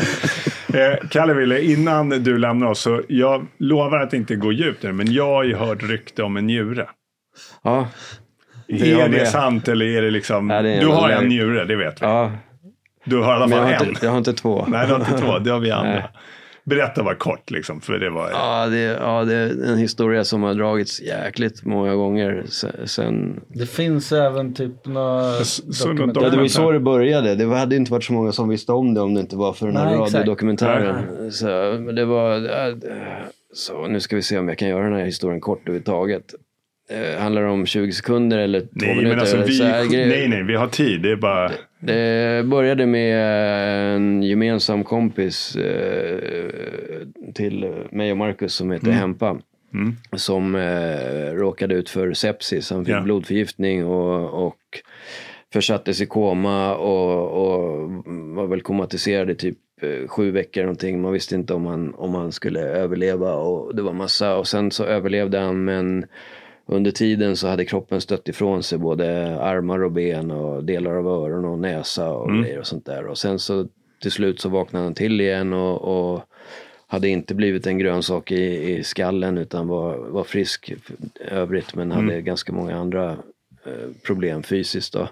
Eh, 0.74 1.08
Kalle 1.10 1.34
ville, 1.34 1.62
innan 1.62 2.10
du 2.10 2.38
lämnar 2.38 2.68
oss, 2.68 2.80
så 2.80 3.02
jag 3.08 3.48
lovar 3.58 4.00
att 4.00 4.14
inte 4.14 4.36
gå 4.36 4.52
djupt 4.52 4.82
det, 4.82 4.94
men 4.94 5.12
jag 5.14 5.26
har 5.26 5.44
ju 5.44 5.56
hört 5.56 5.84
rykte 5.84 6.24
om 6.24 6.38
en 6.38 6.46
njure. 6.48 6.88
Ja, 7.64 7.88
är 8.68 8.86
jag 9.00 9.12
det 9.12 9.26
sant 9.26 9.68
eller 9.68 9.86
är 9.86 10.02
det 10.02 10.12
liksom... 10.12 10.50
Ja, 10.50 10.62
det 10.62 10.70
är 10.70 10.82
du 10.82 10.88
har 10.88 11.10
en- 11.10 11.28
njure, 11.28 11.66
det 11.66 11.76
vet 11.76 12.02
vi. 12.02 12.06
ja 12.06 12.32
Du 13.04 13.18
har 13.18 13.32
i 13.34 13.36
alla 13.36 13.48
men 13.48 13.58
jag 13.58 13.66
fall 13.68 13.74
har, 13.78 13.84
en. 13.84 13.90
inte, 13.90 14.06
jag 14.06 14.12
har 14.12 14.18
inte 14.18 14.34
två. 14.34 14.66
Nej, 14.68 14.88
du 14.88 14.94
har 14.94 15.00
inte 15.00 15.18
två. 15.18 15.40
Det 15.40 15.52
har 15.52 15.60
vi 15.60 15.72
andra. 15.72 15.92
Nej. 15.92 16.04
Berätta 16.70 17.04
bara 17.04 17.16
kort, 17.16 17.52
liksom, 17.52 17.82
för 17.82 17.94
det 17.94 18.10
var... 18.10 18.30
Ja 18.30 18.68
det, 18.68 18.78
ja, 18.78 19.24
det 19.26 19.36
är 19.36 19.72
en 19.72 19.78
historia 19.78 20.24
som 20.24 20.44
har 20.44 20.54
dragits 20.54 21.02
jäkligt 21.02 21.66
många 21.66 21.96
gånger 21.96 22.44
se- 22.50 22.88
sen... 22.88 23.40
Det 23.48 23.66
finns 23.66 24.12
även 24.12 24.54
typ 24.54 24.86
några 24.86 25.30
något 25.30 26.16
Ja, 26.22 26.30
det 26.30 26.38
var 26.38 26.48
så 26.48 26.72
det 26.72 26.80
började. 26.80 27.36
Det 27.36 27.46
hade 27.46 27.76
inte 27.76 27.92
varit 27.92 28.04
så 28.04 28.14
många 28.14 28.32
som 28.32 28.50
visste 28.50 28.72
om 28.72 28.94
det 28.94 29.02
om 29.02 29.14
det 29.14 29.20
inte 29.20 29.36
var 29.36 29.54
för 29.54 29.68
den 29.68 29.78
här 29.78 29.86
Nej, 29.86 29.96
radiodokumentären. 30.00 31.32
Så, 31.32 31.46
men 31.80 31.96
det 31.96 32.06
var... 32.06 32.50
Så 33.54 33.88
nu 33.88 34.00
ska 34.00 34.16
vi 34.16 34.22
se 34.22 34.38
om 34.38 34.48
jag 34.48 34.58
kan 34.58 34.70
göra 34.70 34.84
den 34.84 34.94
här 35.00 35.06
historien 35.06 35.42
kort 35.42 35.62
överhuvudtaget. 35.62 36.34
Eh, 36.90 37.20
handlar 37.22 37.42
det 37.42 37.50
om 37.50 37.66
20 37.66 37.92
sekunder 37.92 38.38
eller 38.38 38.60
två 38.62 38.68
Nej, 38.74 38.96
minuter? 38.96 39.10
men 39.10 39.20
alltså 39.20 39.38
vi... 39.38 39.60
Nej, 40.08 40.28
nej, 40.28 40.44
vi 40.44 40.56
har 40.56 40.68
tid. 40.68 41.02
Det 41.02 41.12
är 41.12 41.16
bara... 41.16 41.52
Det 41.80 42.44
började 42.46 42.86
med 42.86 43.18
en 43.96 44.24
gemensam 44.24 44.84
kompis 44.84 45.56
eh, 45.56 46.20
till 47.34 47.74
mig 47.92 48.12
och 48.12 48.18
Marcus 48.18 48.54
som 48.54 48.72
heter 48.72 48.92
Hempa. 48.92 49.38
Som 50.16 50.56
eh, 50.56 51.34
råkade 51.34 51.76
ut 51.76 51.90
för 51.90 52.14
sepsis. 52.14 52.70
Han 52.72 52.86
fick 52.86 52.96
Ja. 52.96 53.02
blodförgiftning 53.02 53.86
och, 53.86 54.46
och 54.48 54.58
försattes 55.54 56.02
i 56.02 56.06
koma 56.06 56.76
och, 56.76 57.22
och 57.48 57.90
var 58.36 58.48
väl 58.48 58.62
komatiserad 58.62 59.30
i 59.30 59.36
typ 59.36 59.58
eh, 59.82 60.08
sju 60.08 60.32
veckor 60.32 60.62
någonting. 60.62 61.02
Man 61.02 61.14
visste 61.14 61.36
inte 61.36 61.54
om 61.54 61.66
han, 61.66 61.94
om 61.94 62.16
han 62.16 62.32
skulle 62.32 62.60
överleva 62.60 63.34
och 63.34 63.76
det 63.76 63.82
var 63.82 63.94
massa. 63.94 64.36
Och 64.38 64.48
sen 64.48 64.72
så 64.72 64.84
överlevde 64.86 65.40
han 65.40 65.64
men 65.66 66.06
under 66.68 66.92
tiden 66.92 67.38
så 67.38 67.48
hade 67.48 67.66
kroppen 67.66 68.02
stött 68.02 68.30
ifrån 68.30 68.64
sig 68.64 68.78
både 68.78 69.40
armar 69.42 69.84
och 69.84 69.92
ben 69.92 70.32
och 70.32 70.64
delar 70.64 70.96
av 70.96 71.08
öron 71.08 71.46
och 71.46 71.60
näsa 71.60 72.12
och 72.12 72.30
grejer 72.30 72.60
och 72.60 72.68
sånt 72.68 72.86
där. 72.86 73.06
Och 73.06 73.18
sen 73.18 73.40
så 73.40 73.68
till 74.02 74.12
slut 74.12 74.40
så 74.40 74.50
vaknade 74.50 74.86
han 74.86 74.94
till 74.94 75.22
igen 75.22 75.54
och, 75.54 75.82
och 75.82 76.24
hade 76.88 77.10
inte 77.10 77.36
blivit 77.36 77.68
en 77.68 77.78
grönsak 77.78 78.32
i, 78.32 78.74
i 78.74 78.84
skallen 78.84 79.38
utan 79.38 79.68
var, 79.68 79.98
var 79.98 80.24
frisk 80.24 80.74
övrigt 81.20 81.76
men 81.76 81.92
hade 81.92 82.22
ganska 82.22 82.54
många 82.54 82.76
andra 82.76 83.12
eh, 83.66 83.90
problem 84.04 84.44
fysiskt 84.44 84.94
då. 84.94 85.10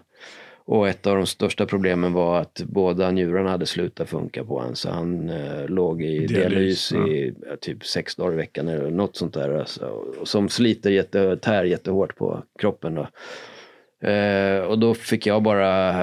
Och 0.67 0.89
ett 0.89 1.07
av 1.07 1.15
de 1.15 1.25
största 1.25 1.65
problemen 1.65 2.13
var 2.13 2.39
att 2.39 2.61
båda 2.65 3.11
njurarna 3.11 3.49
hade 3.49 3.65
slutat 3.65 4.09
funka 4.09 4.43
på 4.43 4.59
honom. 4.59 4.75
Så 4.75 4.89
han 4.89 5.29
eh, 5.29 5.67
låg 5.67 6.01
i 6.01 6.27
Dialys, 6.27 6.89
dialys 6.89 6.91
i 6.91 7.33
ja, 7.49 7.55
typ 7.61 7.85
sex 7.85 8.15
dagar 8.15 8.33
i 8.33 8.35
veckan 8.35 8.67
eller 8.67 8.91
något 8.91 9.15
sånt 9.15 9.33
där. 9.33 9.59
Alltså, 9.59 9.85
och 10.19 10.27
som 10.27 10.49
sliter 10.49 10.91
jätte, 10.91 11.37
tär 11.37 11.63
jättehårt 11.63 12.15
på 12.15 12.43
kroppen. 12.59 12.95
Då. 12.95 13.07
Eh, 14.07 14.59
och 14.59 14.79
då 14.79 14.93
fick 14.93 15.25
jag 15.25 15.43
bara 15.43 15.93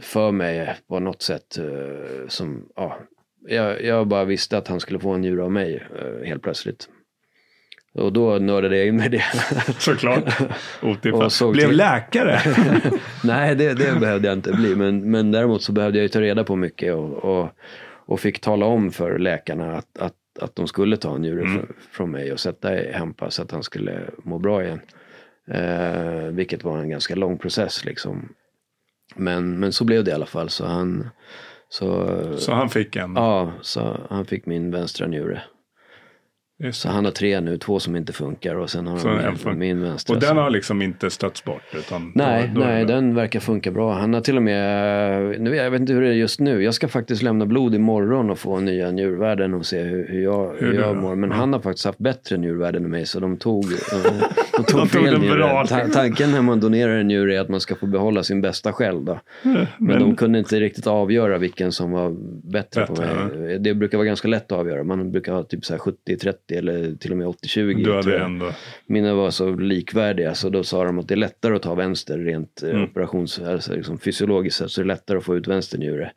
för 0.00 0.32
mig 0.32 0.76
på 0.88 0.98
något 0.98 1.22
sätt 1.22 1.58
eh, 1.58 2.28
som, 2.28 2.68
ja, 2.76 2.98
jag, 3.46 3.84
jag 3.84 4.06
bara 4.06 4.24
visste 4.24 4.58
att 4.58 4.68
han 4.68 4.80
skulle 4.80 4.98
få 4.98 5.10
en 5.10 5.20
njure 5.20 5.42
av 5.42 5.52
mig 5.52 5.86
eh, 5.98 6.28
helt 6.28 6.42
plötsligt. 6.42 6.88
Och 7.94 8.12
då 8.12 8.38
nördade 8.38 8.76
jag 8.78 8.86
in 8.86 8.96
med 8.96 9.10
det. 9.10 9.24
Såklart. 9.78 10.24
Och 11.12 11.32
såg 11.32 11.52
Blev 11.52 11.66
till- 11.68 11.76
läkare. 11.76 12.40
Nej, 13.24 13.54
det, 13.54 13.74
det 13.74 14.00
behövde 14.00 14.28
jag 14.28 14.36
inte 14.38 14.52
bli. 14.52 14.76
Men, 14.76 15.10
men 15.10 15.32
däremot 15.32 15.62
så 15.62 15.72
behövde 15.72 15.98
jag 15.98 16.02
ju 16.02 16.08
ta 16.08 16.20
reda 16.20 16.44
på 16.44 16.56
mycket 16.56 16.94
och, 16.94 17.12
och, 17.14 17.48
och 18.06 18.20
fick 18.20 18.40
tala 18.40 18.66
om 18.66 18.90
för 18.90 19.18
läkarna 19.18 19.76
att, 19.76 19.98
att, 19.98 20.14
att 20.40 20.56
de 20.56 20.66
skulle 20.66 20.96
ta 20.96 21.14
en 21.14 21.20
njure 21.22 21.46
från, 21.46 21.72
från 21.92 22.10
mig 22.10 22.32
och 22.32 22.40
sätta 22.40 22.80
i 22.80 22.92
Hempa 22.92 23.30
så 23.30 23.42
att 23.42 23.50
han 23.50 23.62
skulle 23.62 24.00
må 24.24 24.38
bra 24.38 24.64
igen. 24.64 24.80
Eh, 25.50 26.22
vilket 26.32 26.64
var 26.64 26.78
en 26.78 26.90
ganska 26.90 27.14
lång 27.14 27.38
process 27.38 27.84
liksom. 27.84 28.28
Men, 29.16 29.58
men 29.60 29.72
så 29.72 29.84
blev 29.84 30.04
det 30.04 30.10
i 30.10 30.14
alla 30.14 30.26
fall. 30.26 30.48
Så 30.48 30.66
han, 30.66 31.08
så, 31.68 32.08
Så 32.38 32.52
han 32.52 32.68
fick 32.68 32.96
en. 32.96 33.12
ja, 33.14 33.52
så 33.62 33.96
han 34.10 34.24
fick 34.24 34.46
min 34.46 34.70
vänstra 34.70 35.06
njure. 35.06 35.42
Så 36.72 36.88
han 36.88 37.04
har 37.04 37.12
tre 37.12 37.40
nu, 37.40 37.58
två 37.58 37.78
som 37.80 37.96
inte 37.96 38.12
funkar 38.12 38.54
och 38.54 38.70
sen 38.70 38.86
har 38.86 38.98
Så 38.98 39.08
han 39.08 39.38
min, 39.44 39.58
min 39.58 39.82
vänstra. 39.82 40.14
Och 40.14 40.20
den 40.22 40.36
har 40.36 40.50
liksom 40.50 40.82
inte 40.82 41.10
stötts 41.10 41.44
bort? 41.44 41.62
Utan 41.74 42.12
Nej, 42.14 42.50
då, 42.54 42.60
då 42.60 42.66
nej 42.66 42.84
den 42.84 43.14
verkar 43.14 43.40
funka 43.40 43.70
bra. 43.70 43.92
Han 43.92 44.14
har 44.14 44.20
till 44.20 44.36
och 44.36 44.42
med, 44.42 45.40
nu, 45.40 45.56
jag 45.56 45.70
vet 45.70 45.80
inte 45.80 45.92
hur 45.92 46.02
det 46.02 46.08
är 46.08 46.12
just 46.12 46.40
nu, 46.40 46.62
jag 46.62 46.74
ska 46.74 46.88
faktiskt 46.88 47.22
lämna 47.22 47.46
blod 47.46 47.74
imorgon 47.74 48.30
och 48.30 48.38
få 48.38 48.60
nya 48.60 48.90
njurvärden 48.90 49.54
och 49.54 49.66
se 49.66 49.82
hur, 49.82 50.08
hur 50.08 50.22
jag, 50.22 50.54
hur 50.58 50.74
jag 50.74 50.96
mår. 50.96 51.14
Men 51.14 51.30
Ja. 51.30 51.36
han 51.36 51.52
har 51.52 51.60
faktiskt 51.60 51.86
haft 51.86 51.98
bättre 51.98 52.36
njurvärden 52.36 52.84
än 52.84 52.90
mig 52.90 53.06
så 53.06 53.20
de 53.20 53.36
tog, 53.36 53.64
de 54.56 54.64
tog 54.64 54.80
De 54.80 54.88
fel 54.88 55.18
njure. 55.20 55.66
Ta, 55.66 55.78
tanken 55.92 56.30
när 56.30 56.42
man 56.42 56.60
donerar 56.60 56.96
en 56.98 57.06
njure 57.08 57.36
är 57.36 57.40
att 57.40 57.48
man 57.48 57.60
ska 57.60 57.74
få 57.74 57.86
behålla 57.86 58.22
sin 58.22 58.40
bästa 58.40 58.72
själv. 58.72 59.04
Då. 59.04 59.20
Men, 59.78 60.00
de 60.00 60.16
kunde 60.16 60.38
inte 60.38 60.60
riktigt 60.60 60.86
avgöra 60.86 61.38
vilken 61.38 61.72
som 61.72 61.90
var 61.90 62.16
bättre, 62.52 62.86
på 62.86 62.92
Bättre, 62.92 63.38
mig. 63.38 63.58
Det 63.58 63.74
brukar 63.74 63.98
vara 63.98 64.06
ganska 64.06 64.28
lätt 64.28 64.52
att 64.52 64.58
avgöra. 64.58 64.84
Man 64.84 65.12
brukar 65.12 65.32
ha 65.32 65.42
typ 65.42 65.64
så 65.64 65.78
här 66.50 66.56
70-30 66.56 66.58
eller 66.58 66.96
till 66.96 67.10
och 67.10 67.18
med 67.18 67.26
80-20. 67.26 67.84
Du 67.84 67.94
hade 67.94 68.18
ändå... 68.18 68.52
Mina 68.86 69.14
var 69.14 69.30
så 69.30 69.54
likvärdiga 69.54 70.34
så 70.34 70.48
då 70.48 70.64
sa 70.64 70.84
de 70.84 70.98
att 70.98 71.08
det 71.08 71.14
är 71.14 71.16
lättare 71.16 71.56
att 71.56 71.62
ta 71.62 71.74
vänster 71.74 72.18
rent 72.18 72.62
Mm. 72.62 72.76
mm. 72.76 72.90
operations, 72.90 73.38
alltså 73.38 73.74
liksom 73.74 73.98
fysiologiskt 73.98 74.58
sett 74.58 74.70
så 74.70 74.80
är 74.80 74.84
det 74.84 74.88
lättare 74.88 75.18
att 75.18 75.24
få 75.24 75.36
ut 75.36 75.48
vänster 75.48 75.78
njure. 75.78 76.12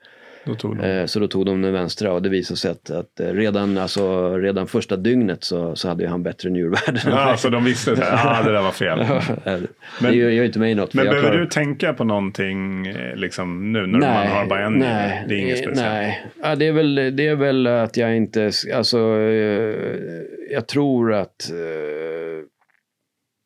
Då 0.45 0.55
tog 0.55 0.77
de. 0.77 0.83
Eh, 0.83 1.05
så 1.05 1.19
då 1.19 1.27
tog 1.27 1.45
de 1.45 1.61
den 1.61 1.73
vänstra 1.73 2.13
och 2.13 2.21
det 2.21 2.29
visade 2.29 2.57
sig 2.57 2.71
att, 2.71 2.89
att 2.89 3.19
eh, 3.19 3.27
redan, 3.27 3.77
alltså, 3.77 4.37
redan 4.37 4.67
första 4.67 4.95
dygnet 4.95 5.43
så, 5.43 5.75
så 5.75 5.87
hade 5.87 6.07
han 6.07 6.23
bättre 6.23 6.49
njurvärden. 6.49 7.01
Ja, 7.05 7.37
så 7.37 7.49
de 7.49 7.63
visste 7.63 7.91
att 7.91 7.99
ah, 8.25 8.43
det 8.45 8.51
där 8.51 8.61
var 8.61 8.71
fel. 8.71 9.05
det 10.01 10.15
gör, 10.15 10.43
inte 10.43 10.59
mig 10.59 10.75
något. 10.75 10.93
Men 10.93 11.05
behöver 11.05 11.21
klarar- 11.21 11.39
du 11.39 11.45
tänka 11.45 11.93
på 11.93 12.03
någonting 12.03 12.87
eh, 12.87 13.15
liksom, 13.15 13.71
nu 13.71 13.87
när 13.87 13.99
man 13.99 14.27
har 14.27 14.45
bara 14.45 14.65
en 14.65 14.73
nej, 14.73 15.25
Det 15.27 15.33
är 15.35 15.37
inget 15.37 15.57
speciellt. 15.57 15.93
Nej, 15.93 16.25
ja, 16.43 16.55
det, 16.55 16.67
är 16.67 16.71
väl, 16.71 16.95
det 16.95 17.27
är 17.27 17.35
väl 17.35 17.67
att 17.67 17.97
jag 17.97 18.15
inte, 18.17 18.51
alltså 18.75 18.97
jag 20.51 20.67
tror 20.67 21.13
att 21.13 21.51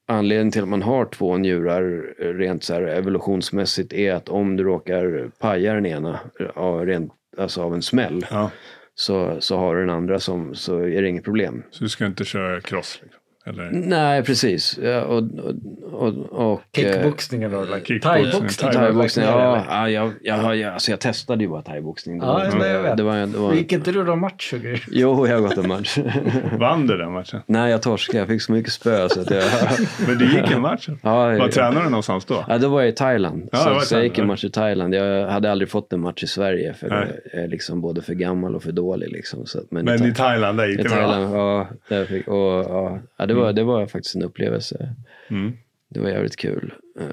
anledningen 0.07 0.51
till 0.51 0.61
att 0.61 0.67
man 0.67 0.81
har 0.81 1.05
två 1.05 1.37
njurar 1.37 2.13
eh, 2.19 2.27
rent 2.27 2.63
så 2.63 2.73
här 2.73 2.81
evolutionsmässigt 2.81 3.93
är 3.93 4.13
att 4.13 4.29
om 4.29 4.55
du 4.55 4.63
råkar 4.63 5.31
paja 5.39 5.73
den 5.73 5.85
ena 5.85 6.19
eh, 6.39 6.47
ja, 6.55 6.81
rent, 6.85 7.13
alltså 7.37 7.61
av 7.61 7.73
en 7.73 7.81
smäll 7.81 8.25
Ja, 8.31 8.51
så, 8.95 9.41
så 9.41 9.57
har 9.57 9.75
du 9.75 9.81
den 9.81 9.89
andra 9.89 10.19
som, 10.19 10.55
så 10.55 10.79
är 10.79 11.01
det 11.01 11.09
inget 11.09 11.23
problem. 11.23 11.63
så 11.71 11.83
du 11.83 11.89
ska 11.89 12.05
inte 12.05 12.25
köra 12.25 12.61
cross? 12.61 12.99
Liksom. 13.03 13.21
Eller? 13.47 13.69
Nej, 13.71 14.23
precis. 14.23 14.79
Ja, 14.83 15.01
och, 15.01 15.17
och, 15.17 15.53
och, 15.93 16.53
och, 16.53 16.61
eh, 16.79 16.93
Kickboxningen 16.93 17.51
då? 17.51 17.61
Like, 17.61 17.85
Kickboxning, 17.85 18.31
thaiboxning? 18.31 18.71
Thaiboxning, 18.71 19.25
Thai 19.25 19.33
ja, 19.33 19.63
ja, 19.69 19.89
jag, 19.89 20.11
jag, 20.21 20.55
jag, 20.57 20.73
alltså 20.73 20.91
jag 20.91 20.99
testade 20.99 21.43
ju 21.43 21.49
bara 21.49 21.61
thaiboxning. 21.61 22.19
Det 22.19 22.25
Ja, 22.25 22.33
var- 22.33 22.59
det 22.59 22.69
jag 22.69 22.81
vet. 22.83 22.97
det 22.97 23.03
var, 23.03 23.15
det 23.17 23.37
var, 23.37 23.53
Gick 23.53 23.71
inte 23.71 23.91
du 23.91 24.03
någon 24.03 24.19
match? 24.19 24.53
Jo, 24.91 25.27
jag 25.27 25.35
har 25.35 25.41
gått 25.41 25.57
en 25.57 25.67
match. 25.67 25.97
Vann 26.59 26.87
du 26.87 26.97
den 26.97 27.11
matchen? 27.11 27.39
Nej, 27.45 27.71
jag 27.71 27.81
torskade. 27.81 28.17
Jag 28.19 28.27
fick 28.27 28.41
så 28.41 28.51
mycket 28.51 28.73
spö 28.73 29.09
så 29.09 29.21
att 29.21 29.29
jag... 29.31 29.43
Men 30.07 30.17
du 30.17 30.25
gick 30.31 30.51
en 30.51 30.61
match? 30.61 30.89
Ja, 31.01 31.15
Var 31.25 31.47
tränade 31.47 31.85
du 31.85 31.89
någonstans 31.89 32.25
då? 32.25 32.45
Ja, 32.47 32.57
då 32.57 32.67
var 32.69 32.81
jag 32.81 32.89
i 32.89 32.95
Thailand. 32.95 33.49
Ja, 33.51 33.63
det 33.63 33.69
var 33.69 33.77
i 33.77 33.79
så, 33.79 33.85
så 33.85 33.95
jag 33.95 34.03
gick 34.03 34.11
en 34.11 34.15
Thailand. 34.15 34.27
match 34.31 34.43
i 34.43 34.49
Thailand. 34.49 34.95
Jag 34.95 35.27
hade 35.27 35.51
aldrig 35.51 35.69
fått 35.69 35.93
en 35.93 35.99
match 35.99 36.23
i 36.23 36.27
Sverige 36.27 36.73
för 36.73 36.89
Nej. 36.89 37.21
jag 37.33 37.43
är 37.43 37.47
liksom 37.47 37.81
både 37.81 38.01
för 38.01 38.13
gammal 38.13 38.55
och 38.55 38.63
för 38.63 38.71
dålig. 38.71 39.11
Liksom. 39.11 39.45
Så, 39.45 39.59
men 39.71 39.85
Men 39.85 40.03
i, 40.05 40.07
i 40.07 40.13
Thailand, 40.13 40.57
där 40.57 40.67
gick 40.67 40.77
det 40.77 40.83
bra? 40.83 40.91
Thailand, 40.93 41.35
ja, 41.35 41.67
där 41.89 42.05
fick, 42.05 42.27
och, 42.27 42.35
ja, 42.69 42.99
ja, 43.17 43.25
det, 43.25 43.33
var, 43.37 43.53
det 43.53 43.63
var 43.63 43.85
faktiskt 43.87 44.15
en 44.15 44.23
upplevelse. 44.23 44.89
Mm. 45.29 45.51
Det 45.89 45.99
var 45.99 46.09
jävligt 46.09 46.35
kul. 46.37 46.73
Eh, 46.99 47.05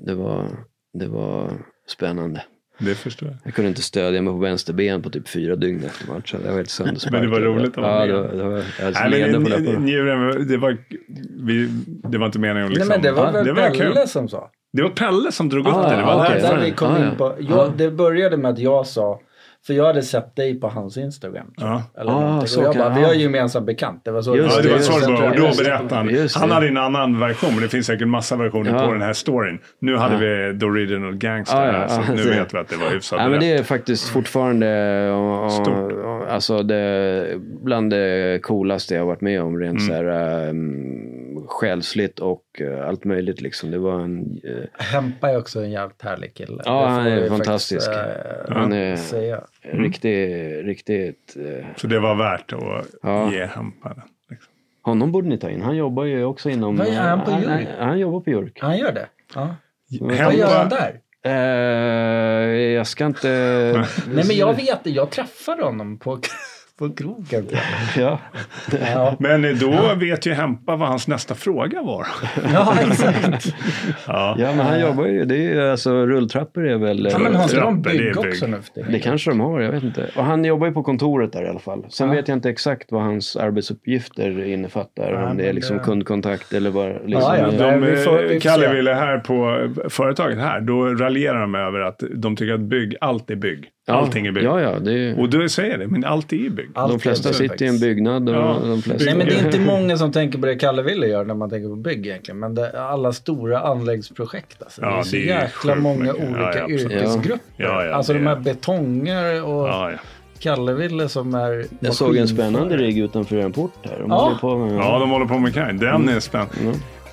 Det 0.00 0.14
var, 0.14 0.46
det 0.94 1.06
var 1.06 1.50
spännande. 1.88 2.42
Det 2.78 2.94
förstår 2.94 3.28
jag. 3.28 3.38
Jag 3.44 3.54
kunde 3.54 3.68
inte 3.68 3.82
stödja 3.82 4.22
mig 4.22 4.32
på 4.32 4.38
vänster 4.38 4.72
ben 4.72 5.02
på 5.02 5.10
typ 5.10 5.28
fyra 5.28 5.56
dygn 5.56 5.84
efter 5.84 6.12
matchen. 6.12 6.40
Jag 6.44 6.50
var 6.50 6.56
helt 6.56 6.70
söndersparkad. 6.70 7.20
Men 7.20 7.30
det 7.30 7.36
var 7.40 7.46
roligt 7.46 7.70
att 7.70 7.76
vara 7.76 8.06
ja, 8.06 8.22
med. 8.22 8.36
det 8.38 8.44
var, 8.44 8.56
det 8.56 9.08
Nej, 9.10 9.32
men 9.32 9.44
på 9.74 9.80
njuren, 9.80 10.48
det 10.48 10.56
var, 10.56 10.76
vi, 11.46 11.68
det 12.10 12.18
var 12.18 12.26
inte 12.26 12.38
meningen 12.38 12.64
att 12.64 12.70
liksom... 12.74 12.88
Nej 12.88 12.98
men 12.98 13.02
det 13.02 13.12
var 13.12 13.32
väl 13.32 13.44
det 13.46 13.52
var 13.52 13.70
Pelle 13.70 13.94
kul. 13.94 14.08
som 14.08 14.28
sa. 14.28 14.50
Det 14.72 14.82
var 14.82 14.90
Pelle 14.90 15.32
som 15.32 15.48
drog 15.48 15.66
upp 15.66 15.74
Ah, 15.74 15.90
det. 15.90 15.96
Det 15.96 16.02
var 16.02 16.24
okej. 16.24 16.40
därför. 16.40 16.56
Där 16.56 16.64
vi 16.64 16.70
kom 16.70 16.88
Ah, 16.92 16.98
ja. 16.98 17.10
in 17.10 17.16
på. 17.16 17.34
Jag, 17.40 17.58
Ah. 17.58 17.72
Det 17.76 17.90
började 17.90 18.36
med 18.36 18.50
att 18.50 18.58
jag 18.58 18.86
sa, 18.86 19.20
för 19.66 19.74
jag 19.74 19.84
hade 19.86 20.02
sett 20.02 20.36
dig 20.36 20.60
på 20.60 20.68
hans 20.68 20.96
Instagram. 20.96 21.46
Ja. 21.56 21.82
Eller 22.00 22.12
Ah, 22.12 22.46
så 22.46 22.60
och 22.60 22.66
jag 22.66 22.72
kan- 22.72 22.82
bara, 22.82 22.94
vi 22.94 23.04
ah. 23.04 23.06
har 23.06 23.14
ju 23.14 23.20
gemensam 23.22 23.64
bekant. 23.64 24.04
Det 24.04 24.10
var 24.10 24.22
så 24.22 24.36
Just 24.36 24.56
Ja, 24.56 24.62
det 24.62 24.68
var 24.68 24.76
det, 24.76 24.82
så 24.82 24.92
just 24.92 25.06
det 25.06 25.12
var. 25.12 25.30
Och 25.30 25.36
då 25.36 25.42
berättade 25.64 25.94
han. 25.94 26.08
Just 26.10 26.36
Han 26.36 26.48
det. 26.48 26.54
hade 26.54 26.68
en 26.68 26.76
annan 26.76 27.20
version, 27.20 27.50
men 27.52 27.62
det 27.62 27.68
finns 27.68 27.86
säkert 27.86 28.08
massa 28.08 28.36
versioner 28.36 28.70
Ja. 28.72 28.86
på 28.86 28.92
den 28.92 29.02
här 29.02 29.12
storyn. 29.12 29.58
Nu 29.80 29.96
hade 29.96 30.16
vi 30.16 30.58
The 30.58 30.66
Original 30.66 31.14
Gangster 31.16 31.66
ja, 31.66 31.72
här, 31.72 31.88
så 31.88 32.00
ja, 32.08 32.14
nu 32.14 32.22
vet 32.22 32.54
vi 32.54 32.58
att 32.58 32.68
det 32.68 32.76
var 32.76 32.90
hyfsat 32.90 33.18
Ja, 33.22 33.28
men 33.28 33.40
det 33.40 33.52
är 33.52 33.62
faktiskt 33.62 34.08
fortfarande 34.08 35.10
och, 35.10 35.44
och, 35.44 35.52
Stort. 35.52 35.92
och, 35.92 36.32
alltså 36.32 36.62
det, 36.62 37.26
bland 37.62 37.90
det 37.90 38.38
coolaste 38.42 38.94
jag 38.94 39.00
har 39.00 39.06
varit 39.06 39.20
med 39.20 39.42
om 39.42 39.58
rent 39.58 39.72
Mm. 39.80 39.86
så 39.88 39.92
här 39.94 40.48
um, 40.48 41.21
själsligt 41.52 42.18
och 42.18 42.44
eh, 42.60 42.88
allt 42.88 43.04
möjligt 43.04 43.40
liksom. 43.40 43.70
Det 43.70 43.78
var 43.78 44.00
en, 44.00 44.40
eh, 44.44 44.84
Hempa 44.84 45.30
är 45.30 45.38
också 45.38 45.60
en 45.60 45.70
jävligt 45.70 46.02
härlig 46.02 46.34
kille. 46.34 46.62
Ja, 46.64 46.80
Det 46.82 46.88
han 46.88 47.06
är 47.06 47.28
fantastisk. 47.28 47.86
faktiskt, 47.86 48.48
eh, 48.48 48.54
han 48.56 48.72
är 48.72 48.96
säga. 48.96 49.40
riktigt, 49.62 50.64
riktigt 50.64 51.36
eh, 51.36 51.66
Så 51.76 51.86
det 51.86 51.98
var 52.00 52.14
värt 52.14 52.52
att 52.52 52.86
Ja. 53.02 53.32
ge 53.32 53.44
Hampa 53.46 53.88
den. 53.88 54.02
Liksom. 54.30 54.52
honom 54.82 55.12
borde 55.12 55.28
ni 55.28 55.38
ta 55.38 55.50
in. 55.50 55.62
Han 55.62 55.76
jobbar 55.76 56.04
ju 56.04 56.24
också 56.24 56.50
inom... 56.50 56.76
Vad 56.76 56.88
gör 56.88 56.94
han 57.02 57.24
på 57.24 57.30
eh, 57.30 57.38
Jurk? 57.40 57.68
Han, 57.78 57.88
han 57.88 57.98
jobbar 57.98 58.20
på 58.20 58.30
Jurk. 58.30 58.58
Han 58.60 58.78
gör 58.78 58.92
det? 58.92 59.06
Ja. 59.34 59.56
Vad 60.00 60.12
Hempa- 60.12 60.34
gör 60.38 60.58
han 60.58 60.68
där? 60.68 61.00
Eh, 61.24 61.32
jag 62.72 62.86
ska 62.86 63.06
inte... 63.06 63.28
Nej 64.14 64.24
men 64.26 64.36
jag 64.36 64.54
vet 64.56 64.84
det, 64.84 64.90
jag 64.90 65.10
träffade 65.10 65.62
honom 65.64 65.98
på, 65.98 66.18
på 66.88 66.94
krogen. 66.94 67.46
ja. 67.96 68.18
Ja, 68.94 69.16
Men 69.18 69.58
då 69.58 69.94
vet 69.96 70.26
ju 70.26 70.32
Hempa 70.32 70.76
vad 70.76 70.88
hans 70.88 71.08
nästa 71.08 71.34
fråga 71.34 71.82
var. 71.82 72.06
ja 72.52 72.74
exakt. 72.90 73.54
Ja. 74.06 74.36
ja, 74.38 74.52
men 74.56 74.66
han 74.66 74.80
jobbar 74.80 75.06
ju... 75.06 75.24
Det 75.24 75.34
är 75.36 75.54
ju 75.54 75.70
alltså 75.70 76.06
rulltrappor 76.06 76.66
är 76.68 76.76
väl... 76.78 77.08
Ja, 77.12 77.18
men 77.18 77.34
har 77.34 77.42
inte 77.42 77.60
de 77.60 77.82
bygg 77.82 78.18
också 78.18 78.46
nu? 78.46 78.58
Det 78.90 78.98
kanske 78.98 79.30
de 79.30 79.40
har, 79.40 79.60
jag 79.60 79.72
vet 79.72 79.82
inte. 79.82 80.10
Och 80.16 80.24
han 80.24 80.44
jobbar 80.44 80.66
ju 80.66 80.72
på 80.72 80.82
kontoret 80.82 81.32
där 81.32 81.44
i 81.44 81.48
alla 81.48 81.58
fall. 81.58 81.86
Sen 81.88 82.08
Ja. 82.08 82.14
vet 82.14 82.28
jag 82.28 82.36
inte 82.36 82.50
exakt 82.50 82.92
vad 82.92 83.02
hans 83.02 83.36
arbetsuppgifter 83.36 84.44
innefattar. 84.44 85.12
Ja, 85.12 85.30
om 85.30 85.36
det 85.36 85.44
är 85.48 85.52
liksom 85.52 85.76
det- 85.76 85.82
kundkontakt 85.84 86.52
eller 86.52 86.70
vad. 86.70 86.88
Liksom. 86.92 87.10
Ja, 87.10 87.36
ja, 87.38 87.50
De, 87.50 87.80
Nej, 87.80 87.90
vi 87.90 87.96
får- 87.96 88.18
vi 88.22 88.28
får 88.34 88.40
Kalle 88.40 88.74
ville 88.74 88.94
här 88.94 89.18
på 89.18 89.68
företaget 89.88 90.38
här, 90.38 90.60
då 90.60 90.84
raljerar 90.86 91.40
de 91.40 91.54
över 91.54 91.80
att 91.80 92.02
de 92.14 92.36
tycker 92.36 92.54
att 92.54 92.60
bygg, 92.60 92.96
allt 93.00 93.30
är 93.30 93.36
bygg. 93.36 93.68
Allting 93.86 94.26
är 94.26 94.32
bygg. 94.32 94.44
Ja, 94.44 94.60
ja. 94.60 94.78
Det 94.78 94.92
är, 94.92 95.20
Och 95.20 95.30
du 95.30 95.48
säger 95.48 95.78
det, 95.78 95.86
men 95.86 96.04
allt 96.04 96.32
är 96.32 96.36
ju 96.36 96.50
bygg. 96.50 96.70
Allt 96.74 96.92
de 96.92 97.00
flesta 97.00 97.32
sitter 97.32 97.64
i 97.64 97.68
en 97.68 97.78
byggnad 97.78 98.28
och 98.28 98.34
Ja. 98.34 98.56
de 98.64 98.82
flesta... 98.82 99.04
Nej 99.04 99.14
men 99.14 99.26
det 99.26 99.34
är 99.34 99.44
inte 99.46 99.60
många 99.72 99.96
som 99.96 100.12
tänker 100.12 100.38
på 100.38 100.46
det 100.46 100.56
Kalle 100.56 100.82
ville 100.82 101.06
göra 101.06 101.22
när 101.24 101.34
man 101.34 101.50
tänker 101.50 101.68
på 101.68 101.76
bygg 101.76 102.06
egentligen. 102.06 102.38
Men 102.38 102.54
det 102.54 102.66
är 102.68 102.74
alla 102.76 103.12
stora 103.12 103.60
anläggsprojekt 103.60 104.62
alltså. 104.62 104.82
Ja, 104.82 104.90
det 104.90 104.98
är 104.98 105.02
så 105.02 105.16
det 105.16 105.30
är 105.30 105.42
jäkla 105.42 105.74
många 105.74 106.12
mycket. 106.12 106.28
Olika 106.28 106.58
ja, 106.58 106.68
yrkesgrupper. 106.68 107.38
Ja, 107.56 107.84
ja, 107.84 107.94
alltså 107.94 108.12
de 108.12 108.26
här 108.26 108.36
är- 108.36 108.40
betongare 108.40 109.40
och 109.40 109.68
Ja, 109.68 109.90
ja. 109.90 109.98
Kalle 110.38 110.72
ville 110.74 111.08
som 111.08 111.34
är 111.34 111.64
Jag 111.80 111.94
såg 111.94 112.16
en 112.16 112.28
spännande 112.28 112.76
rigg 112.76 112.98
utanför 112.98 113.36
en 113.36 113.52
port 113.52 113.74
här. 113.84 113.98
De 114.00 114.10
Ja. 114.10 114.16
håller 114.16 114.36
på 114.36 114.58
med... 114.58 114.76
ja, 114.76 114.98
de 114.98 115.10
håller 115.10 115.26
på 115.26 115.38
med 115.38 115.54
kaj. 115.54 115.72
Den 115.72 116.08
är 116.08 116.20
spännande. 116.20 116.54
Ja. 116.64 116.72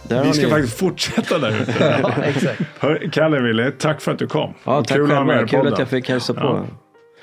Där 0.09 0.23
Vi 0.23 0.33
ska 0.33 0.43
ni- 0.45 0.51
faktiskt 0.51 0.77
fortsätta 0.79 1.39
där 1.39 1.61
ute. 1.61 1.73
Ja, 2.03 2.23
exakt. 2.23 2.61
Hör, 2.79 3.09
Kalle 3.11 3.39
Ville, 3.41 3.71
tack 3.71 4.01
för 4.01 4.11
att 4.11 4.19
du 4.19 4.27
kom. 4.27 4.53
Ja, 4.63 4.83
tack 4.83 4.97
kul 4.97 5.07
själva. 5.07 5.47
Kul 5.47 5.73
att 5.73 5.79
jag 5.79 5.87
fick 5.87 6.09
hälsa 6.09 6.33
på. 6.33 6.65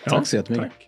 Ja. 0.04 0.10
Tack 0.10 0.26
så 0.26 0.36
jättemycket. 0.36 0.72
tack. 0.72 0.85